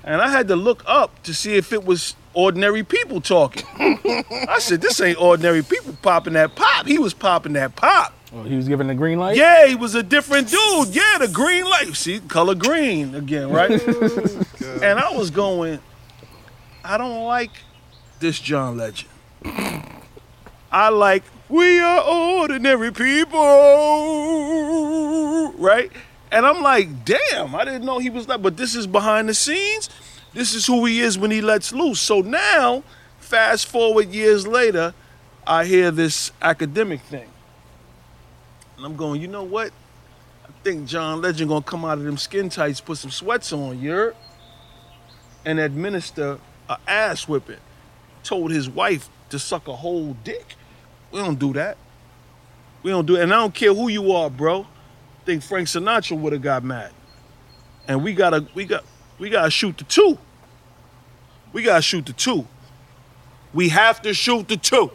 And 0.04 0.20
I 0.20 0.30
had 0.30 0.48
to 0.48 0.56
look 0.56 0.82
up 0.88 1.22
to 1.22 1.34
see 1.36 1.58
if 1.58 1.72
it 1.72 1.86
was 1.86 2.16
ordinary 2.34 2.82
people 2.82 3.22
talking. 3.22 3.68
I 3.78 4.58
said, 4.58 4.82
this 4.82 5.00
ain't 5.00 5.22
ordinary 5.22 5.62
people 5.62 5.96
popping 6.02 6.34
that 6.34 6.56
pop. 6.56 6.88
He 6.88 6.98
was 6.98 7.14
popping 7.14 7.54
that 7.54 7.76
pop. 7.76 8.16
Oh, 8.36 8.42
he 8.42 8.56
was 8.56 8.68
giving 8.68 8.88
the 8.88 8.96
green 8.96 9.20
light. 9.20 9.38
Yeah, 9.38 9.68
he 9.68 9.76
was 9.76 9.94
a 9.94 10.02
different 10.02 10.50
dude. 10.50 10.88
Yeah, 10.88 11.20
the 11.20 11.30
green 11.32 11.66
light. 11.66 11.96
See, 11.96 12.20
color 12.20 12.56
green 12.56 13.14
again, 13.14 13.52
right? 13.52 13.70
and 14.82 15.00
I 15.00 15.12
was 15.12 15.30
going, 15.30 15.80
I 16.84 16.98
don't 16.98 17.24
like 17.24 17.52
this 18.20 18.40
John 18.40 18.78
Legend. 18.78 19.10
I 20.72 20.90
like, 20.90 21.24
we 21.50 21.80
are 21.80 22.02
ordinary 22.02 22.92
people, 22.92 23.34
right? 25.54 25.92
And 26.32 26.46
I'm 26.46 26.62
like, 26.64 27.06
damn, 27.06 27.54
I 27.56 27.64
didn't 27.64 27.86
know 27.86 28.00
he 28.00 28.10
was 28.10 28.28
like, 28.28 28.42
but 28.42 28.58
this 28.58 28.74
is 28.74 28.88
behind 28.88 29.30
the 29.30 29.36
scenes. 29.36 29.90
This 30.34 30.56
is 30.56 30.66
who 30.66 30.86
he 30.86 31.00
is 31.02 31.18
when 31.18 31.30
he 31.30 31.42
lets 31.42 31.72
loose. 31.72 32.02
So 32.02 32.22
now, 32.22 32.84
fast 33.20 33.68
forward 33.68 34.10
years 34.10 34.48
later, 34.48 34.96
I 35.46 35.66
hear 35.66 35.92
this 35.92 36.32
academic 36.42 37.02
thing. 37.02 37.30
And 38.78 38.86
I'm 38.86 38.96
going, 38.96 39.22
you 39.22 39.28
know 39.28 39.44
what? 39.44 39.72
I 40.44 40.50
think 40.64 40.88
John 40.88 41.22
Legend 41.22 41.50
gonna 41.50 41.62
come 41.62 41.86
out 41.86 42.00
of 42.00 42.04
them 42.04 42.18
skin 42.18 42.50
tights, 42.50 42.82
put 42.82 42.98
some 42.98 43.12
sweats 43.12 43.54
on, 43.54 43.80
you? 43.80 44.16
And 45.46 45.60
administer 45.60 46.40
a 46.70 46.78
ass 46.88 47.28
whipping. 47.28 47.60
Told 48.24 48.52
his 48.52 48.70
wife 48.70 49.10
to 49.30 49.40
suck 49.40 49.68
a 49.68 49.76
whole 49.76 50.16
dick. 50.24 50.56
We 51.12 51.20
don't 51.20 51.38
do 51.38 51.54
that. 51.54 51.78
We 52.82 52.92
don't 52.92 53.06
do 53.06 53.16
it. 53.16 53.24
And 53.24 53.34
I 53.34 53.38
don't 53.38 53.54
care 53.54 53.74
who 53.74 53.88
you 53.88 54.12
are, 54.12 54.30
bro. 54.30 54.68
think 55.26 55.44
Frank 55.44 55.68
Sinatra 55.68 56.18
would 56.18 56.34
have 56.34 56.42
got 56.42 56.64
mad. 56.64 56.92
And 57.88 58.04
we 58.04 58.14
gotta, 58.14 58.48
we 58.54 58.66
got, 58.66 58.84
we 59.20 59.30
gotta 59.30 59.52
shoot 59.52 59.78
the 59.78 59.84
two. 59.84 60.18
We 61.52 61.64
gotta 61.64 61.82
shoot 61.82 62.06
the 62.06 62.14
two. 62.14 62.48
We 63.54 63.70
have 63.70 64.02
to 64.02 64.14
shoot 64.14 64.48
the 64.48 64.58
two. 64.58 64.92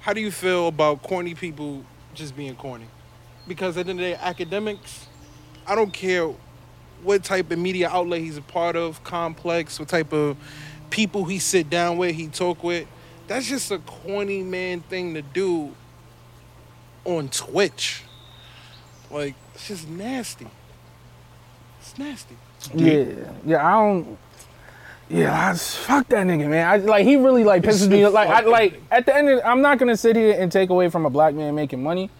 How 0.00 0.12
do 0.12 0.20
you 0.20 0.30
feel 0.30 0.68
about 0.68 1.02
corny 1.02 1.34
people 1.34 1.84
just 2.14 2.36
being 2.36 2.54
corny? 2.56 2.86
Because 3.48 3.76
at 3.76 3.86
the 3.86 3.90
end 3.90 4.00
of 4.00 4.06
the 4.06 4.12
day, 4.12 4.18
Akademiks, 4.20 5.06
I 5.66 5.74
don't 5.74 5.92
care 5.92 6.30
what 7.04 7.22
type 7.22 7.50
of 7.50 7.58
media 7.58 7.88
outlet 7.88 8.20
he's 8.20 8.36
a 8.36 8.42
part 8.42 8.76
of, 8.76 9.04
complex, 9.04 9.78
what 9.78 9.88
type 9.88 10.12
of 10.12 10.36
people 10.90 11.24
he 11.24 11.38
sit 11.38 11.70
down 11.70 11.98
with, 11.98 12.14
he 12.16 12.26
talk 12.28 12.64
with. 12.64 12.88
That's 13.26 13.48
just 13.48 13.70
a 13.70 13.78
corny 13.78 14.42
man 14.42 14.80
thing 14.80 15.14
to 15.14 15.22
do 15.22 15.74
on 17.04 17.28
Twitch. 17.28 18.02
Like, 19.10 19.34
it's 19.54 19.68
just 19.68 19.88
nasty. 19.88 20.48
It's 21.80 21.98
nasty. 21.98 22.36
Yeah, 22.74 23.04
yeah, 23.44 23.66
I 23.66 23.72
don't. 23.72 24.18
Yeah, 25.08 25.50
I, 25.50 25.54
fuck 25.54 26.08
that 26.08 26.26
nigga, 26.26 26.48
man. 26.48 26.66
I 26.66 26.76
like 26.76 27.04
he 27.04 27.16
really 27.16 27.44
like 27.44 27.62
pisses 27.62 27.88
me. 27.88 28.06
Like 28.06 28.28
I 28.30 28.40
like 28.40 28.80
at 28.90 29.04
the 29.04 29.14
end, 29.14 29.28
of, 29.28 29.40
I'm 29.44 29.60
not 29.60 29.78
gonna 29.78 29.98
sit 29.98 30.16
here 30.16 30.34
and 30.38 30.50
take 30.50 30.70
away 30.70 30.88
from 30.88 31.04
a 31.04 31.10
black 31.10 31.34
man 31.34 31.54
making 31.54 31.82
money. 31.82 32.10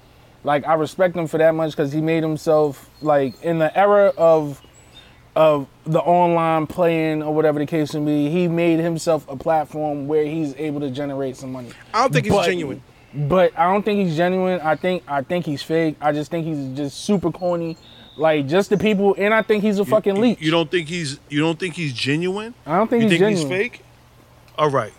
Like 0.42 0.66
I 0.66 0.74
respect 0.74 1.16
him 1.16 1.26
for 1.26 1.38
that 1.38 1.54
much 1.54 1.70
because 1.70 1.92
he 1.92 2.02
made 2.02 2.22
himself 2.22 2.90
like 3.00 3.42
in 3.42 3.58
the 3.58 3.76
era 3.76 4.12
of 4.18 4.60
of 5.36 5.66
the 5.84 6.00
online 6.00 6.66
playing 6.66 7.22
or 7.22 7.34
whatever 7.34 7.58
the 7.58 7.66
case 7.66 7.92
may 7.94 8.04
be. 8.04 8.30
He 8.30 8.46
made 8.48 8.78
himself 8.78 9.26
a 9.28 9.36
platform 9.36 10.06
where 10.06 10.24
he's 10.24 10.54
able 10.56 10.80
to 10.80 10.90
generate 10.90 11.36
some 11.36 11.50
money. 11.52 11.70
I 11.92 12.02
don't 12.02 12.12
think 12.12 12.26
he's 12.26 12.34
But- 12.34 12.46
genuine. 12.46 12.82
But 13.16 13.56
I 13.56 13.72
don't 13.72 13.84
think 13.84 14.04
he's 14.06 14.16
genuine. 14.16 14.60
I 14.60 14.74
think 14.74 15.04
I 15.06 15.22
think 15.22 15.46
he's 15.46 15.62
fake. 15.62 15.94
I 16.00 16.10
just 16.10 16.32
think 16.32 16.44
he's 16.46 16.76
just 16.76 17.04
super 17.04 17.30
corny. 17.30 17.76
Like 18.16 18.46
just 18.48 18.70
the 18.70 18.76
people, 18.76 19.14
and 19.18 19.32
I 19.32 19.42
think 19.42 19.62
he's 19.62 19.78
a 19.78 19.84
fucking 19.84 20.16
You- 20.16 20.22
leech. 20.22 20.40
You 20.40 20.50
don't 20.50 20.68
think 20.70 20.88
he's 20.88 21.18
you 21.28 21.40
don't 21.40 21.58
think 21.58 21.74
he's 21.74 21.92
genuine? 21.92 22.54
I 22.66 22.76
don't 22.76 22.88
think 22.88 23.02
you 23.04 23.08
he's 23.08 23.18
think 23.20 23.36
genuine. 23.36 23.50
he's 23.52 23.70
fake? 23.70 23.82
All 24.58 24.68
right. 24.70 24.92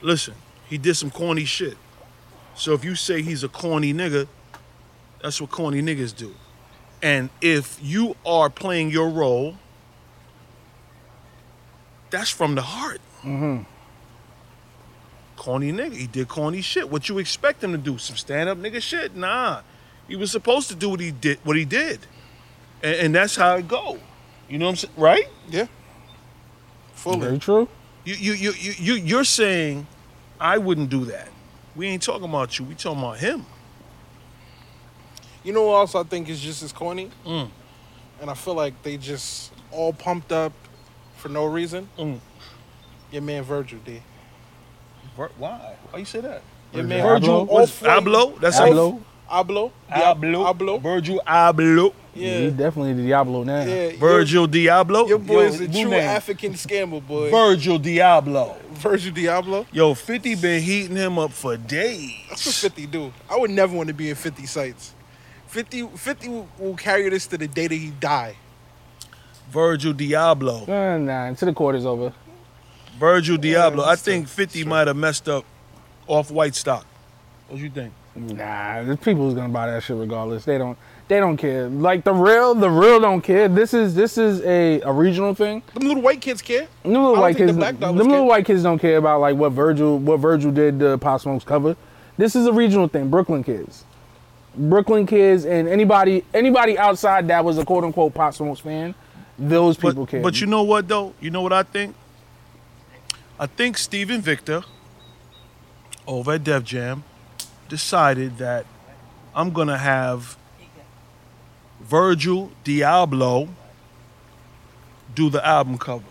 Listen, 0.00 0.34
he 0.68 0.76
did 0.78 0.94
some 0.96 1.10
corny 1.10 1.44
shit. 1.44 1.76
So 2.56 2.72
if 2.72 2.84
you 2.84 2.94
say 2.96 3.22
he's 3.22 3.44
a 3.44 3.48
corny 3.48 3.92
nigga, 3.94 4.26
that's 5.22 5.40
what 5.40 5.50
corny 5.50 5.82
niggas 5.82 6.14
do. 6.16 6.34
And 7.02 7.30
if 7.40 7.78
you 7.82 8.16
are 8.26 8.50
playing 8.50 8.90
your 8.90 9.08
role, 9.08 9.56
that's 12.10 12.30
from 12.30 12.54
the 12.54 12.62
heart. 12.62 13.00
Mm-hmm. 13.22 13.62
Corny 15.36 15.72
nigga. 15.72 15.94
He 15.94 16.06
did 16.06 16.28
corny 16.28 16.60
shit. 16.60 16.90
What 16.90 17.08
you 17.08 17.18
expect 17.18 17.64
him 17.64 17.72
to 17.72 17.78
do? 17.78 17.96
Some 17.96 18.16
stand 18.16 18.48
up 18.48 18.58
nigga 18.58 18.82
shit? 18.82 19.16
Nah. 19.16 19.62
He 20.06 20.16
was 20.16 20.30
supposed 20.32 20.68
to 20.68 20.74
do 20.74 20.90
what 20.90 21.00
he 21.00 21.12
did. 21.12 21.38
What 21.44 21.56
he 21.56 21.64
did, 21.64 22.00
and, 22.82 22.96
and 22.96 23.14
that's 23.14 23.36
how 23.36 23.54
it 23.56 23.68
go. 23.68 23.98
You 24.48 24.58
know 24.58 24.66
what 24.66 24.70
I'm 24.70 24.76
saying? 24.76 24.94
Right? 24.96 25.28
Yeah. 25.48 25.66
Fully. 26.94 27.20
Very 27.20 27.38
true. 27.38 27.68
You 28.04 28.14
you 28.14 28.32
you 28.32 28.52
you 28.52 28.72
you 28.76 28.94
you're 28.94 29.24
saying 29.24 29.86
I 30.40 30.58
wouldn't 30.58 30.90
do 30.90 31.04
that. 31.06 31.28
We 31.76 31.86
ain't 31.86 32.02
talking 32.02 32.28
about 32.28 32.58
you. 32.58 32.64
We 32.64 32.74
talking 32.74 32.98
about 32.98 33.18
him. 33.18 33.46
You 35.42 35.52
know 35.52 35.62
what 35.66 35.76
else 35.76 35.94
I 35.94 36.02
think 36.02 36.28
is 36.28 36.40
just 36.40 36.62
as 36.62 36.72
corny? 36.72 37.10
Mm. 37.26 37.48
And 38.20 38.30
I 38.30 38.34
feel 38.34 38.54
like 38.54 38.82
they 38.82 38.96
just 38.96 39.52
all 39.72 39.92
pumped 39.92 40.32
up 40.32 40.52
for 41.16 41.28
no 41.28 41.46
reason. 41.46 41.88
Mm. 41.98 42.18
Your 43.10 43.22
man 43.22 43.42
Virgil 43.42 43.78
D. 43.84 44.02
Why? 45.16 45.28
Why 45.90 45.98
you 45.98 46.04
say 46.04 46.20
that? 46.20 46.42
Your 46.72 46.84
man 46.84 47.02
Virgil? 47.02 47.40
Virgil 47.40 47.54
What's 47.54 47.80
Abloh? 47.82 48.40
That's 48.40 48.58
how- 48.58 48.70
Abloh. 48.70 49.00
Abloh. 49.30 49.70
Abloh. 49.90 50.54
Abloh. 50.54 50.82
Virgil 50.82 51.20
Abloh. 51.26 51.94
Yeah. 52.14 52.38
He 52.40 52.50
definitely 52.50 52.94
the 52.94 53.02
Diablo 53.04 53.44
now. 53.44 53.62
Yeah. 53.64 53.88
your- 53.88 53.92
Virgil 53.98 54.46
Diablo. 54.46 55.06
Your 55.06 55.18
boy 55.18 55.44
is 55.44 55.60
a 55.60 55.68
true 55.68 55.84
name. 55.84 55.94
African 55.94 56.54
scammer 56.54 57.06
boy. 57.06 57.30
Virgil 57.30 57.78
Diablo. 57.78 58.56
Virgil 58.72 59.12
Diablo. 59.12 59.66
Yo, 59.72 59.94
50 59.94 60.34
been 60.34 60.60
heating 60.62 60.96
him 60.96 61.18
up 61.18 61.32
for 61.32 61.56
days. 61.56 62.12
That's 62.28 62.44
what 62.46 62.54
50 62.56 62.86
do. 62.86 63.12
I 63.28 63.36
would 63.38 63.50
never 63.50 63.76
want 63.76 63.88
to 63.88 63.94
be 63.94 64.10
in 64.10 64.16
50 64.16 64.46
sites. 64.46 64.94
50, 65.50 65.88
50 65.88 66.28
will, 66.28 66.48
will 66.58 66.76
carry 66.76 67.08
this 67.08 67.26
to 67.26 67.36
the 67.36 67.48
day 67.48 67.66
that 67.66 67.74
he 67.74 67.90
die. 67.90 68.36
Virgil 69.50 69.92
Diablo. 69.92 70.64
Nah, 70.66 70.96
nah, 70.96 71.24
until 71.24 71.46
the 71.46 71.54
quarter's 71.54 71.84
over. 71.84 72.12
Virgil 72.98 73.36
Diablo. 73.36 73.84
I 73.84 73.96
think 73.96 74.26
true. 74.26 74.44
50 74.44 74.64
might 74.64 74.86
have 74.86 74.96
messed 74.96 75.28
up 75.28 75.44
off 76.06 76.30
white 76.30 76.54
stock. 76.54 76.86
What 77.48 77.60
you 77.60 77.68
think? 77.68 77.92
Nah, 78.14 78.82
the 78.84 78.96
people 78.96 79.24
who's 79.24 79.34
gonna 79.34 79.48
buy 79.52 79.66
that 79.66 79.82
shit 79.82 79.96
regardless. 79.96 80.44
They 80.44 80.58
don't. 80.58 80.78
They 81.08 81.18
don't 81.18 81.36
care. 81.36 81.68
Like 81.68 82.04
the 82.04 82.14
real, 82.14 82.54
the 82.54 82.70
real 82.70 83.00
don't 83.00 83.20
care. 83.20 83.48
This 83.48 83.74
is 83.74 83.96
this 83.96 84.18
is 84.18 84.42
a, 84.42 84.80
a 84.82 84.92
regional 84.92 85.34
thing. 85.34 85.62
Them 85.74 85.88
little 85.88 86.02
white 86.02 86.20
kids 86.20 86.42
care. 86.42 86.68
Them 86.84 86.92
little 86.92 87.16
white 87.16 87.36
kids, 87.36 87.56
the 87.56 87.72
them 87.72 87.96
little 87.96 88.12
care. 88.12 88.22
white 88.22 88.46
kids 88.46 88.62
don't 88.62 88.78
care 88.78 88.98
about 88.98 89.20
like 89.20 89.36
what 89.36 89.50
Virgil, 89.50 89.98
what 89.98 90.18
Virgil 90.18 90.52
did 90.52 90.78
to 90.78 90.98
Pop 90.98 91.20
Smoke's 91.20 91.44
cover. 91.44 91.76
This 92.16 92.36
is 92.36 92.46
a 92.46 92.52
regional 92.52 92.86
thing. 92.86 93.10
Brooklyn 93.10 93.42
kids, 93.42 93.84
Brooklyn 94.56 95.06
kids, 95.06 95.44
and 95.44 95.68
anybody 95.68 96.24
anybody 96.34 96.78
outside 96.78 97.28
that 97.28 97.44
was 97.44 97.58
a 97.58 97.64
quote 97.64 97.84
unquote 97.84 98.14
Pop 98.14 98.34
Smoke's 98.34 98.60
fan, 98.60 98.94
those 99.38 99.76
people 99.76 100.04
But, 100.04 100.10
care. 100.10 100.22
but 100.22 100.40
you 100.40 100.46
know 100.46 100.62
what 100.62 100.88
though? 100.88 101.14
You 101.20 101.30
know 101.30 101.42
what 101.42 101.52
I 101.52 101.62
think? 101.62 101.94
I 103.38 103.46
think 103.46 103.78
Steven 103.78 104.20
Victor 104.20 104.62
over 106.06 106.32
at 106.32 106.44
Def 106.44 106.64
Jam 106.64 107.04
decided 107.68 108.38
that 108.38 108.66
I'm 109.34 109.50
gonna 109.50 109.78
have 109.78 110.36
Virgil 111.80 112.50
Diablo 112.64 113.48
do 115.14 115.30
the 115.30 115.44
album 115.46 115.78
cover 115.78 116.04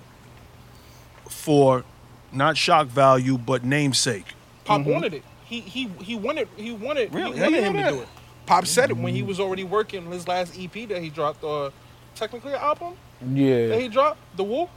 for 1.27 1.83
not 2.31 2.57
shock 2.57 2.87
value 2.87 3.37
but 3.37 3.63
namesake. 3.63 4.25
Pop 4.63 4.81
mm-hmm. 4.81 4.91
wanted 4.91 5.13
it. 5.13 5.23
He 5.45 5.59
he 5.61 5.87
he 6.01 6.15
wanted 6.15 6.47
he 6.55 6.71
wanted 6.71 7.13
Really? 7.13 7.35
he 7.35 7.41
wanted 7.41 7.63
him 7.63 7.75
know 7.75 7.83
to 7.83 7.91
do 7.91 8.01
it. 8.01 8.07
Pop 8.50 8.66
said 8.66 8.89
it 8.89 8.97
when 8.97 9.14
he 9.14 9.22
was 9.22 9.39
already 9.39 9.64
working 9.64 10.08
on 10.08 10.12
his 10.12 10.28
last 10.28 10.60
EP 10.60 10.89
that 10.89 11.04
he 11.04 11.12
dropped. 11.12 11.43
Uh, 11.43 11.70
technically 12.16 12.52
an 12.52 12.60
album 12.60 12.95
that 13.22 13.39
yeah, 13.39 13.76
he 13.76 13.88
dropped, 13.88 14.18
The 14.38 14.43
Wolf. 14.43 14.72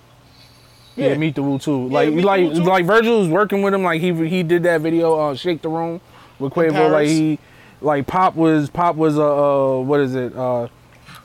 yeah, 0.95 1.17
Meet 1.17 1.37
the 1.37 1.43
Woo 1.43 1.59
too. 1.59 1.89
Like 1.89 2.13
Meet 2.13 2.23
like 2.23 2.41
Woo 2.43 2.55
too. 2.57 2.65
like 2.65 2.85
Virgil 2.85 3.21
was 3.21 3.31
working 3.31 3.63
with 3.63 3.73
him. 3.73 3.83
Like 3.83 4.03
he 4.03 4.13
he 4.29 4.43
did 4.43 4.65
that 4.65 4.83
video, 4.83 5.19
uh, 5.19 5.35
Shake 5.35 5.63
the 5.63 5.71
Room 5.71 6.03
with 6.39 6.53
Quavo. 6.53 6.91
Like 6.93 7.09
he 7.09 7.39
like 7.81 8.07
Pop 8.07 8.37
was 8.37 8.69
Pop 8.69 8.95
was 8.97 9.17
uh, 9.17 9.79
uh 9.79 9.81
what 9.81 10.01
is 10.01 10.15
it 10.15 10.37
uh. 10.37 10.69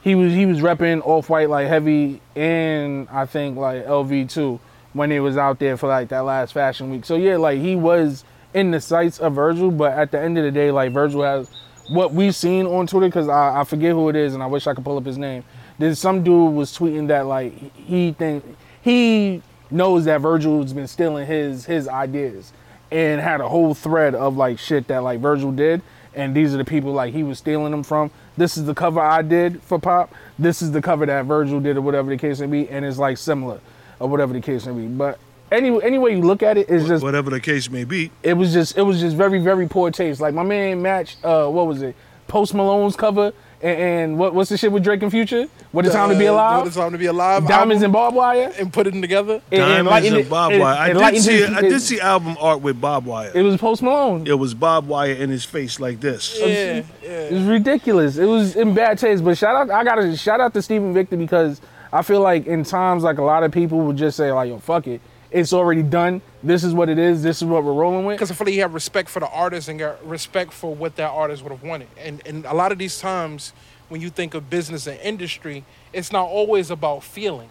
He 0.02 0.16
was 0.16 0.32
he 0.32 0.46
was 0.46 0.60
repping 0.60 1.06
off 1.06 1.30
white 1.30 1.50
like 1.50 1.68
heavy 1.68 2.22
and 2.34 3.10
I 3.10 3.26
think 3.26 3.58
like 3.58 3.86
LV 3.86 4.32
too 4.32 4.62
when 4.94 5.12
it 5.12 5.20
was 5.20 5.36
out 5.36 5.60
there 5.60 5.76
for 5.76 5.90
like 5.90 6.08
that 6.10 6.20
last 6.22 6.54
fashion 6.54 6.92
week. 6.92 7.04
So 7.04 7.18
yeah, 7.18 7.36
like 7.36 7.60
he 7.60 7.76
was 7.76 8.24
in 8.54 8.72
the 8.72 8.80
sights 8.80 9.20
of 9.20 9.36
Virgil, 9.36 9.70
but 9.70 9.92
at 9.92 10.12
the 10.12 10.20
end 10.22 10.38
of 10.38 10.46
the 10.46 10.52
day, 10.52 10.72
like 10.72 10.94
Virgil 10.94 11.24
has 11.24 11.50
what 11.90 12.14
we've 12.14 12.36
seen 12.36 12.66
on 12.66 12.88
Twitter 12.88 13.08
because 13.08 13.28
I, 13.28 13.62
I 13.62 13.64
forget 13.64 13.92
who 13.92 14.10
it 14.10 14.16
is 14.16 14.34
and 14.34 14.44
I 14.44 14.48
wish 14.48 14.68
I 14.68 14.74
could 14.74 14.84
pull 14.84 14.98
up 14.98 15.06
his 15.06 15.18
name. 15.18 15.44
Then 15.80 15.96
some 15.96 16.24
dude 16.24 16.54
was 16.54 16.78
tweeting 16.78 17.08
that 17.08 17.26
like 17.26 17.54
he 17.76 18.12
think 18.14 18.44
he 18.82 19.42
knows 19.70 20.06
that 20.06 20.22
Virgil's 20.22 20.74
been 20.74 20.88
stealing 20.88 21.28
his 21.28 21.66
his 21.66 21.88
ideas 21.88 22.54
and 22.92 23.22
had 23.22 23.42
a 23.42 23.48
whole 23.48 23.74
thread 23.74 24.16
of 24.16 24.38
like 24.38 24.60
shit 24.60 24.88
that 24.88 25.04
like 25.04 25.20
Virgil 25.20 25.52
did 25.52 25.82
and 26.18 26.36
these 26.36 26.54
are 26.54 26.58
the 26.58 26.66
people 26.66 26.92
like 26.92 27.14
he 27.14 27.24
was 27.24 27.38
stealing 27.38 27.72
them 27.72 27.84
from. 27.84 28.10
This 28.36 28.58
is 28.58 28.66
the 28.66 28.74
cover 28.74 29.00
I 29.00 29.22
did 29.22 29.62
for 29.62 29.80
Pop. 29.80 30.14
This 30.38 30.62
is 30.62 30.72
the 30.72 30.82
cover 30.82 31.06
that 31.06 31.26
Virgil 31.26 31.60
did 31.60 31.78
or 31.78 31.82
whatever 31.82 32.10
the 32.10 32.18
case 32.18 32.40
may 32.40 32.48
be, 32.48 32.68
and 32.70 32.84
it's 32.84 32.98
like 32.98 33.18
similar 33.18 33.60
or 34.00 34.10
whatever 34.10 34.34
the 34.34 34.42
case 34.42 34.66
may 34.66 34.74
be. 34.74 34.88
But 34.88 35.20
any 35.52 35.82
any 35.84 35.98
way 35.98 36.12
you 36.16 36.22
look 36.22 36.44
at 36.44 36.58
it, 36.58 36.70
it's 36.70 36.88
just 36.88 37.04
Whatever 37.04 37.30
the 37.30 37.40
case 37.40 37.70
may 37.70 37.84
be. 37.84 38.12
it 38.24 38.34
was 38.34 38.54
just 38.54 38.78
it 38.78 38.82
was 38.84 39.00
just 39.00 39.16
very 39.16 39.40
very 39.40 39.68
poor 39.68 39.92
taste. 39.92 40.20
Like 40.22 40.34
my 40.34 40.44
man 40.44 40.82
matched 40.82 41.24
uh 41.24 41.48
what 41.48 41.68
was 41.68 41.82
it? 41.82 41.96
Post 42.28 42.54
Malone's 42.54 42.96
cover 42.98 43.32
and, 43.62 43.80
and 43.80 44.18
what 44.20 44.34
what's 44.36 44.50
the 44.50 44.58
shit 44.58 44.72
with 44.72 44.84
Drake 44.84 45.02
and 45.02 45.12
Future? 45.12 45.48
What 45.72 45.86
the 45.86 45.92
time 45.92 46.10
to 46.10 46.18
be 46.18 46.28
Uh, 46.28 46.34
alive? 46.34 46.64
What 46.64 46.74
the 46.74 46.80
time 46.80 46.92
to 46.92 46.98
be 46.98 47.06
alive. 47.06 47.48
Diamonds 47.48 47.82
album, 47.82 47.84
and 47.86 47.94
barbed 47.94 48.16
wire. 48.18 48.54
and 48.60 48.72
put 48.74 48.88
it 48.88 48.92
together. 48.92 49.42
And- 49.52 49.62
and 49.62 49.62
Diamonds 49.62 49.92
lighten 49.92 50.14
and 50.14 50.22
it- 50.26 50.30
Bob 50.30 50.52
and- 50.52 50.62
Wire. 50.62 50.76
I 50.78 50.88
did 50.90 50.98
lighten 50.98 51.22
see 51.22 51.34
his- 51.42 51.50
I 51.52 51.62
did 51.62 51.82
see 51.82 52.00
album 52.02 52.36
art 52.40 52.62
with 52.62 52.80
barbed 52.82 53.08
Wire. 53.08 53.32
It 53.34 53.42
was 53.44 53.58
Post 53.58 53.82
Malone. 53.84 54.28
It 54.28 54.38
was 54.38 54.54
Bob 54.54 54.88
Wire 54.88 55.14
in 55.14 55.30
his 55.30 55.46
face 55.46 55.80
like 55.80 56.00
this. 56.02 56.38
Yeah, 56.40 56.46
It 56.46 56.86
yeah. 57.04 57.34
was 57.34 57.44
ridiculous. 57.44 58.18
It 58.18 58.26
was 58.26 58.56
in 58.56 58.74
bad 58.74 58.98
taste. 59.00 59.24
But 59.24 59.38
shout 59.38 59.56
out, 59.56 59.70
I 59.72 59.84
gotta 59.84 60.16
shout 60.18 60.40
out 60.42 60.54
to 60.54 60.62
Steven 60.62 60.94
Victor 60.94 61.16
because 61.18 61.62
I 61.94 62.02
feel 62.02 62.20
like 62.22 62.48
in 62.48 62.64
times 62.64 63.04
like 63.04 63.18
a 63.18 63.24
lot 63.24 63.44
of 63.44 63.52
people 63.52 63.80
would 63.82 63.96
just 63.98 64.18
say 64.18 64.32
like, 64.32 64.50
"Yo, 64.50 64.58
fuck 64.60 64.88
it, 64.88 65.02
it's 65.32 65.54
already 65.54 65.84
done. 65.84 66.22
This 66.44 66.64
is 66.64 66.74
what 66.74 66.90
it 66.90 66.98
is. 66.98 67.24
This 67.24 67.38
is 67.42 67.48
what 67.48 67.64
we're 67.64 67.74
rolling 67.74 68.06
with." 68.06 68.18
Because 68.18 68.32
I 68.32 68.36
feel 68.36 68.46
like 68.46 68.54
he 68.54 68.60
had 68.60 68.74
respect 68.74 69.10
for 69.10 69.20
the 69.20 69.30
artist 69.30 69.68
and 69.68 69.80
got 69.80 70.06
respect 70.08 70.54
for 70.54 70.74
what 70.74 70.96
that 70.96 71.10
artist 71.10 71.44
would 71.44 71.52
have 71.52 71.64
wanted. 71.64 71.88
And 71.98 72.22
and 72.26 72.46
a 72.46 72.54
lot 72.54 72.72
of 72.72 72.78
these 72.78 73.00
times, 73.00 73.54
when 73.90 74.02
you 74.02 74.10
think 74.10 74.34
of 74.34 74.50
business 74.50 74.88
and 74.88 75.00
industry, 75.02 75.66
it's 75.94 76.12
not 76.12 76.28
always 76.28 76.72
about 76.72 77.04
feeling. 77.04 77.50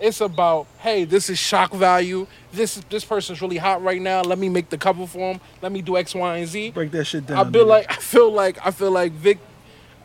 It's 0.00 0.22
about, 0.22 0.66
hey, 0.78 1.04
this 1.04 1.28
is 1.28 1.38
shock 1.38 1.74
value. 1.74 2.26
This 2.52 2.76
this 2.88 3.04
person's 3.04 3.42
really 3.42 3.58
hot 3.58 3.82
right 3.82 4.00
now. 4.00 4.22
Let 4.22 4.38
me 4.38 4.48
make 4.48 4.70
the 4.70 4.78
cover 4.78 5.06
for 5.06 5.32
him. 5.32 5.40
Let 5.60 5.72
me 5.72 5.82
do 5.82 5.98
X, 5.98 6.14
Y, 6.14 6.36
and 6.38 6.48
Z. 6.48 6.70
Break 6.70 6.90
that 6.92 7.04
shit 7.04 7.26
down. 7.26 7.46
I 7.46 7.50
feel 7.50 7.64
nigga. 7.64 7.68
like 7.68 7.90
I 7.90 7.96
feel 7.96 8.32
like 8.32 8.66
I 8.66 8.70
feel 8.70 8.90
like 8.90 9.12
Vic, 9.12 9.38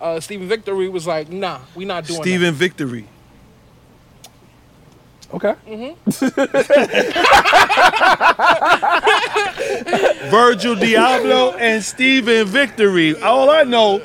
uh, 0.01 0.19
Stephen 0.19 0.49
Victory 0.49 0.89
was 0.89 1.07
like, 1.07 1.29
nah, 1.29 1.59
we 1.75 1.85
not 1.85 2.05
doing 2.05 2.19
that. 2.19 2.23
Stephen 2.23 2.53
Victory. 2.53 3.07
Okay. 5.33 5.55
Mm-hmm. 5.67 5.95
Virgil 10.29 10.75
Diablo 10.75 11.51
and 11.53 11.83
Stephen 11.83 12.47
Victory. 12.47 13.19
All 13.21 13.49
I 13.49 13.63
know 13.63 14.01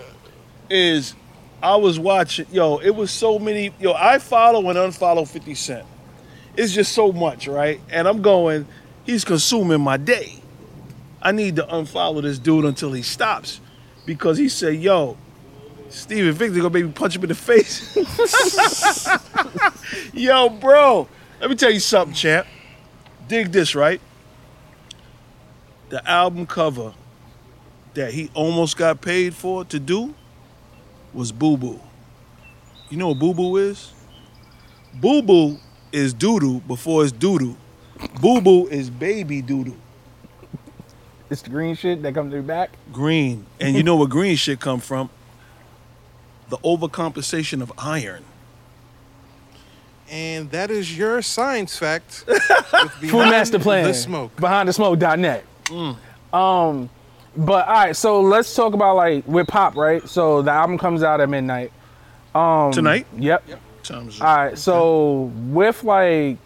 is 0.70 1.14
I 1.62 1.76
was 1.76 1.98
watching, 1.98 2.46
yo, 2.50 2.78
it 2.78 2.90
was 2.90 3.10
so 3.10 3.38
many, 3.38 3.72
yo, 3.78 3.92
I 3.92 4.18
follow 4.18 4.68
and 4.70 4.78
unfollow 4.78 5.28
50 5.28 5.54
Cent. 5.54 5.86
It's 6.56 6.72
just 6.72 6.92
so 6.92 7.12
much, 7.12 7.46
right? 7.46 7.80
And 7.90 8.08
I'm 8.08 8.22
going, 8.22 8.66
he's 9.04 9.24
consuming 9.24 9.80
my 9.80 9.96
day. 9.96 10.40
I 11.22 11.32
need 11.32 11.56
to 11.56 11.64
unfollow 11.64 12.22
this 12.22 12.38
dude 12.38 12.64
until 12.64 12.92
he 12.92 13.02
stops. 13.02 13.60
Because 14.06 14.38
he 14.38 14.48
said, 14.48 14.76
yo, 14.76 15.18
Steven 15.90 16.32
Victor 16.32 16.56
gonna 16.56 16.70
maybe 16.70 16.88
punch 16.90 17.16
him 17.16 17.22
in 17.22 17.28
the 17.28 17.34
face. 17.34 17.96
yo, 20.14 20.48
bro, 20.48 21.08
let 21.40 21.50
me 21.50 21.56
tell 21.56 21.70
you 21.70 21.80
something, 21.80 22.14
champ. 22.14 22.46
Dig 23.28 23.52
this, 23.52 23.74
right? 23.74 24.00
the 25.90 26.08
album 26.08 26.46
cover 26.46 26.94
that 27.94 28.14
he 28.14 28.30
almost 28.32 28.76
got 28.76 29.00
paid 29.00 29.34
for 29.34 29.64
to 29.66 29.78
do 29.78 30.14
was 31.12 31.32
Boo 31.32 31.56
Boo. 31.56 31.80
You 32.88 32.96
know 32.96 33.08
what 33.08 33.18
Boo 33.18 33.34
Boo 33.34 33.56
is? 33.56 33.92
Boo 34.94 35.20
Boo 35.20 35.58
is 35.92 36.14
doodoo 36.14 36.66
before 36.66 37.02
it's 37.02 37.12
doodoo. 37.12 37.56
Boo 38.20 38.40
Boo 38.40 38.68
is 38.68 38.88
baby 38.88 39.42
doodoo. 39.42 39.76
It's 41.28 41.42
the 41.42 41.50
green 41.50 41.74
shit 41.74 42.02
that 42.02 42.14
comes 42.14 42.32
to 42.32 42.38
the 42.38 42.42
back. 42.42 42.70
Green. 42.92 43.46
And 43.60 43.76
you 43.76 43.82
know 43.82 43.96
where 43.96 44.08
green 44.08 44.36
shit 44.36 44.60
come 44.60 44.80
from? 44.80 45.10
The 46.50 46.58
overcompensation 46.58 47.62
of 47.62 47.72
iron. 47.78 48.24
And 50.10 50.50
that 50.50 50.70
is 50.70 50.96
your 50.98 51.22
science 51.22 51.78
fact. 51.78 52.24
Full 53.08 53.20
master 53.20 53.60
plan. 53.60 53.84
The 53.84 53.94
smoke. 53.94 54.34
Behind 54.36 54.68
the 54.68 54.72
smoke.net. 54.72 55.44
Mm. 55.66 55.96
Um, 56.32 56.90
but 57.36 57.66
all 57.68 57.74
right, 57.74 57.96
so 57.96 58.20
let's 58.20 58.54
talk 58.54 58.74
about 58.74 58.96
like 58.96 59.26
with 59.26 59.46
pop, 59.46 59.76
right? 59.76 60.06
So 60.08 60.42
the 60.42 60.50
album 60.50 60.78
comes 60.78 61.02
out 61.02 61.20
at 61.20 61.28
midnight. 61.28 61.72
Um, 62.34 62.72
Tonight? 62.72 63.06
Yep. 63.16 63.44
Sounds 63.82 64.20
All 64.20 64.36
right, 64.36 64.58
so 64.58 65.32
with 65.48 65.82
like 65.84 66.38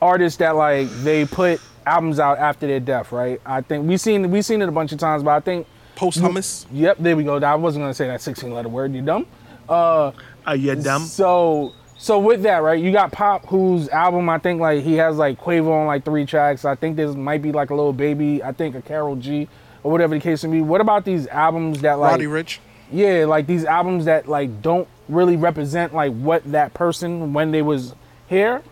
artists 0.00 0.38
that 0.38 0.54
like 0.54 0.88
they 1.02 1.24
put 1.24 1.60
albums 1.84 2.20
out 2.20 2.38
after 2.38 2.66
their 2.66 2.80
death, 2.80 3.12
right? 3.12 3.40
I 3.44 3.60
think 3.60 3.88
we 3.88 3.96
seen 3.96 4.30
we 4.30 4.42
seen 4.42 4.62
it 4.62 4.68
a 4.68 4.72
bunch 4.72 4.92
of 4.92 4.98
times, 4.98 5.22
but 5.22 5.30
I 5.30 5.40
think 5.40 5.66
Posthumous. 5.98 6.66
yep, 6.72 6.96
there 6.98 7.16
we 7.16 7.24
go. 7.24 7.36
I 7.38 7.54
wasn't 7.56 7.82
gonna 7.82 7.94
say 7.94 8.06
that 8.06 8.20
16 8.22 8.52
letter 8.52 8.68
word. 8.68 8.94
You 8.94 9.02
dumb. 9.02 9.26
Uh, 9.68 10.12
Are 10.46 10.56
you 10.56 10.74
dumb? 10.76 11.02
so 11.02 11.72
so 11.98 12.18
with 12.20 12.42
that, 12.44 12.58
right? 12.58 12.80
You 12.82 12.92
got 12.92 13.10
Pop, 13.10 13.44
whose 13.46 13.88
album 13.88 14.28
I 14.28 14.38
think 14.38 14.60
like 14.60 14.84
he 14.84 14.94
has 14.94 15.16
like 15.16 15.40
Quavo 15.40 15.72
on 15.72 15.86
like 15.86 16.04
three 16.04 16.24
tracks. 16.24 16.64
I 16.64 16.76
think 16.76 16.96
this 16.96 17.14
might 17.16 17.42
be 17.42 17.50
like 17.52 17.70
a 17.70 17.74
little 17.74 17.92
baby. 17.92 18.42
I 18.42 18.52
think 18.52 18.76
a 18.76 18.82
Karol 18.82 19.16
G 19.16 19.48
or 19.82 19.90
whatever 19.90 20.14
the 20.14 20.20
case 20.20 20.44
may 20.44 20.58
be. 20.58 20.62
What 20.62 20.80
about 20.80 21.04
these 21.04 21.26
albums 21.26 21.80
that 21.80 21.98
like 21.98 22.12
Roddy 22.12 22.26
Ricch. 22.26 22.58
yeah, 22.92 23.24
like 23.24 23.46
these 23.46 23.64
albums 23.64 24.04
that 24.04 24.28
like 24.28 24.62
don't 24.62 24.86
really 25.08 25.36
represent 25.36 25.92
like 25.92 26.12
what 26.12 26.44
that 26.52 26.72
person 26.74 27.32
when 27.32 27.50
they 27.50 27.62
was 27.62 27.94
here 28.28 28.62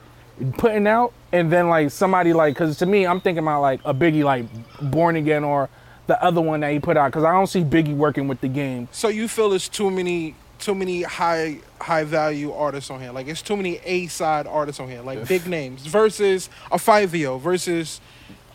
putting 0.58 0.86
out, 0.86 1.12
and 1.32 1.50
then 1.52 1.68
like 1.68 1.90
somebody 1.90 2.32
like 2.32 2.54
because 2.54 2.78
to 2.78 2.86
me 2.86 3.06
I'm 3.06 3.20
thinking 3.20 3.42
about 3.42 3.60
like 3.62 3.80
a 3.84 3.92
Biggie 3.92 4.22
like 4.22 4.44
Born 4.90 5.16
Again 5.16 5.42
or 5.44 5.68
the 6.06 6.22
other 6.22 6.40
one 6.40 6.60
that 6.60 6.72
he 6.72 6.78
put 6.78 6.96
out 6.96 7.08
because 7.10 7.24
I 7.24 7.32
don't 7.32 7.46
see 7.46 7.62
Biggie 7.64 7.96
working 7.96 8.28
with 8.28 8.40
the 8.40 8.48
game. 8.48 8.88
So 8.92 9.08
you 9.08 9.28
feel 9.28 9.50
there's 9.50 9.68
too 9.68 9.90
many 9.90 10.34
too 10.58 10.74
many 10.74 11.02
high 11.02 11.58
high 11.80 12.04
value 12.04 12.52
artists 12.52 12.90
on 12.90 13.00
here. 13.00 13.12
Like 13.12 13.26
it's 13.28 13.42
too 13.42 13.56
many 13.56 13.78
A 13.84 14.06
side 14.06 14.46
artists 14.46 14.80
on 14.80 14.88
here, 14.88 15.02
like 15.02 15.26
big 15.28 15.46
names 15.46 15.86
versus 15.86 16.48
a 16.70 16.76
Fivio 16.78 17.40
versus 17.40 18.00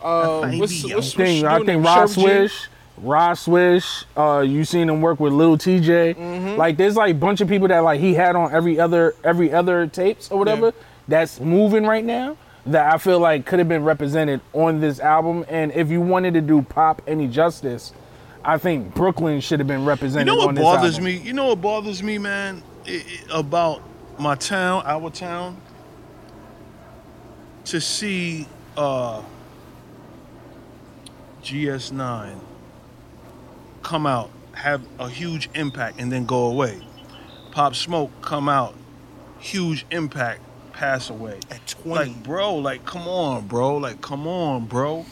uh 0.00 0.40
what's, 0.40 0.58
what's, 0.58 0.72
Fivio. 0.82 0.94
what's 0.96 1.14
thing. 1.14 1.46
I 1.46 1.62
think 1.64 1.84
Ross 1.84 2.16
Sherv 2.16 2.22
Swish, 2.22 2.68
Rah 2.98 3.34
Swish. 3.34 4.04
Uh, 4.16 4.40
you 4.46 4.64
seen 4.64 4.88
him 4.88 5.00
work 5.00 5.20
with 5.20 5.32
Lil 5.32 5.56
Tjay. 5.56 6.14
Mm-hmm. 6.16 6.56
Like 6.58 6.76
there's 6.76 6.96
like 6.96 7.12
a 7.12 7.14
bunch 7.14 7.40
of 7.40 7.48
people 7.48 7.68
that 7.68 7.80
like 7.80 8.00
he 8.00 8.14
had 8.14 8.34
on 8.34 8.52
every 8.52 8.80
other 8.80 9.14
every 9.22 9.52
other 9.52 9.86
tapes 9.86 10.30
or 10.30 10.38
whatever 10.38 10.66
Yeah. 10.66 10.82
that's 11.08 11.38
moving 11.40 11.84
right 11.86 12.04
now. 12.04 12.36
That 12.66 12.94
I 12.94 12.98
feel 12.98 13.18
like 13.18 13.44
could 13.44 13.58
have 13.58 13.68
been 13.68 13.82
represented 13.84 14.40
on 14.52 14.80
this 14.80 15.00
album. 15.00 15.44
And 15.48 15.72
if 15.72 15.90
you 15.90 16.00
wanted 16.00 16.34
to 16.34 16.40
do 16.40 16.62
pop 16.62 17.02
any 17.08 17.26
justice, 17.26 17.92
I 18.44 18.58
think 18.58 18.94
Brooklyn 18.94 19.40
should 19.40 19.58
have 19.60 19.66
been 19.66 19.84
represented. 19.84 20.28
You 20.28 20.32
know 20.32 20.38
what 20.38 20.48
on 20.48 20.54
this 20.54 20.62
bothers 20.62 20.94
album. 20.98 21.04
me? 21.04 21.16
You 21.16 21.32
know 21.32 21.46
what 21.48 21.60
bothers 21.60 22.02
me, 22.02 22.18
man, 22.18 22.62
I- 22.86 23.04
I- 23.32 23.38
about 23.40 23.82
my 24.18 24.34
town, 24.36 24.82
our 24.86 25.10
town, 25.10 25.56
to 27.64 27.80
see 27.80 28.46
uh, 28.76 29.22
GS9 31.42 32.38
come 33.82 34.06
out, 34.06 34.30
have 34.54 34.82
a 34.98 35.08
huge 35.08 35.48
impact, 35.54 36.00
and 36.00 36.12
then 36.12 36.24
go 36.26 36.46
away. 36.46 36.80
Pop 37.50 37.74
Smoke 37.74 38.10
come 38.22 38.48
out, 38.48 38.74
huge 39.38 39.84
impact, 39.90 40.40
pass 40.72 41.10
away. 41.10 41.38
At 41.50 41.66
20. 41.66 42.10
Like, 42.10 42.22
bro, 42.22 42.56
like, 42.56 42.84
come 42.84 43.06
on, 43.08 43.46
bro. 43.46 43.76
Like, 43.76 44.00
come 44.00 44.26
on, 44.26 44.66
bro. 44.66 45.04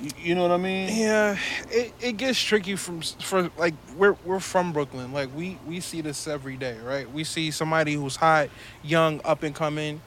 You, 0.00 0.10
you 0.18 0.34
know 0.34 0.42
what 0.42 0.52
I 0.52 0.58
mean? 0.58 0.96
Yeah, 0.96 1.36
it, 1.70 1.92
it 2.00 2.16
gets 2.16 2.40
tricky 2.40 2.76
from 2.76 3.00
for 3.00 3.50
like 3.56 3.74
we're 3.96 4.16
we're 4.24 4.40
from 4.40 4.72
Brooklyn. 4.72 5.12
Like 5.12 5.34
we 5.34 5.58
we 5.66 5.80
see 5.80 6.00
this 6.00 6.28
every 6.28 6.56
day, 6.56 6.78
right? 6.84 7.10
We 7.10 7.24
see 7.24 7.50
somebody 7.50 7.94
who's 7.94 8.14
hot, 8.14 8.48
young, 8.82 9.20
up 9.24 9.42
and 9.42 9.54
coming, 9.54 10.00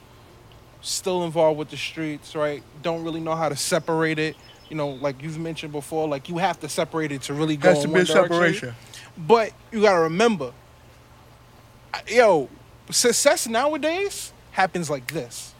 still 0.80 1.24
involved 1.24 1.58
with 1.58 1.68
the 1.68 1.76
streets, 1.76 2.34
right? 2.34 2.62
Don't 2.82 3.04
really 3.04 3.20
know 3.20 3.34
how 3.34 3.50
to 3.50 3.56
separate 3.56 4.18
it. 4.18 4.36
You 4.70 4.76
know, 4.76 4.90
like 4.90 5.22
you've 5.22 5.38
mentioned 5.38 5.72
before, 5.72 6.08
like 6.08 6.30
you 6.30 6.38
have 6.38 6.58
to 6.60 6.68
separate 6.68 7.12
it 7.12 7.22
to 7.22 7.34
really 7.34 7.58
go. 7.58 7.78
in 7.78 7.90
one 7.90 8.04
direction. 8.04 8.74
But 9.18 9.52
you 9.70 9.82
gotta 9.82 10.00
remember, 10.00 10.52
yo, 12.08 12.48
success 12.90 13.46
nowadays 13.46 14.31
happens 14.52 14.88
like 14.88 15.12
this. 15.12 15.54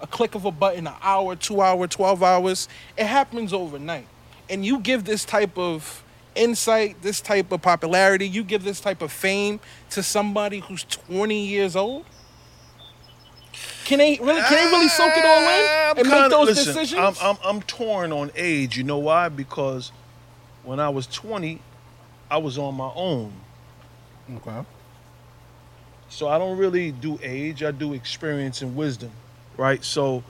A 0.00 0.06
click 0.06 0.34
of 0.34 0.44
a 0.44 0.50
button, 0.50 0.86
an 0.86 0.94
hour, 1.02 1.36
two 1.36 1.60
hour, 1.60 1.86
12 1.86 2.22
hours, 2.22 2.68
it 2.96 3.06
happens 3.06 3.52
overnight. 3.52 4.06
And 4.50 4.64
you 4.64 4.80
give 4.80 5.04
this 5.04 5.24
type 5.24 5.56
of 5.58 6.02
insight, 6.34 7.02
this 7.02 7.20
type 7.20 7.52
of 7.52 7.62
popularity, 7.62 8.26
you 8.28 8.44
give 8.44 8.64
this 8.64 8.80
type 8.80 9.02
of 9.02 9.12
fame 9.12 9.60
to 9.90 10.02
somebody 10.02 10.60
who's 10.60 10.84
20 10.84 11.46
years 11.46 11.76
old. 11.76 12.06
Can 13.84 13.98
they 13.98 14.18
really 14.20 14.42
can 14.42 14.52
they 14.52 14.70
really 14.70 14.88
soak 14.88 15.12
it 15.16 15.24
all 15.24 15.40
in 15.40 15.98
and 15.98 16.08
make 16.08 16.14
kinda- 16.14 16.28
those 16.28 16.48
listen, 16.48 16.74
decisions? 16.74 17.18
I'm, 17.22 17.36
I'm, 17.36 17.38
I'm 17.42 17.62
torn 17.62 18.12
on 18.12 18.30
age. 18.36 18.76
You 18.76 18.84
know 18.84 18.98
why? 18.98 19.28
Because 19.30 19.92
when 20.62 20.78
I 20.78 20.90
was 20.90 21.06
20, 21.06 21.60
I 22.30 22.36
was 22.36 22.58
on 22.58 22.74
my 22.74 22.90
own. 22.94 23.32
Okay. 24.36 24.62
So 26.08 26.28
I 26.28 26.38
don't 26.38 26.56
really 26.58 26.90
do 26.92 27.18
age. 27.22 27.62
I 27.62 27.70
do 27.70 27.92
experience 27.92 28.62
and 28.62 28.74
wisdom, 28.76 29.10
right? 29.56 29.84
So, 29.84 30.22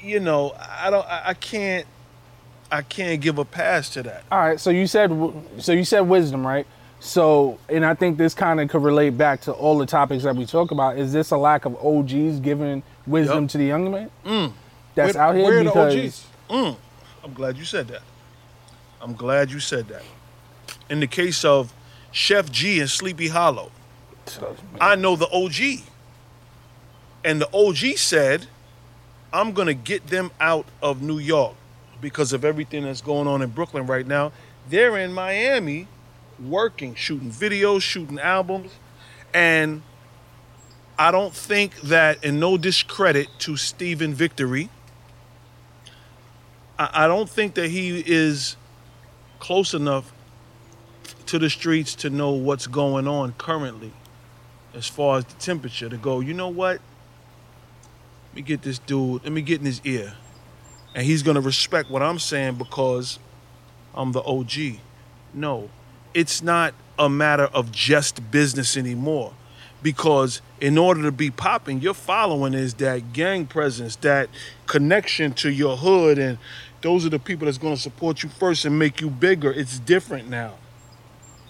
you 0.00 0.20
know, 0.20 0.54
I 0.58 0.90
don't. 0.90 1.06
I, 1.06 1.22
I 1.28 1.34
can't. 1.34 1.86
I 2.70 2.82
can't 2.82 3.20
give 3.20 3.38
a 3.38 3.44
pass 3.44 3.90
to 3.90 4.02
that. 4.04 4.24
All 4.32 4.38
right, 4.38 4.58
so 4.58 4.70
you 4.70 4.86
said 4.86 5.10
so 5.58 5.72
you 5.72 5.84
said 5.84 6.00
wisdom, 6.02 6.46
right? 6.46 6.66
So, 7.00 7.58
and 7.68 7.84
I 7.84 7.94
think 7.94 8.16
this 8.16 8.32
kind 8.32 8.60
of 8.60 8.68
could 8.70 8.82
relate 8.82 9.18
back 9.18 9.40
to 9.42 9.52
all 9.52 9.76
the 9.76 9.86
topics 9.86 10.22
that 10.22 10.36
we 10.36 10.46
talk 10.46 10.70
about. 10.70 10.96
Is 10.98 11.12
this 11.12 11.32
a 11.32 11.36
lack 11.36 11.64
of 11.64 11.74
OGs 11.84 12.38
giving 12.40 12.82
wisdom 13.06 13.44
Yup. 13.44 13.50
to 13.50 13.58
the 13.58 13.64
young 13.64 13.90
man 13.90 14.54
that's 14.94 15.14
Where- 15.14 15.22
out 15.22 15.34
here? 15.34 15.44
where 15.44 15.58
are 15.60 15.64
the 15.64 15.70
because 15.70 15.94
OGs? 15.96 16.26
Mm, 16.48 16.76
I'm 17.24 17.32
glad 17.34 17.56
you 17.58 17.64
said 17.64 17.88
that. 17.88 18.02
I'm 19.00 19.14
glad 19.14 19.50
you 19.50 19.58
said 19.58 19.88
that. 19.88 20.02
In 20.88 21.00
the 21.00 21.08
case 21.08 21.44
of 21.44 21.74
Sheff 22.12 22.50
G 22.52 22.78
and 22.78 22.88
Sleepy 22.88 23.28
Hallow, 23.28 23.72
I 24.80 24.96
know 24.96 25.16
the 25.16 25.28
OG. 25.28 25.84
And 27.24 27.40
the 27.40 27.48
OG 27.54 27.96
said, 27.96 28.46
I'm 29.32 29.52
going 29.52 29.66
to 29.66 29.74
get 29.74 30.08
them 30.08 30.30
out 30.40 30.66
of 30.82 31.02
New 31.02 31.18
York 31.18 31.54
because 32.00 32.32
of 32.32 32.44
everything 32.44 32.84
that's 32.84 33.00
going 33.00 33.28
on 33.28 33.42
in 33.42 33.50
Brooklyn 33.50 33.86
right 33.86 34.06
now. 34.06 34.32
They're 34.68 34.98
in 34.98 35.12
Miami 35.12 35.86
working, 36.40 36.94
shooting 36.94 37.30
videos, 37.30 37.82
shooting 37.82 38.18
albums. 38.18 38.72
And 39.32 39.82
I 40.98 41.10
don't 41.10 41.34
think 41.34 41.80
that, 41.82 42.24
and 42.24 42.40
no 42.40 42.58
discredit 42.58 43.28
to 43.40 43.56
Stephen 43.56 44.14
Victory, 44.14 44.68
I, 46.78 47.04
I 47.04 47.06
don't 47.06 47.30
think 47.30 47.54
that 47.54 47.68
he 47.68 48.02
is 48.04 48.56
close 49.38 49.74
enough 49.74 50.12
to 51.26 51.38
the 51.38 51.48
streets 51.48 51.94
to 51.94 52.10
know 52.10 52.32
what's 52.32 52.66
going 52.66 53.08
on 53.08 53.32
currently 53.38 53.92
as 54.74 54.86
far 54.88 55.18
as 55.18 55.24
the 55.24 55.34
temperature 55.34 55.88
to 55.88 55.96
go, 55.96 56.20
you 56.20 56.34
know 56.34 56.48
what? 56.48 56.80
Let 58.30 58.36
me 58.36 58.42
get 58.42 58.62
this 58.62 58.78
dude, 58.78 59.22
let 59.24 59.32
me 59.32 59.42
get 59.42 59.60
in 59.60 59.66
his 59.66 59.80
ear. 59.84 60.14
And 60.94 61.06
he's 61.06 61.22
gonna 61.22 61.40
respect 61.40 61.90
what 61.90 62.02
I'm 62.02 62.18
saying 62.18 62.54
because 62.54 63.18
I'm 63.94 64.12
the 64.12 64.22
OG. 64.22 64.80
No, 65.34 65.70
it's 66.14 66.42
not 66.42 66.74
a 66.98 67.08
matter 67.08 67.44
of 67.44 67.72
just 67.72 68.30
business 68.30 68.76
anymore. 68.76 69.32
Because 69.82 70.40
in 70.60 70.78
order 70.78 71.02
to 71.02 71.12
be 71.12 71.30
popping, 71.30 71.80
your 71.80 71.94
following 71.94 72.54
is 72.54 72.74
that 72.74 73.12
gang 73.12 73.46
presence, 73.46 73.96
that 73.96 74.28
connection 74.66 75.32
to 75.34 75.50
your 75.50 75.76
hood, 75.76 76.18
and 76.18 76.38
those 76.82 77.04
are 77.04 77.08
the 77.08 77.18
people 77.18 77.46
that's 77.46 77.58
gonna 77.58 77.76
support 77.76 78.22
you 78.22 78.28
first 78.28 78.64
and 78.64 78.78
make 78.78 79.00
you 79.00 79.10
bigger. 79.10 79.52
It's 79.52 79.78
different 79.78 80.28
now. 80.28 80.54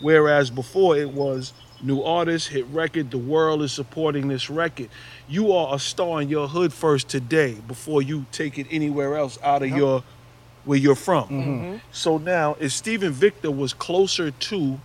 Whereas 0.00 0.50
before 0.50 0.96
it 0.96 1.10
was 1.10 1.52
new 1.82 2.02
artist, 2.02 2.48
hit 2.48 2.66
record, 2.66 3.10
the 3.10 3.18
world 3.18 3.62
is 3.62 3.72
supporting 3.72 4.28
this 4.28 4.48
record. 4.48 4.88
You 5.28 5.52
are 5.52 5.74
a 5.74 5.78
star 5.78 6.22
in 6.22 6.28
your 6.28 6.48
hood 6.48 6.72
first 6.72 7.08
today 7.08 7.54
before 7.66 8.02
you 8.02 8.26
take 8.32 8.58
it 8.58 8.66
anywhere 8.70 9.16
else 9.16 9.38
out 9.42 9.62
of 9.62 9.70
your 9.70 10.04
where 10.64 10.78
you're 10.78 10.94
from. 10.94 11.24
Mm-hmm. 11.24 11.50
Mm-hmm. 11.50 11.76
So 11.90 12.18
now 12.18 12.56
if 12.60 12.72
Steven 12.72 13.12
Victor 13.12 13.50
was 13.50 13.74
closer 13.74 14.30
to 14.30 14.80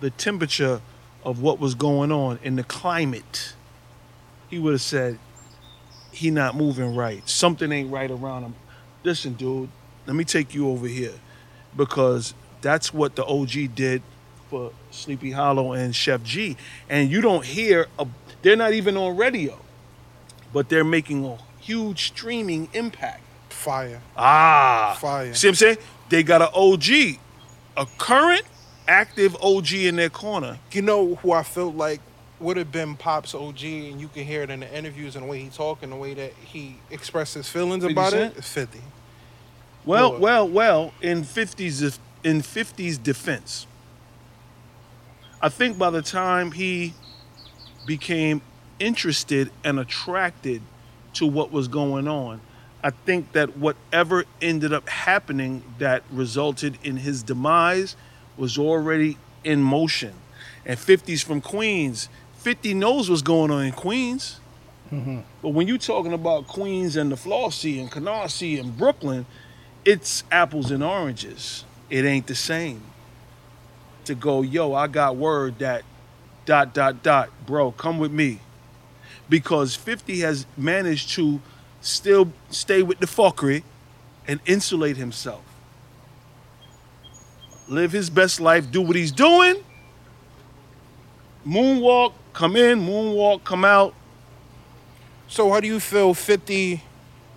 the 0.00 0.10
temperature 0.10 0.80
of 1.24 1.42
what 1.42 1.58
was 1.58 1.74
going 1.74 2.10
on 2.10 2.38
in 2.42 2.56
the 2.56 2.64
climate, 2.64 3.54
he 4.48 4.58
would 4.58 4.72
have 4.72 4.80
said, 4.80 5.18
he 6.10 6.30
not 6.30 6.56
moving 6.56 6.96
right. 6.96 7.28
Something 7.28 7.70
ain't 7.70 7.92
right 7.92 8.10
around 8.10 8.44
him. 8.44 8.54
Listen, 9.04 9.34
dude, 9.34 9.68
let 10.06 10.16
me 10.16 10.24
take 10.24 10.54
you 10.54 10.68
over 10.68 10.86
here. 10.86 11.12
Because 11.76 12.34
that's 12.62 12.92
what 12.94 13.14
the 13.14 13.24
OG 13.24 13.74
did 13.74 14.02
for 14.50 14.72
Sleepy 14.90 15.30
Hallow 15.32 15.72
and 15.72 15.92
Sheff 15.94 16.22
G. 16.22 16.56
And 16.88 17.10
you 17.10 17.20
don't 17.20 17.44
hear, 17.44 17.86
a, 17.98 18.06
they're 18.42 18.56
not 18.56 18.72
even 18.72 18.96
on 18.96 19.16
radio. 19.16 19.58
but 20.52 20.68
they're 20.68 20.84
making 20.84 21.24
a 21.24 21.36
huge 21.60 22.08
streaming 22.08 22.68
impact. 22.72 23.22
Fire. 23.50 24.00
Ah, 24.16 24.96
Fire. 25.00 25.34
See 25.34 25.48
what 25.48 25.52
I'm 25.52 25.54
saying? 25.56 25.76
They 26.08 26.22
got 26.22 26.40
an 26.42 26.48
OG, 26.54 27.18
a 27.76 27.86
current 27.98 28.44
active 28.86 29.36
OG 29.42 29.72
in 29.74 29.96
their 29.96 30.08
corner. 30.08 30.58
You 30.72 30.82
know 30.82 31.16
who 31.16 31.32
I 31.32 31.42
felt 31.42 31.74
like 31.74 32.00
would 32.40 32.56
have 32.56 32.70
been 32.72 32.94
Pop's 32.96 33.34
OG, 33.34 33.62
and 33.64 34.00
you 34.00 34.08
can 34.08 34.24
hear 34.24 34.42
it 34.42 34.50
in 34.50 34.60
the 34.60 34.74
interviews 34.74 35.16
and 35.16 35.24
the 35.24 35.28
way 35.28 35.40
he 35.40 35.48
talk 35.48 35.82
and 35.82 35.90
the 35.92 35.96
way 35.96 36.14
that 36.14 36.32
he 36.34 36.76
expressed 36.90 37.34
his 37.34 37.48
feelings 37.48 37.82
about 37.84 38.12
it. 38.14 38.42
Fifty. 38.44 38.80
Well, 39.84 40.12
Boy. 40.12 40.18
well, 40.18 40.48
well. 40.48 40.92
In 41.02 41.22
50s, 41.22 41.98
in 42.22 42.42
50s 42.42 43.02
defense, 43.02 43.66
I 45.40 45.48
think 45.48 45.78
by 45.78 45.90
the 45.90 46.02
time 46.02 46.52
he 46.52 46.94
became 47.86 48.42
interested 48.80 49.50
and 49.64 49.78
attracted 49.78 50.62
to 51.14 51.26
what 51.26 51.52
was 51.52 51.68
going 51.68 52.08
on, 52.08 52.40
I 52.82 52.90
think 52.90 53.32
that 53.32 53.56
whatever 53.56 54.24
ended 54.40 54.72
up 54.72 54.88
happening 54.88 55.62
that 55.78 56.02
resulted 56.10 56.78
in 56.82 56.98
his 56.98 57.22
demise 57.22 57.96
was 58.36 58.58
already 58.58 59.16
in 59.44 59.62
motion. 59.62 60.14
And 60.64 60.78
50's 60.78 61.22
from 61.22 61.40
Queens. 61.40 62.08
50 62.38 62.74
knows 62.74 63.10
what's 63.10 63.22
going 63.22 63.50
on 63.50 63.64
in 63.64 63.72
Queens. 63.72 64.40
Mm-hmm. 64.92 65.20
But 65.42 65.50
when 65.50 65.68
you're 65.68 65.78
talking 65.78 66.12
about 66.12 66.46
Queens 66.46 66.96
and 66.96 67.10
the 67.10 67.16
Flossie 67.16 67.80
and 67.80 67.90
Canarsie 67.90 68.60
and 68.60 68.76
Brooklyn, 68.76 69.26
it's 69.84 70.24
apples 70.30 70.70
and 70.70 70.82
oranges. 70.82 71.64
It 71.90 72.04
ain't 72.04 72.26
the 72.26 72.34
same. 72.34 72.82
To 74.08 74.14
go, 74.14 74.40
yo, 74.40 74.72
I 74.72 74.86
got 74.86 75.16
word 75.16 75.58
that 75.58 75.84
dot 76.46 76.72
dot 76.72 77.02
dot, 77.02 77.28
bro, 77.44 77.72
come 77.72 77.98
with 77.98 78.10
me. 78.10 78.40
Because 79.28 79.74
50 79.74 80.20
has 80.20 80.46
managed 80.56 81.10
to 81.10 81.42
still 81.82 82.32
stay 82.48 82.82
with 82.82 83.00
the 83.00 83.06
fuckery 83.06 83.64
and 84.26 84.40
insulate 84.46 84.96
himself. 84.96 85.42
Live 87.68 87.92
his 87.92 88.08
best 88.08 88.40
life, 88.40 88.70
do 88.70 88.80
what 88.80 88.96
he's 88.96 89.12
doing. 89.12 89.62
Moonwalk, 91.46 92.14
come 92.32 92.56
in, 92.56 92.80
moonwalk, 92.80 93.44
come 93.44 93.62
out. 93.62 93.94
So 95.28 95.52
how 95.52 95.60
do 95.60 95.66
you 95.66 95.80
feel 95.80 96.14
50 96.14 96.82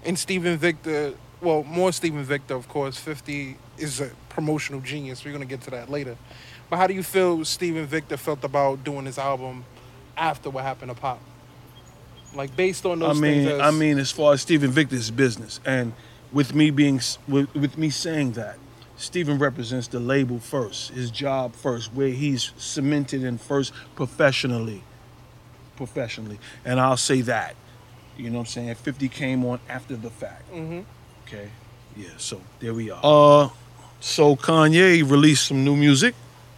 and 0.05 0.17
Steven 0.17 0.57
Victor, 0.57 1.15
well, 1.41 1.63
more 1.63 1.91
Steven 1.91 2.23
Victor, 2.23 2.55
of 2.55 2.69
course. 2.69 2.97
50 2.97 3.57
is 3.77 3.99
a 3.99 4.11
promotional 4.29 4.79
genius. 4.79 5.25
We're 5.25 5.31
going 5.31 5.43
to 5.43 5.47
get 5.47 5.61
to 5.63 5.71
that 5.71 5.89
later. 5.89 6.15
But 6.71 6.77
how 6.77 6.87
do 6.87 6.93
you 6.93 7.03
feel 7.03 7.43
Steven 7.43 7.85
Victor 7.85 8.15
felt 8.15 8.45
about 8.45 8.85
doing 8.85 9.05
his 9.05 9.17
album 9.19 9.65
after 10.15 10.49
what 10.49 10.63
happened 10.63 10.89
to 10.89 10.95
Pop? 10.99 11.19
Like 12.33 12.55
based 12.55 12.85
on 12.85 13.03
I 13.03 13.07
those 13.07 13.19
mean, 13.19 13.45
things. 13.45 13.51
as- 13.51 13.61
I 13.61 13.71
mean, 13.71 13.99
as 13.99 14.09
far 14.09 14.31
as 14.31 14.41
Steven 14.41 14.71
Victor's 14.71 15.11
business, 15.11 15.59
and 15.65 15.91
with 16.31 16.55
me 16.55 16.71
being, 16.71 17.01
with, 17.27 17.53
with 17.53 17.77
me 17.77 17.89
saying 17.89 18.31
that, 18.33 18.57
Steven 18.95 19.37
represents 19.37 19.89
the 19.89 19.99
label 19.99 20.39
first, 20.39 20.91
his 20.91 21.11
job 21.11 21.55
first, 21.55 21.93
where 21.93 22.07
he's 22.07 22.53
cemented 22.57 23.25
in 23.25 23.37
first 23.37 23.73
professionally, 23.95 24.81
professionally, 25.75 26.39
and 26.63 26.79
I'll 26.79 26.95
say 26.95 27.19
that, 27.21 27.55
you 28.15 28.29
know 28.29 28.37
what 28.37 28.43
I'm 28.43 28.45
saying. 28.45 28.75
Fifty 28.75 29.09
came 29.09 29.43
on 29.43 29.59
after 29.67 29.97
the 29.97 30.09
fact. 30.09 30.49
Mhm. 30.53 30.85
Okay, 31.27 31.49
yeah. 31.97 32.09
So 32.17 32.39
there 32.61 32.73
we 32.73 32.91
are. 32.91 33.01
Uh, 33.03 33.49
so 33.99 34.37
Kanye 34.37 35.01
released 35.09 35.47
some 35.47 35.65
new 35.65 35.75
music. 35.75 36.15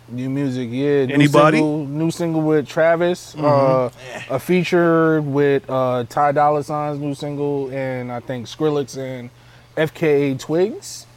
New 0.10 0.30
music, 0.30 0.70
yeah. 0.72 1.06
New 1.06 1.14
Anybody? 1.14 1.58
Single, 1.58 1.86
new 1.86 2.12
single 2.12 2.42
with 2.42 2.68
Travis. 2.68 3.36
Uh, 3.36 3.90
a 4.30 4.38
feature 4.40 5.22
with 5.22 5.68
uh, 5.70 6.04
Ty 6.10 6.34
Dolla 6.34 6.64
Sign's 6.64 7.00
new 7.00 7.16
single, 7.16 7.70
and 7.72 8.12
I 8.12 8.20
think 8.20 8.48
Skrillex 8.48 8.98
and 8.98 9.30
FKA 9.78 10.38
Twigs. 10.40 11.08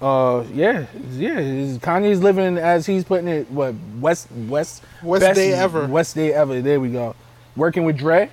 Uh, 0.00 0.44
yeah, 0.54 0.86
yeah. 1.10 1.40
Kanye's 1.78 2.22
living 2.22 2.56
as 2.58 2.86
he's 2.86 3.02
putting 3.04 3.26
it. 3.26 3.50
What 3.50 3.74
West 3.98 4.30
West 4.30 4.84
West 5.02 5.34
day 5.34 5.52
ever. 5.52 5.86
West 5.86 6.14
day 6.14 6.32
ever. 6.32 6.62
There 6.62 6.78
we 6.78 6.90
go. 6.90 7.16
Working 7.56 7.84
with 7.84 7.98
Dre 7.98 8.30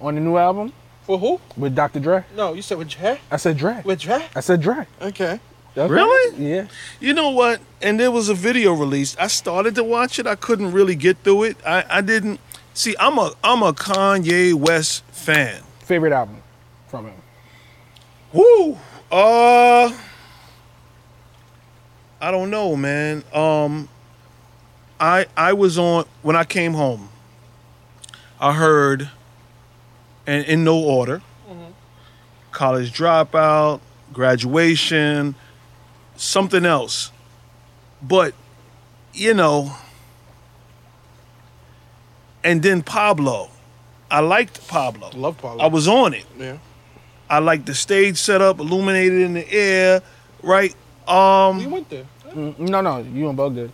on 0.00 0.16
the 0.16 0.20
new 0.20 0.36
album 0.36 0.72
For 1.02 1.16
who? 1.16 1.40
with 1.56 1.76
Dr. 1.76 2.00
Dre. 2.00 2.24
No, 2.36 2.54
you 2.54 2.62
said 2.62 2.78
with 2.78 2.88
Dre? 2.88 3.20
I 3.30 3.36
said 3.36 3.56
Dre. 3.56 3.82
With 3.84 4.00
Dre? 4.00 4.26
I 4.34 4.40
said 4.40 4.60
Dre. 4.60 4.88
Okay. 5.00 5.38
Okay. 5.76 5.92
Really? 5.92 6.50
Yeah. 6.50 6.66
You 7.00 7.14
know 7.14 7.30
what? 7.30 7.60
And 7.82 7.98
there 7.98 8.10
was 8.10 8.28
a 8.28 8.34
video 8.34 8.72
released. 8.72 9.18
I 9.18 9.26
started 9.26 9.74
to 9.74 9.84
watch 9.84 10.18
it. 10.18 10.26
I 10.26 10.36
couldn't 10.36 10.72
really 10.72 10.94
get 10.94 11.18
through 11.18 11.44
it. 11.44 11.56
I, 11.66 11.84
I 11.90 12.00
didn't 12.00 12.38
see. 12.74 12.94
I'm 13.00 13.18
a 13.18 13.32
I'm 13.42 13.62
a 13.62 13.72
Kanye 13.72 14.54
West 14.54 15.04
fan. 15.06 15.62
Favorite 15.80 16.12
album 16.12 16.42
from 16.86 17.06
him. 17.06 17.14
Woo. 18.32 18.78
Uh. 19.10 19.92
I 22.20 22.30
don't 22.30 22.50
know, 22.50 22.76
man. 22.76 23.24
Um. 23.32 23.88
I 25.00 25.26
I 25.36 25.52
was 25.54 25.76
on 25.76 26.04
when 26.22 26.36
I 26.36 26.44
came 26.44 26.74
home. 26.74 27.08
I 28.40 28.52
heard, 28.52 29.10
and 30.26 30.44
in 30.46 30.64
no 30.64 30.78
order, 30.78 31.22
college 32.52 32.92
dropout, 32.96 33.80
graduation, 34.12 35.34
something 36.16 36.64
else, 36.64 37.10
but 38.02 38.34
you 39.12 39.34
know. 39.34 39.74
And 42.42 42.62
then 42.62 42.82
Pablo, 42.82 43.48
I 44.10 44.20
liked 44.20 44.68
Pablo. 44.68 45.10
Love 45.14 45.38
Pablo. 45.38 45.62
I 45.64 45.66
was 45.66 45.88
on 45.88 46.12
it. 46.12 46.26
Yeah. 46.38 46.58
I 47.30 47.38
like 47.38 47.64
the 47.64 47.74
stage 47.74 48.18
setup, 48.18 48.58
illuminated 48.58 49.22
in 49.22 49.32
the 49.34 49.50
air, 49.50 50.02
right? 50.42 50.74
We 51.08 51.12
Um, 51.14 51.70
went 51.70 51.88
there. 51.88 52.04
Mm, 52.34 52.58
No, 52.58 52.80
no, 52.82 52.98
you 52.98 53.28
and 53.28 53.36
Bo 53.36 53.48
good. 53.48 53.72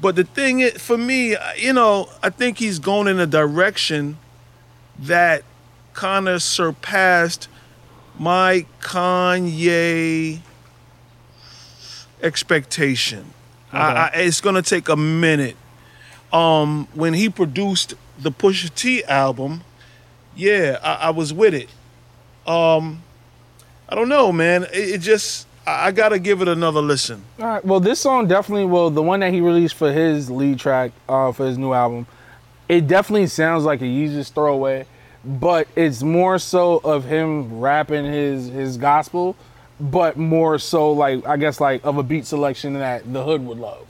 but 0.00 0.14
the 0.14 0.22
thing 0.24 0.60
is, 0.60 0.80
for 0.80 0.96
me, 0.96 1.36
you 1.56 1.72
know, 1.72 2.08
I 2.22 2.30
think 2.30 2.58
he's 2.58 2.78
going 2.78 3.08
in 3.08 3.18
a 3.18 3.26
direction 3.26 4.18
that 5.00 5.42
kind 5.94 6.28
of 6.28 6.42
surpassed 6.44 7.48
my 8.18 8.66
Kanye 8.80 10.40
expectation. 12.22 13.32
I, 13.72 13.78
I, 13.78 14.10
it's 14.14 14.40
to 14.40 14.62
take 14.62 14.88
a 14.88 14.96
minute. 14.96 15.56
Um, 16.32 16.88
when 16.94 17.14
he 17.14 17.28
produced 17.28 17.94
the 18.18 18.30
Pusha 18.30 18.74
T 18.74 19.04
album, 19.04 19.62
yeah, 20.34 20.78
I, 20.82 21.08
I 21.08 21.10
was 21.10 21.32
with 21.32 21.54
it. 21.54 21.68
Um, 22.46 23.02
I 23.88 23.94
don't 23.94 24.08
know, 24.08 24.32
man. 24.32 24.64
It, 24.64 24.90
it 24.90 24.98
just 24.98 25.46
I, 25.66 25.88
I 25.88 25.90
got 25.90 26.10
to 26.10 26.18
give 26.18 26.42
it 26.42 26.48
another 26.48 26.80
listen. 26.80 27.22
All 27.38 27.46
right. 27.46 27.64
Well, 27.64 27.80
this 27.80 28.00
song 28.00 28.28
definitely. 28.28 28.64
Well, 28.64 28.90
the 28.90 29.02
one 29.02 29.20
that 29.20 29.32
he 29.32 29.40
released 29.40 29.74
for 29.74 29.92
his 29.92 30.30
lead 30.30 30.58
track 30.58 30.92
uh, 31.08 31.32
for 31.32 31.46
his 31.46 31.58
new 31.58 31.72
album, 31.72 32.06
it 32.68 32.86
definitely 32.86 33.26
sounds 33.26 33.64
like 33.64 33.80
a 33.80 33.86
Yeezus 33.86 34.32
throwaway, 34.32 34.86
but 35.24 35.68
it's 35.76 36.02
more 36.02 36.38
so 36.38 36.78
of 36.78 37.04
him 37.04 37.60
rapping 37.60 38.04
his 38.04 38.48
his 38.48 38.76
gospel, 38.76 39.36
but 39.82 40.16
more 40.16 40.58
so 40.60 40.92
like 40.92 41.26
I 41.26 41.36
guess 41.36 41.60
like 41.60 41.84
of 41.84 41.98
a 41.98 42.02
beat 42.02 42.24
selection 42.24 42.74
that 42.74 43.12
the 43.12 43.24
hood 43.24 43.44
would 43.44 43.58
love. 43.58 43.88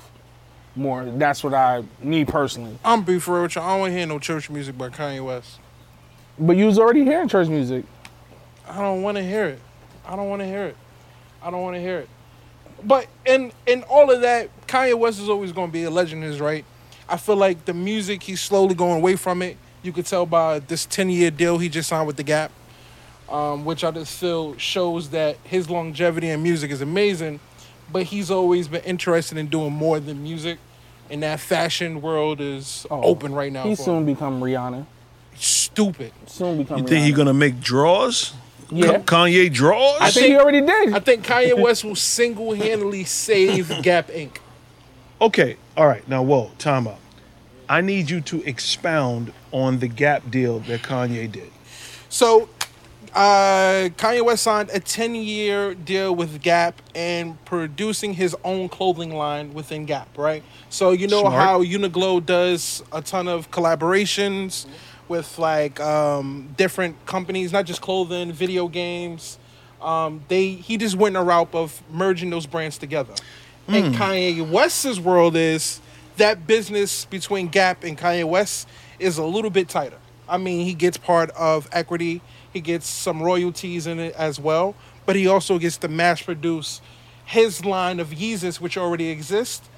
More. 0.75 1.05
That's 1.05 1.45
what 1.45 1.53
I, 1.53 1.85
me 2.01 2.25
personally. 2.25 2.79
I'm 2.83 3.03
be 3.03 3.19
for 3.19 3.35
real 3.35 3.43
with 3.43 3.57
you. 3.57 3.63
I 3.63 3.73
don't 3.73 3.81
want 3.81 3.93
to 3.93 3.99
hear 3.99 4.07
no 4.07 4.19
church 4.19 4.49
music 4.49 4.79
by 4.79 4.89
Kanye 4.89 5.23
West. 5.23 5.59
But 6.39 6.57
you 6.57 6.65
was 6.65 6.79
already 6.79 7.05
hearing 7.05 7.29
church 7.29 7.49
music. 7.49 7.85
I 8.67 8.81
don't 8.81 9.03
want 9.03 9.19
to 9.19 9.23
hear 9.23 9.45
it. 9.45 9.59
I 10.07 10.17
don't 10.17 10.31
want 10.31 10.41
to 10.41 10.47
hear 10.47 10.65
it. 10.65 10.77
I 11.43 11.51
don't 11.51 11.61
want 11.61 11.77
to 11.77 11.81
hear 11.81 11.99
it. 11.99 12.09
But 12.83 13.07
in 13.27 13.53
in 13.67 13.83
all 13.83 14.11
of 14.11 14.23
that, 14.23 14.49
Kanye 14.67 14.99
West 14.99 15.21
is 15.21 15.29
always 15.29 15.53
going 15.53 15.69
to 15.69 15.73
be 15.73 15.83
a 15.83 15.91
legend, 15.91 16.25
is 16.25 16.41
right. 16.41 16.65
I 17.07 17.19
feel 17.19 17.37
like 17.37 17.67
the 17.67 17.75
music 17.75 18.23
he's 18.23 18.41
slowly 18.41 18.75
going 18.75 18.97
away 18.97 19.17
from 19.17 19.43
it. 19.43 19.59
You 19.83 19.93
could 19.93 20.07
tell 20.07 20.25
by 20.25 20.61
this 20.61 20.87
ten 20.87 21.11
year 21.11 21.31
deal 21.31 21.59
he 21.59 21.69
just 21.69 21.91
signed 21.91 22.07
with 22.07 22.17
the 22.17 22.23
Gap, 22.23 22.51
um, 23.33 23.65
which 23.65 23.83
I 23.85 23.91
just 23.91 24.19
feel 24.19 24.57
shows 24.59 25.11
that 25.11 25.37
his 25.45 25.69
longevity 25.71 26.29
in 26.29 26.43
music 26.43 26.71
is 26.71 26.81
amazing. 26.81 27.41
But 27.91 28.05
he's 28.05 28.31
always 28.31 28.69
been 28.69 28.83
interested 28.85 29.37
in 29.39 29.49
doing 29.49 29.73
more 29.73 30.01
than 30.01 30.23
music, 30.23 30.59
and 31.11 31.23
that 31.23 31.41
fashion 31.41 32.01
world 32.01 32.41
is 32.41 32.87
Oh, 32.91 33.03
open 33.03 33.35
right 33.35 33.53
now. 33.53 33.65
He 33.65 33.75
soon 33.75 33.99
him. 33.99 34.05
become 34.07 34.41
Rihanna. 34.41 34.87
stupid. 35.37 36.13
Soon 36.27 36.59
become. 36.59 36.79
You 36.79 36.87
think 36.87 37.05
he 37.05 37.13
Rihanna. 37.13 37.17
gonna 37.17 37.35
make 37.35 37.61
draws? 37.61 38.33
Yeah. 38.71 39.01
Kanye 39.01 39.53
draws? 39.53 40.01
I 40.01 40.11
think 40.11 40.27
he 40.29 40.37
already 40.37 40.63
did. 40.63 40.95
I 40.95 41.01
think 41.01 41.27
Kanye 41.27 41.61
West 41.61 41.85
will 41.85 41.95
single 41.97 42.55
handedly 42.55 43.05
save 43.05 43.69
Gap 43.83 44.09
Inc. 44.09 44.37
Okay, 45.21 45.57
all 45.77 45.87
right. 45.87 46.07
Now, 46.09 46.23
whoa, 46.23 46.51
time 46.59 46.87
out. 46.89 46.99
I 47.69 47.83
need 47.83 48.09
you 48.09 48.21
to 48.23 48.43
expound 48.49 49.33
on 49.53 49.79
the 49.81 49.89
Gap 49.89 50.31
deal 50.31 50.61
that 50.61 50.81
Kanye 50.83 51.31
did. 51.31 51.51
So, 52.09 52.49
uh, 53.15 53.91
Kanye 53.97 54.25
West 54.25 54.43
signed 54.43 54.71
a 54.73 54.81
10 54.81 55.15
year 55.15 55.75
deal 55.75 56.15
with 56.15 56.41
Gap 56.41 56.81
and 56.95 57.43
producing 57.45 58.15
his 58.15 58.35
own 58.45 58.69
clothing 58.69 59.15
line 59.15 59.53
within 59.53 59.85
Gap, 59.85 60.09
right? 60.17 60.43
So, 60.71 60.93
you 60.93 61.09
know 61.09 61.21
Smart. 61.21 61.35
how 61.35 61.63
Uniqlo 61.63 62.25
does 62.25 62.83
a 62.93 63.03
ton 63.03 63.29
of 63.29 63.51
collaborations 63.51 64.67
with 65.09 65.39
like 65.39 65.79
um, 65.81 66.55
different 66.57 67.05
companies, 67.05 67.53
not 67.53 67.67
just 67.67 67.83
clothing, 67.83 68.33
video 68.33 68.69
games. 68.69 69.39
Um, 69.83 70.25
they 70.29 70.51
he 70.51 70.77
just 70.77 70.97
went 70.97 71.17
a 71.17 71.23
route 71.23 71.55
of 71.55 71.83
merging 71.91 72.31
those 72.31 72.47
brands 72.47 72.79
together. 72.79 73.15
And 73.69 73.95
Kanye 73.95 74.49
West's 74.49 74.99
world 74.99 75.37
is 75.37 75.81
that 76.17 76.47
business 76.47 77.05
between 77.05 77.49
Gap 77.49 77.85
and 77.85 77.97
Kanye 77.97 78.25
West 78.25 78.69
is 78.99 79.19
a 79.19 79.25
little 79.25 79.51
bit 79.51 79.69
tighter. 79.69 79.99
I 80.29 80.39
mean, 80.39 80.65
he 80.65 80.75
gets 80.75 80.97
part 80.97 81.31
of 81.31 81.69
equity, 81.73 82.23
he 82.53 82.61
gets 82.61 82.87
some 82.87 83.23
royalties 83.23 83.87
in 83.87 83.99
it 83.99 84.15
as 84.15 84.39
well, 84.39 84.75
but 85.07 85.17
he 85.17 85.27
also 85.27 85.59
gets 85.59 85.77
to 85.79 85.89
mass 85.89 86.23
produce 86.23 86.81
his 87.25 87.65
line 87.65 87.99
of 88.01 88.09
Yeezus, 88.11 88.61
which 88.61 88.77
already 88.77 89.09
exists, 89.09 89.69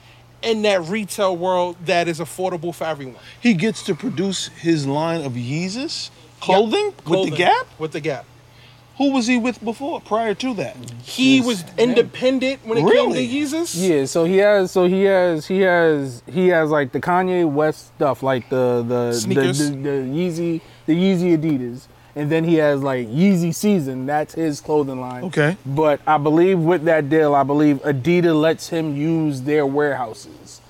in 0.42 0.62
that 0.62 0.82
retail 0.82 1.36
world 1.36 1.76
that 1.86 2.08
is 2.08 2.20
affordable 2.20 2.74
for 2.74 2.84
everyone. 2.84 3.16
He 3.40 3.54
gets 3.54 3.82
to 3.84 3.94
produce 3.94 4.48
his 4.48 4.86
line 4.86 5.24
of 5.24 5.32
Yeezus 5.32 6.10
clothing 6.40 6.92
Yep, 6.98 7.06
with 7.06 7.30
the 7.30 7.36
Gap. 7.36 7.66
With 7.78 7.92
the 7.92 8.00
Gap. 8.00 8.24
Who 8.98 9.10
was 9.12 9.26
he 9.26 9.38
with 9.38 9.62
before? 9.64 10.00
Prior 10.00 10.34
to 10.34 10.54
that, 10.54 10.76
He 11.02 11.40
was 11.40 11.64
independent 11.78 12.64
when 12.64 12.78
it 12.78 12.82
Really? 12.84 13.26
came 13.26 13.50
to 13.50 13.56
Yeezus. 13.56 13.74
Yeah, 13.76 14.04
so 14.04 14.24
he 14.24 14.36
has, 14.36 14.70
so 14.70 14.86
he 14.86 15.02
has, 15.04 15.46
he 15.46 15.60
has, 15.62 16.22
he 16.30 16.48
has 16.48 16.70
like 16.70 16.92
the 16.92 17.00
Kanye 17.00 17.50
West 17.50 17.88
stuff, 17.96 18.22
like 18.22 18.48
the 18.50 18.84
the 18.86 19.12
Sneakers. 19.12 19.58
the, 19.58 19.64
the, 19.70 19.80
the 19.80 19.90
Yeezy, 19.90 20.60
the 20.86 20.92
Yeezy 20.94 21.36
Adidas, 21.36 21.88
and 22.16 22.30
then 22.30 22.44
he 22.44 22.56
has 22.56 22.82
like 22.82 23.08
Yeezy 23.08 23.54
Season. 23.54 24.06
That's 24.06 24.34
his 24.34 24.60
clothing 24.60 25.00
line. 25.00 25.24
Okay. 25.24 25.56
But 25.66 26.00
I 26.06 26.18
believe 26.18 26.58
with 26.58 26.84
that 26.84 27.08
deal, 27.08 27.34
I 27.34 27.42
believe 27.42 27.78
Adidas 27.82 28.40
lets 28.40 28.68
him 28.68 28.96
use 28.96 29.42
their 29.42 29.66
warehouses. 29.66 30.60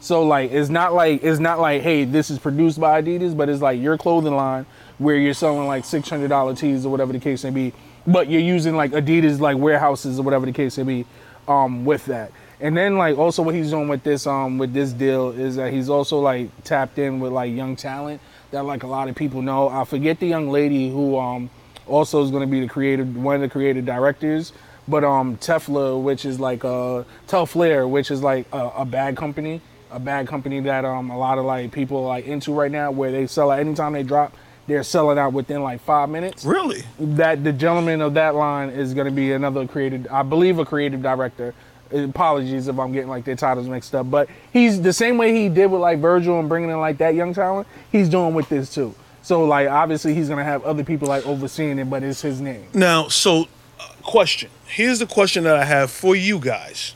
So 0.00 0.22
like, 0.24 0.50
it's 0.50 0.68
not 0.68 0.94
like 0.94 1.22
it's 1.22 1.40
not 1.40 1.60
like, 1.60 1.82
hey, 1.82 2.04
this 2.04 2.30
is 2.30 2.38
produced 2.38 2.80
by 2.80 3.02
Adidas, 3.02 3.36
but 3.36 3.48
it's 3.48 3.62
like 3.62 3.80
your 3.80 3.96
clothing 3.98 4.34
line 4.34 4.66
where 4.98 5.16
you're 5.16 5.34
selling 5.34 5.66
like 5.66 5.84
six 5.84 6.08
hundred 6.08 6.28
dollar 6.28 6.54
tees 6.54 6.86
or 6.86 6.90
whatever 6.90 7.12
the 7.12 7.20
case 7.20 7.44
may 7.44 7.50
be, 7.50 7.72
but 8.06 8.28
you're 8.28 8.40
using 8.40 8.76
like 8.76 8.92
Adidas 8.92 9.40
like 9.40 9.56
warehouses 9.56 10.18
or 10.18 10.22
whatever 10.22 10.46
the 10.46 10.52
case 10.52 10.76
may 10.78 10.84
be, 10.84 11.06
um, 11.48 11.84
with 11.84 12.06
that. 12.06 12.30
And 12.60 12.76
then 12.76 12.96
like 12.96 13.18
also 13.18 13.42
what 13.42 13.56
he's 13.56 13.70
doing 13.70 13.88
with 13.88 14.04
this 14.04 14.24
um 14.26 14.58
with 14.58 14.72
this 14.72 14.92
deal 14.92 15.30
is 15.30 15.56
that 15.56 15.72
he's 15.72 15.88
also 15.88 16.20
like 16.20 16.48
tapped 16.62 16.98
in 16.98 17.18
with 17.18 17.32
like 17.32 17.52
young 17.52 17.74
talent 17.74 18.20
that 18.52 18.64
like 18.64 18.84
a 18.84 18.86
lot 18.86 19.08
of 19.08 19.16
people 19.16 19.42
know. 19.42 19.68
I 19.68 19.84
forget 19.84 20.20
the 20.20 20.26
young 20.26 20.50
lady 20.50 20.90
who 20.90 21.18
um 21.18 21.50
also 21.86 22.22
is 22.22 22.30
going 22.30 22.42
to 22.42 22.50
be 22.50 22.60
the 22.60 22.68
creative 22.68 23.16
one 23.16 23.34
of 23.34 23.40
the 23.40 23.48
creative 23.48 23.84
directors, 23.84 24.52
but 24.86 25.02
um 25.02 25.36
Telfar, 25.38 26.00
which 26.00 26.24
is 26.24 26.38
like 26.38 26.64
uh 26.64 27.02
Telfar, 27.26 27.88
which 27.88 28.10
is 28.10 28.22
like 28.22 28.46
a, 28.52 28.68
a 28.78 28.84
bag 28.84 29.16
company, 29.16 29.60
a 29.90 29.98
bag 29.98 30.28
company 30.28 30.60
that 30.60 30.84
um 30.84 31.10
a 31.10 31.18
lot 31.18 31.38
of 31.38 31.44
like 31.44 31.72
people 31.72 31.98
are 31.98 32.08
like 32.08 32.26
into 32.26 32.52
right 32.52 32.70
now, 32.70 32.90
where 32.92 33.10
they 33.10 33.26
sell 33.26 33.50
it 33.50 33.58
anytime 33.58 33.94
they 33.94 34.02
drop, 34.02 34.34
they're 34.66 34.84
selling 34.84 35.18
out 35.18 35.32
within 35.32 35.62
like 35.62 35.80
five 35.80 36.08
minutes 36.08 36.44
really? 36.44 36.84
that 36.98 37.42
the 37.42 37.52
gentleman 37.52 38.00
of 38.00 38.14
that 38.14 38.34
line 38.34 38.68
is 38.70 38.94
going 38.94 39.06
to 39.06 39.12
be 39.12 39.32
another 39.32 39.66
creative, 39.66 40.06
I 40.10 40.22
believe, 40.22 40.58
a 40.58 40.64
creative 40.64 41.02
director. 41.02 41.54
Apologies 41.92 42.68
if 42.68 42.78
I'm 42.78 42.92
getting 42.92 43.08
like 43.08 43.24
their 43.24 43.36
titles 43.36 43.68
mixed 43.68 43.94
up, 43.94 44.10
but 44.10 44.28
he's 44.52 44.80
the 44.80 44.92
same 44.92 45.18
way 45.18 45.34
he 45.34 45.48
did 45.48 45.70
with 45.70 45.80
like 45.80 45.98
Virgil 45.98 46.38
and 46.38 46.48
bringing 46.48 46.70
in 46.70 46.80
like 46.80 46.98
that 46.98 47.14
young 47.14 47.34
talent. 47.34 47.66
He's 47.90 48.08
doing 48.08 48.34
with 48.34 48.48
this 48.48 48.72
too. 48.74 48.94
So 49.22 49.44
like 49.44 49.68
obviously 49.68 50.14
he's 50.14 50.28
gonna 50.28 50.44
have 50.44 50.64
other 50.64 50.84
people 50.84 51.08
like 51.08 51.26
overseeing 51.26 51.78
it, 51.78 51.88
but 51.88 52.02
it's 52.02 52.22
his 52.22 52.40
name. 52.40 52.66
Now, 52.74 53.08
so 53.08 53.48
uh, 53.78 53.88
question. 54.02 54.50
Here's 54.66 54.98
the 54.98 55.06
question 55.06 55.44
that 55.44 55.56
I 55.56 55.64
have 55.64 55.90
for 55.90 56.16
you 56.16 56.38
guys. 56.38 56.94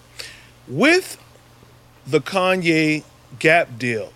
With 0.67 1.19
the 2.07 2.21
Kanye 2.21 3.05
Gap 3.39 3.79
deal, 3.79 4.13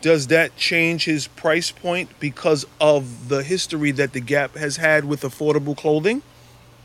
does 0.00 0.26
that 0.26 0.56
change 0.56 1.04
his 1.04 1.28
price 1.28 1.70
point 1.70 2.10
because 2.18 2.66
of 2.80 3.28
the 3.28 3.44
history 3.44 3.92
that 3.92 4.12
the 4.12 4.20
Gap 4.20 4.56
has 4.56 4.76
had 4.78 5.04
with 5.04 5.22
affordable 5.22 5.76
clothing? 5.76 6.22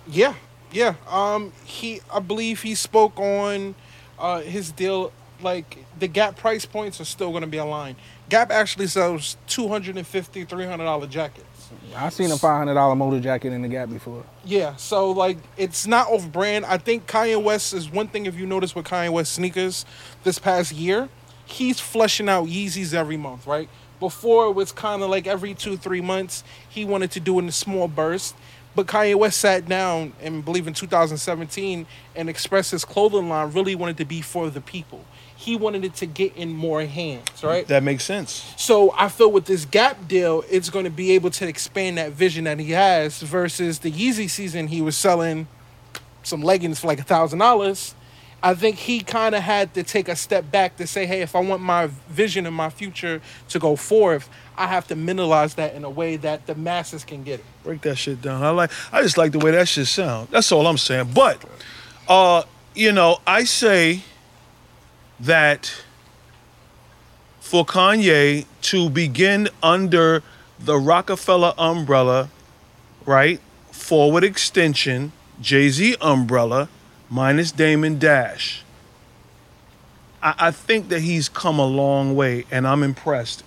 Yeah, 0.07 0.35
yeah. 0.71 0.95
Um, 1.09 1.51
he, 1.65 2.01
I 2.13 2.19
believe 2.19 2.61
he 2.61 2.75
spoke 2.75 3.19
on 3.19 3.75
uh, 4.19 4.41
his 4.41 4.71
deal. 4.71 5.11
Like 5.39 5.85
the 5.99 6.07
Gap 6.07 6.35
price 6.35 6.65
points 6.65 6.99
are 6.99 7.05
still 7.05 7.29
going 7.29 7.41
to 7.41 7.47
be 7.47 7.57
aligned. 7.57 7.97
Gap 8.29 8.49
actually 8.51 8.87
sells 8.87 9.37
250 9.47 10.45
300 10.45 10.83
dollar 10.83 11.05
jackets. 11.07 11.69
I've 11.95 12.13
seen 12.13 12.31
a 12.31 12.37
five 12.37 12.57
hundred 12.57 12.75
dollar 12.75 12.95
motor 12.95 13.19
jacket 13.19 13.53
in 13.53 13.61
the 13.61 13.67
Gap 13.67 13.89
before. 13.89 14.23
Yeah, 14.45 14.75
so 14.77 15.11
like 15.11 15.37
it's 15.57 15.85
not 15.85 16.07
off 16.07 16.31
brand. 16.31 16.65
I 16.65 16.77
think 16.77 17.07
Kanye 17.07 17.41
West 17.41 17.73
is 17.73 17.89
one 17.91 18.07
thing. 18.07 18.25
If 18.25 18.37
you 18.37 18.45
notice 18.45 18.73
with 18.75 18.85
Kanye 18.85 19.11
West 19.11 19.33
sneakers 19.33 19.85
this 20.23 20.39
past 20.39 20.71
year, 20.71 21.09
he's 21.45 21.79
flushing 21.79 22.29
out 22.29 22.47
Yeezys 22.47 22.93
every 22.93 23.17
month, 23.17 23.45
right? 23.47 23.69
Before 23.99 24.47
it 24.47 24.53
was 24.53 24.71
kind 24.71 25.01
of 25.01 25.09
like 25.09 25.27
every 25.27 25.53
two 25.53 25.77
three 25.77 26.01
months. 26.01 26.43
He 26.69 26.85
wanted 26.85 27.11
to 27.11 27.19
do 27.19 27.37
in 27.39 27.47
a 27.47 27.51
small 27.51 27.87
burst. 27.87 28.35
But 28.77 28.85
Kanye 28.85 29.15
West 29.15 29.39
sat 29.39 29.67
down 29.67 30.13
and 30.21 30.45
believe 30.45 30.67
in 30.67 30.75
2017 30.75 31.87
and 32.15 32.29
expressed 32.29 32.69
his 32.69 32.85
clothing 32.85 33.27
line 33.27 33.51
really 33.51 33.73
wanted 33.73 33.97
to 33.97 34.05
be 34.05 34.21
for 34.21 34.51
the 34.51 34.61
people. 34.61 35.03
He 35.35 35.55
wanted 35.55 35.83
it 35.83 35.95
to 35.95 36.05
get 36.05 36.37
in 36.37 36.53
more 36.53 36.83
hands, 36.83 37.43
right? 37.43 37.67
That 37.67 37.81
makes 37.81 38.03
sense. 38.03 38.53
So 38.55 38.93
I 38.95 39.09
feel 39.09 39.31
with 39.31 39.45
this 39.45 39.65
Gap 39.65 40.07
deal, 40.07 40.43
it's 40.47 40.69
going 40.69 40.85
to 40.85 40.91
be 40.91 41.13
able 41.13 41.31
to 41.31 41.47
expand 41.47 41.97
that 41.97 42.11
vision 42.11 42.43
that 42.43 42.59
he 42.59 42.69
has 42.73 43.19
versus 43.19 43.79
the 43.79 43.91
Yeezy 43.91 44.29
season. 44.29 44.67
He 44.67 44.83
was 44.83 44.95
selling 44.95 45.47
some 46.21 46.43
leggings 46.43 46.79
for 46.79 46.85
like 46.85 46.99
a 46.99 47.03
thousand 47.03 47.39
dollars. 47.39 47.95
I 48.43 48.53
think 48.53 48.75
he 48.77 48.99
kind 48.99 49.33
of 49.33 49.41
had 49.41 49.73
to 49.73 49.81
take 49.81 50.07
a 50.07 50.15
step 50.15 50.51
back 50.51 50.77
to 50.77 50.85
say, 50.85 51.07
hey, 51.07 51.21
if 51.21 51.35
I 51.35 51.39
want 51.39 51.63
my 51.63 51.87
vision 52.09 52.45
and 52.45 52.55
my 52.55 52.69
future 52.69 53.21
to 53.49 53.57
go 53.57 53.75
forth, 53.75 54.29
I 54.57 54.67
have 54.67 54.87
to 54.87 54.95
mentalize 54.95 55.55
that 55.55 55.75
in 55.75 55.83
a 55.83 55.89
way 55.89 56.15
that 56.17 56.47
the 56.47 56.55
masses 56.55 57.03
can 57.03 57.23
get 57.23 57.39
it. 57.39 57.45
Break 57.63 57.81
that 57.81 57.97
shit 57.97 58.21
down. 58.21 58.43
I 58.43 58.49
like 58.49 58.71
I 58.91 59.01
just 59.01 59.17
like 59.17 59.31
the 59.31 59.39
way 59.39 59.51
that 59.51 59.67
shit 59.67 59.87
sound. 59.87 60.29
That's 60.31 60.51
all 60.51 60.65
I'm 60.65 60.77
saying. 60.77 61.11
But 61.13 61.43
uh, 62.07 62.43
you 62.73 62.91
know, 62.91 63.19
I 63.27 63.43
say 63.43 64.01
that 65.19 65.83
for 67.39 67.65
Kanye 67.65 68.45
to 68.61 68.89
begin 68.89 69.49
under 69.61 70.23
the 70.59 70.77
Rockefeller 70.77 71.53
umbrella, 71.57 72.29
right? 73.05 73.39
Forward 73.71 74.23
extension, 74.23 75.11
Jay-Z 75.39 75.95
umbrella, 76.01 76.67
minus 77.09 77.51
Damon 77.51 77.99
Dash. 77.99 78.63
I 80.21 80.51
think 80.51 80.89
that 80.89 81.01
he's 81.01 81.29
come 81.29 81.59
a 81.59 81.65
long 81.65 82.15
way 82.15 82.45
and 82.49 82.67
I'm 82.67 82.81
impressed. 82.81 83.43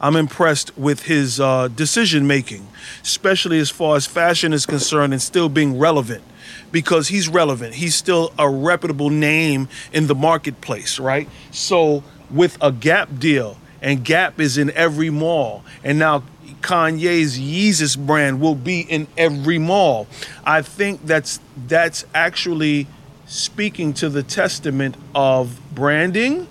I'm 0.00 0.14
impressed 0.16 0.76
with 0.78 1.04
his 1.04 1.40
uh, 1.40 1.68
decision 1.68 2.26
making, 2.26 2.66
especially 3.02 3.58
as 3.58 3.70
far 3.70 3.96
as 3.96 4.06
fashion 4.06 4.52
is 4.52 4.64
concerned 4.64 5.12
and 5.12 5.20
still 5.20 5.48
being 5.48 5.78
relevant 5.78 6.22
because 6.70 7.08
he's 7.08 7.28
relevant. 7.28 7.74
He's 7.74 7.94
still 7.94 8.32
a 8.38 8.48
reputable 8.48 9.10
name 9.10 9.68
in 9.92 10.06
the 10.06 10.14
marketplace, 10.14 10.98
right? 10.98 11.28
So, 11.50 12.04
with 12.30 12.58
a 12.60 12.70
Gap 12.70 13.18
deal, 13.18 13.56
and 13.80 14.04
Gap 14.04 14.38
is 14.38 14.58
in 14.58 14.70
every 14.72 15.10
mall, 15.10 15.64
and 15.82 15.98
now 15.98 16.22
Kanye's 16.60 17.38
Yeezus 17.38 17.98
brand 17.98 18.40
will 18.40 18.54
be 18.54 18.80
in 18.80 19.06
every 19.16 19.58
mall. 19.58 20.06
I 20.44 20.62
think 20.62 21.04
that's 21.06 21.40
that's 21.66 22.04
actually 22.14 22.86
speaking 23.26 23.92
to 23.94 24.08
the 24.08 24.22
testament 24.22 24.96
of 25.14 25.60
branding 25.74 26.48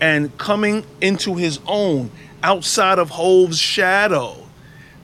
and 0.00 0.36
coming 0.38 0.84
into 1.00 1.34
his 1.36 1.60
own 1.66 2.10
outside 2.44 2.98
of 3.00 3.10
Hove's 3.10 3.58
shadow. 3.58 4.36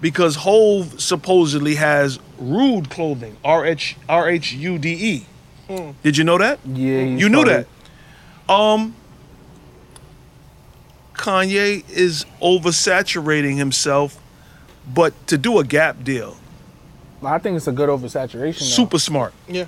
Because 0.01 0.36
Hove 0.36 0.99
supposedly 1.01 1.74
has 1.74 2.18
Rhude 2.38 2.88
clothing, 2.88 3.36
R 3.45 3.66
H 3.66 3.97
R 4.09 4.30
H 4.30 4.53
U 4.53 4.78
D 4.78 5.26
E. 5.68 5.93
Did 6.03 6.16
you 6.16 6.24
know 6.24 6.38
that? 6.38 6.59
Yeah, 6.66 7.01
You 7.03 7.28
knew 7.28 7.43
probably- 7.43 7.64
that. 8.49 8.53
Um 8.53 8.95
Kanye 11.14 11.84
is 11.91 12.24
oversaturating 12.41 13.57
himself, 13.59 14.18
but 14.93 15.12
to 15.26 15.36
do 15.36 15.59
a 15.59 15.64
gap 15.64 16.03
deal, 16.03 16.36
I 17.22 17.38
think 17.38 17.57
it's 17.59 17.66
a 17.66 17.72
good 17.72 17.91
oversaturation. 17.91 18.61
though. 18.61 18.64
super 18.64 18.99
smart. 18.99 19.34
Yeah, 19.47 19.66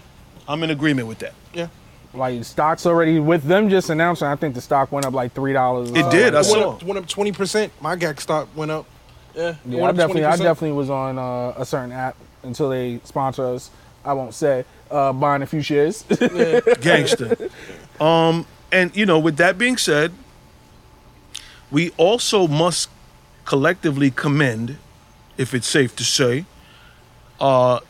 I'm 0.49 0.63
in 0.63 0.71
agreement 0.71 1.09
with 1.09 1.19
that. 1.19 1.35
yeah. 1.53 1.67
Like 2.15 2.45
stocks 2.45 2.85
already 2.87 3.19
with 3.19 3.45
them 3.45 3.69
just 3.71 3.91
announcing. 3.91 4.27
I 4.29 4.37
think 4.37 4.55
the 4.55 4.61
stock 4.61 4.93
went 4.93 5.07
up 5.07 5.15
like 5.15 5.33
three 5.33 5.53
dollars. 5.53 5.91
It 5.91 6.11
did, 6.11 6.35
I 6.35 6.39
went 6.39 6.47
saw. 6.47 6.79
went 6.85 6.99
up 6.99 7.07
20%. 7.07 7.71
My 7.81 7.97
GAC 7.97 8.21
stock 8.21 8.49
went 8.55 8.71
up. 8.71 8.87
Yeah, 9.35 9.55
Yeah, 9.65 9.85
I 9.85 9.93
definitely, 9.93 10.27
I 10.27 10.33
20%. 10.37 10.39
definitely 10.43 10.73
was 10.77 10.91
on 10.91 11.19
uh, 11.19 11.55
a 11.57 11.65
certain 11.65 11.91
app 11.93 12.17
until 12.43 12.69
they 12.69 13.01
sponsor 13.05 13.47
us. 13.47 13.71
I 14.05 14.13
won't 14.13 14.35
say 14.35 14.65
uh, 14.91 15.13
buying 15.13 15.43
a 15.43 15.47
few 15.47 15.63
shares. 15.63 16.03
gangster. 16.81 17.49
um, 18.01 18.47
and 18.71 18.95
you 18.97 19.07
know, 19.07 19.19
with 19.19 19.37
that 19.39 19.57
being 19.57 19.77
said, 19.79 20.13
we 21.71 21.91
also 21.97 22.47
must 22.47 22.91
collectively 23.47 24.11
commend, 24.11 24.77
if 25.39 25.55
it's 25.55 25.67
safe 25.67 25.97
to 25.97 26.05
say, 26.05 26.45
uh, 27.41 27.81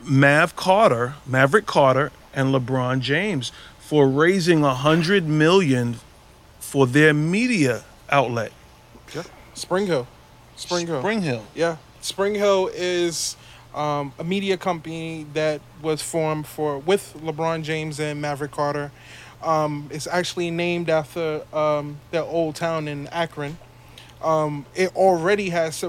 Mav 0.00 0.54
Carter, 0.56 1.14
Maverick 1.26 1.66
Carter, 1.66 2.12
and 2.34 2.54
LeBron 2.54 3.00
James 3.00 3.52
for 3.78 4.08
raising 4.08 4.64
a 4.64 4.74
hundred 4.74 5.26
million 5.26 5.96
for 6.60 6.86
their 6.86 7.12
media 7.12 7.84
outlet. 8.10 8.52
Yeah. 9.14 9.24
Spring 9.54 9.86
Hill. 9.86 10.06
Spring 10.56 10.86
Hill. 10.86 11.00
Spring 11.00 11.22
Hill. 11.22 11.44
Yeah. 11.54 11.76
Spring 12.00 12.34
Hill 12.34 12.70
is 12.72 13.36
um, 13.74 14.12
a 14.18 14.24
media 14.24 14.56
company 14.56 15.26
that 15.34 15.60
was 15.82 16.02
formed 16.02 16.46
for 16.46 16.78
with 16.78 17.14
LeBron 17.22 17.62
James 17.62 18.00
and 18.00 18.20
Maverick 18.20 18.52
Carter. 18.52 18.90
Um, 19.42 19.88
it's 19.90 20.06
actually 20.06 20.50
named 20.50 20.88
after 20.88 21.42
um, 21.54 21.98
their 22.10 22.22
old 22.22 22.54
town 22.54 22.86
in 22.88 23.08
Akron. 23.08 23.58
Um, 24.22 24.66
it 24.74 24.94
already 24.94 25.50
has 25.50 25.84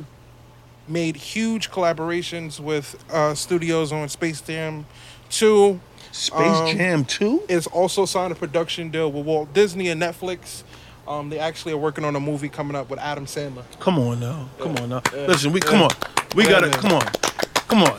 made 0.87 1.15
huge 1.15 1.71
collaborations 1.71 2.59
with 2.59 3.03
uh, 3.11 3.35
studios 3.35 3.91
on 3.91 4.09
Space 4.09 4.41
Jam 4.41 4.85
2. 5.29 5.79
Space 6.13 6.39
Um, 6.39 6.77
Jam 6.77 7.05
2? 7.05 7.43
It's 7.49 7.65
also 7.67 8.05
signed 8.05 8.31
a 8.31 8.35
production 8.35 8.89
deal 8.91 9.11
with 9.11 9.25
Walt 9.25 9.51
Disney 9.53 9.89
and 9.89 9.99
Netflix. 10.01 10.63
Um, 11.07 11.29
they 11.29 11.39
actually 11.39 11.73
are 11.73 11.77
working 11.77 12.05
on 12.05 12.15
a 12.15 12.19
movie 12.19 12.49
coming 12.49 12.75
up 12.77 12.89
with 12.89 12.99
Adam 12.99 13.25
Sandler. 13.25 13.63
Come 13.79 13.97
on 13.99 14.19
now. 14.19 14.47
Come 14.59 14.77
on 14.77 14.89
now. 14.89 15.01
Yeah. 15.13 15.25
Listen, 15.25 15.51
we 15.51 15.59
come 15.59 15.81
on. 15.81 15.89
We 16.35 16.43
Yeah, 16.43 16.49
gotta 16.51 16.67
man. 16.67 16.79
come 16.79 16.91
on. 16.93 17.05
Come 17.67 17.83
on. 17.83 17.97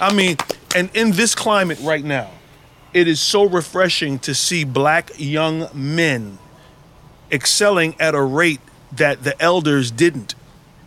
I 0.00 0.12
mean, 0.14 0.38
and 0.74 0.90
in 0.94 1.12
this 1.12 1.34
climate 1.34 1.78
right 1.82 2.04
now, 2.04 2.30
it 2.94 3.06
is 3.06 3.20
so 3.20 3.44
refreshing 3.44 4.18
to 4.20 4.34
see 4.34 4.64
black 4.64 5.10
young 5.18 5.68
men 5.74 6.38
excelling 7.30 7.94
at 8.00 8.14
a 8.14 8.22
rate 8.22 8.60
that 8.92 9.22
the 9.24 9.40
elders 9.42 9.90
didn't. 9.90 10.34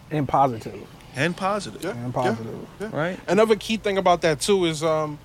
And 0.09 0.27
positive. 0.27 0.87
And 1.15 1.37
positive. 1.37 1.83
Yeah. 1.83 1.91
And 1.91 2.13
positive. 2.13 2.67
Yeah. 2.79 2.89
Right? 2.91 3.19
Another 3.27 3.55
key 3.55 3.77
thing 3.77 3.97
about 3.97 4.21
that 4.23 4.39
too 4.41 4.65
is 4.65 4.81
um, 4.83 5.19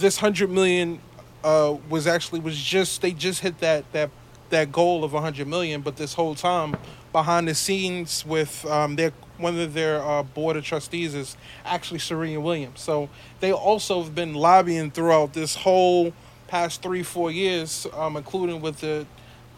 this 0.00 0.18
hundred 0.18 0.50
million 0.50 1.00
uh, 1.44 1.76
was 1.88 2.06
actually 2.06 2.40
was 2.40 2.58
just 2.60 3.02
they 3.02 3.12
just 3.12 3.40
hit 3.40 3.58
that 3.60 3.90
that 3.92 4.10
that 4.50 4.72
goal 4.72 5.04
of 5.04 5.12
hundred 5.12 5.46
million, 5.46 5.80
but 5.82 5.96
this 5.96 6.14
whole 6.14 6.34
time 6.34 6.76
behind 7.12 7.48
the 7.48 7.54
scenes 7.54 8.24
with 8.24 8.64
um, 8.66 8.96
their 8.96 9.12
one 9.38 9.58
of 9.58 9.74
their 9.74 10.02
uh, 10.02 10.22
board 10.22 10.56
of 10.56 10.64
trustees 10.64 11.14
is 11.14 11.36
actually 11.64 11.98
Serena 12.00 12.40
Williams. 12.40 12.80
So 12.80 13.08
they 13.40 13.52
also 13.52 14.02
have 14.02 14.14
been 14.14 14.34
lobbying 14.34 14.90
throughout 14.90 15.32
this 15.32 15.54
whole 15.54 16.12
past 16.48 16.82
three 16.82 17.02
four 17.02 17.30
years, 17.30 17.86
um, 17.94 18.16
including 18.16 18.60
with 18.60 18.80
the 18.80 19.06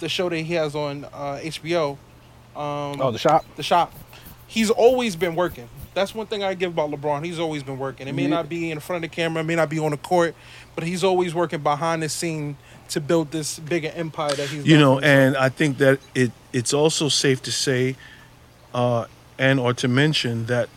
the 0.01 0.09
show 0.09 0.29
that 0.29 0.39
he 0.39 0.55
has 0.55 0.75
on 0.75 1.05
uh, 1.07 1.41
HBO. 1.43 1.93
Um, 2.57 3.01
Oh, 3.01 3.11
the 3.13 3.19
shop. 3.19 3.45
the 3.57 3.63
shop. 3.63 3.93
He's 4.47 4.71
always 4.71 5.15
been 5.15 5.37
working. 5.37 5.69
That's 5.93 6.15
one 6.15 6.27
thing 6.27 6.43
I 6.45 6.55
give 6.55 6.73
about 6.73 6.91
LeBron. 6.91 7.25
He's 7.25 7.39
always 7.41 7.63
been 7.63 7.79
working. 7.79 8.07
It 8.07 8.15
may 8.15 8.23
Yeah. 8.23 8.29
not 8.29 8.49
be 8.49 8.71
in 8.71 8.79
front 8.81 9.05
of 9.05 9.11
the 9.11 9.15
camera, 9.15 9.43
it 9.43 9.47
may 9.47 9.57
not 9.57 9.69
be 9.69 9.79
on 9.79 9.91
the 9.91 9.97
court, 9.97 10.35
but 10.75 10.85
he's 10.85 11.03
always 11.03 11.35
working 11.35 11.61
behind 11.61 12.03
the 12.03 12.09
scene 12.09 12.57
to 12.91 13.01
build 13.01 13.31
this 13.33 13.59
bigger 13.59 13.93
empire 13.95 14.35
that 14.35 14.49
he's. 14.49 14.67
you 14.67 14.77
know 14.77 14.99
and 14.99 15.37
i 15.37 15.49
think 15.49 15.79
that 15.79 16.01
it 16.13 16.33
it's 16.53 16.75
also 16.75 17.09
safe 17.09 17.41
to 17.41 17.53
say 17.53 17.95
uh 18.75 19.05
and 19.39 19.61
or 19.61 19.73
to 19.73 19.87
mention 19.87 20.47
that 20.47 20.69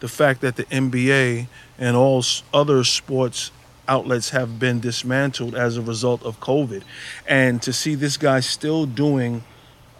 the 0.00 0.08
fact 0.08 0.40
that 0.40 0.56
the 0.56 0.64
nba 0.64 1.46
and 1.78 1.96
all 1.96 2.24
other 2.52 2.82
sports 2.82 3.52
outlets 3.86 4.30
have 4.30 4.58
been 4.58 4.80
dismantled 4.80 5.54
as 5.54 5.76
a 5.76 5.80
result 5.82 6.24
of 6.24 6.40
covid 6.40 6.82
and 7.28 7.62
to 7.62 7.72
see 7.72 7.94
this 7.94 8.16
guy 8.16 8.40
still 8.40 8.84
doing 8.84 9.44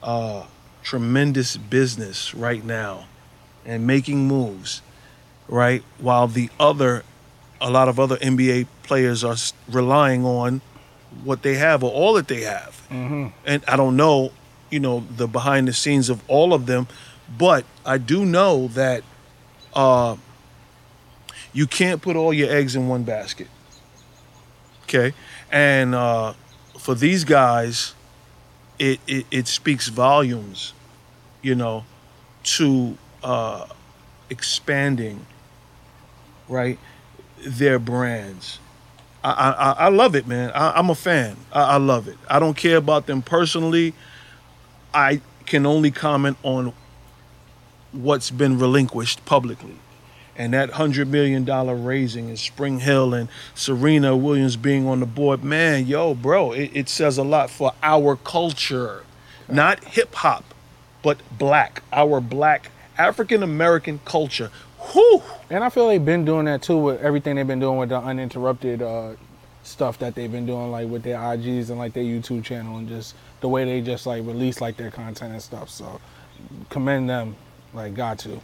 uh 0.02 0.42
tremendous 0.82 1.56
business 1.56 2.34
right 2.34 2.64
now 2.64 3.04
and 3.70 3.86
making 3.86 4.26
moves 4.26 4.82
right 5.48 5.82
while 5.98 6.26
the 6.26 6.50
other 6.58 7.04
a 7.60 7.70
lot 7.70 7.88
of 7.88 8.00
other 8.00 8.16
nba 8.16 8.66
players 8.82 9.22
are 9.22 9.36
relying 9.68 10.24
on 10.24 10.60
what 11.24 11.42
they 11.42 11.54
have 11.54 11.82
or 11.82 11.90
all 11.90 12.14
that 12.14 12.28
they 12.28 12.42
have. 12.42 12.86
And 13.44 13.64
I 13.66 13.76
don't 13.76 13.96
know, 13.96 14.32
you 14.70 14.80
know, 14.80 15.04
the 15.16 15.26
behind 15.26 15.68
the 15.68 15.72
scenes 15.72 16.08
of 16.08 16.22
all 16.28 16.52
of 16.54 16.66
them, 16.66 16.86
but 17.38 17.64
I 17.84 17.98
do 17.98 18.24
know 18.24 18.68
that 18.68 19.02
uh, 19.74 20.16
you 21.52 21.66
can't 21.66 22.00
put 22.00 22.16
all 22.16 22.32
your 22.32 22.50
eggs 22.50 22.76
in 22.76 22.88
one 22.88 23.02
basket. 23.02 23.48
Okay, 24.84 25.14
and 25.52 25.94
uh, 25.94 26.34
for 26.78 26.94
these 26.94 27.24
guys, 27.24 27.94
it, 28.78 28.98
it 29.06 29.26
it 29.30 29.46
speaks 29.46 29.88
volumes, 29.88 30.72
you 31.42 31.54
know, 31.54 31.84
to 32.42 32.96
uh, 33.22 33.66
expanding, 34.28 35.26
right, 36.48 36.78
their 37.44 37.78
brands. 37.78 38.58
I, 39.22 39.30
I, 39.30 39.72
I 39.72 39.88
love 39.88 40.14
it, 40.14 40.26
man. 40.26 40.50
I, 40.54 40.78
I'm 40.78 40.88
a 40.88 40.94
fan. 40.94 41.36
I, 41.52 41.62
I 41.62 41.76
love 41.76 42.08
it. 42.08 42.16
I 42.28 42.38
don't 42.38 42.56
care 42.56 42.78
about 42.78 43.06
them 43.06 43.20
personally. 43.22 43.92
I 44.94 45.20
can 45.46 45.66
only 45.66 45.90
comment 45.90 46.38
on 46.42 46.72
what's 47.92 48.30
been 48.30 48.58
relinquished 48.58 49.24
publicly. 49.24 49.76
And 50.36 50.54
that 50.54 50.70
$100 50.70 51.08
million 51.08 51.44
raising 51.84 52.30
in 52.30 52.36
Spring 52.36 52.80
Hill 52.80 53.12
and 53.12 53.28
Serena 53.54 54.16
Williams 54.16 54.56
being 54.56 54.86
on 54.86 55.00
the 55.00 55.06
board, 55.06 55.44
man, 55.44 55.86
yo, 55.86 56.14
bro, 56.14 56.52
it, 56.52 56.70
it 56.72 56.88
says 56.88 57.18
a 57.18 57.22
lot 57.22 57.50
for 57.50 57.72
our 57.82 58.16
culture. 58.16 59.04
Not 59.48 59.84
hip 59.84 60.14
hop, 60.14 60.44
but 61.02 61.18
black, 61.36 61.82
our 61.92 62.20
black 62.20 62.70
African 63.00 63.42
American 63.42 63.98
culture. 64.04 64.50
Whew! 64.92 65.22
And 65.48 65.64
I 65.64 65.70
feel 65.70 65.88
they've 65.88 66.04
been 66.04 66.24
doing 66.24 66.44
that 66.46 66.60
too 66.62 66.76
with 66.76 67.00
everything 67.00 67.36
they've 67.36 67.46
been 67.46 67.60
doing 67.60 67.78
with 67.78 67.88
the 67.88 67.98
uninterrupted 67.98 68.82
uh, 68.82 69.12
stuff 69.62 69.98
that 70.00 70.14
they've 70.14 70.30
been 70.30 70.44
doing, 70.46 70.70
like 70.70 70.88
with 70.88 71.02
their 71.02 71.16
IGs 71.18 71.70
and 71.70 71.78
like 71.78 71.94
their 71.94 72.04
YouTube 72.04 72.44
channel, 72.44 72.76
and 72.76 72.88
just 72.88 73.14
the 73.40 73.48
way 73.48 73.64
they 73.64 73.80
just 73.80 74.06
like 74.06 74.24
release 74.26 74.60
like 74.60 74.76
their 74.76 74.90
content 74.90 75.32
and 75.32 75.42
stuff. 75.42 75.70
So 75.70 76.00
commend 76.68 77.08
them, 77.08 77.36
like 77.72 77.94
got 77.94 78.18
to. 78.20 78.40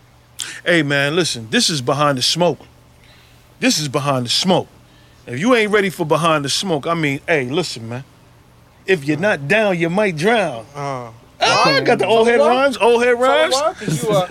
Hey 0.64 0.82
man, 0.82 1.14
listen, 1.14 1.48
this 1.50 1.68
is 1.68 1.82
behind 1.82 2.16
the 2.16 2.22
smoke. 2.22 2.59
This 3.61 3.78
is 3.78 3.88
behind 3.88 4.24
the 4.26 4.30
smoke. 4.30 4.68
If 5.26 5.38
you 5.38 5.54
ain't 5.54 5.70
ready 5.72 5.90
for 5.90 6.07
behind 6.07 6.44
the 6.44 6.48
smoke, 6.48 6.86
I 6.86 6.94
mean, 6.94 7.20
hey, 7.26 7.44
listen, 7.50 7.88
man. 7.88 8.04
If 8.86 9.04
you're 9.04 9.18
not 9.18 9.48
down, 9.48 9.78
you 9.78 9.90
might 9.90 10.16
drown. 10.16 10.64
Uh, 10.74 11.11
Ah, 11.38 11.68
I 11.68 11.80
got 11.82 11.98
the 11.98 12.07
old 12.07 12.26
head 12.28 12.40
rhymes, 12.40 12.76
old 12.78 13.02
head 13.04 13.18
rhymes. 13.20 13.54
why? 14.04 14.28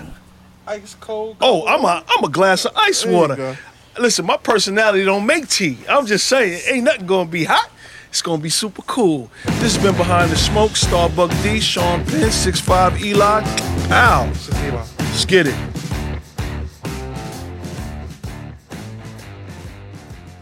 'Cause 0.65 0.75
you 0.75 0.81
uh, 0.81 0.83
ice 0.83 0.95
cold. 0.99 1.37
Oh, 1.41 1.65
I'm 1.67 1.83
a 1.83 2.03
I'm 2.07 2.23
a 2.23 2.29
glass 2.29 2.65
of 2.65 2.71
ice 2.75 3.03
There 3.03 3.13
water. 3.13 3.57
Listen, 3.97 4.25
my 4.25 4.37
personality 4.37 5.05
don't 5.05 5.25
make 5.25 5.47
tea. 5.47 5.77
I'm 5.87 6.05
just 6.05 6.27
saying, 6.27 6.61
ain't 6.69 6.83
nothing 6.83 7.05
gonna 7.05 7.29
be 7.29 7.45
hot. 7.45 7.69
It's 8.09 8.21
gonna 8.21 8.41
be 8.41 8.49
super 8.49 8.81
cool. 8.83 9.29
This 9.45 9.75
has 9.75 9.77
been 9.77 9.95
behind 9.95 10.31
the 10.31 10.37
smoke. 10.37 10.75
Starbuck 10.75 11.31
D, 11.43 11.59
Sean 11.59 12.03
Penn, 12.05 12.29
6'5 12.29 12.99
Eli. 13.01 13.41
Eli. 14.65 14.85
Let's 14.99 15.25
get 15.25 15.47
it. 15.47 15.74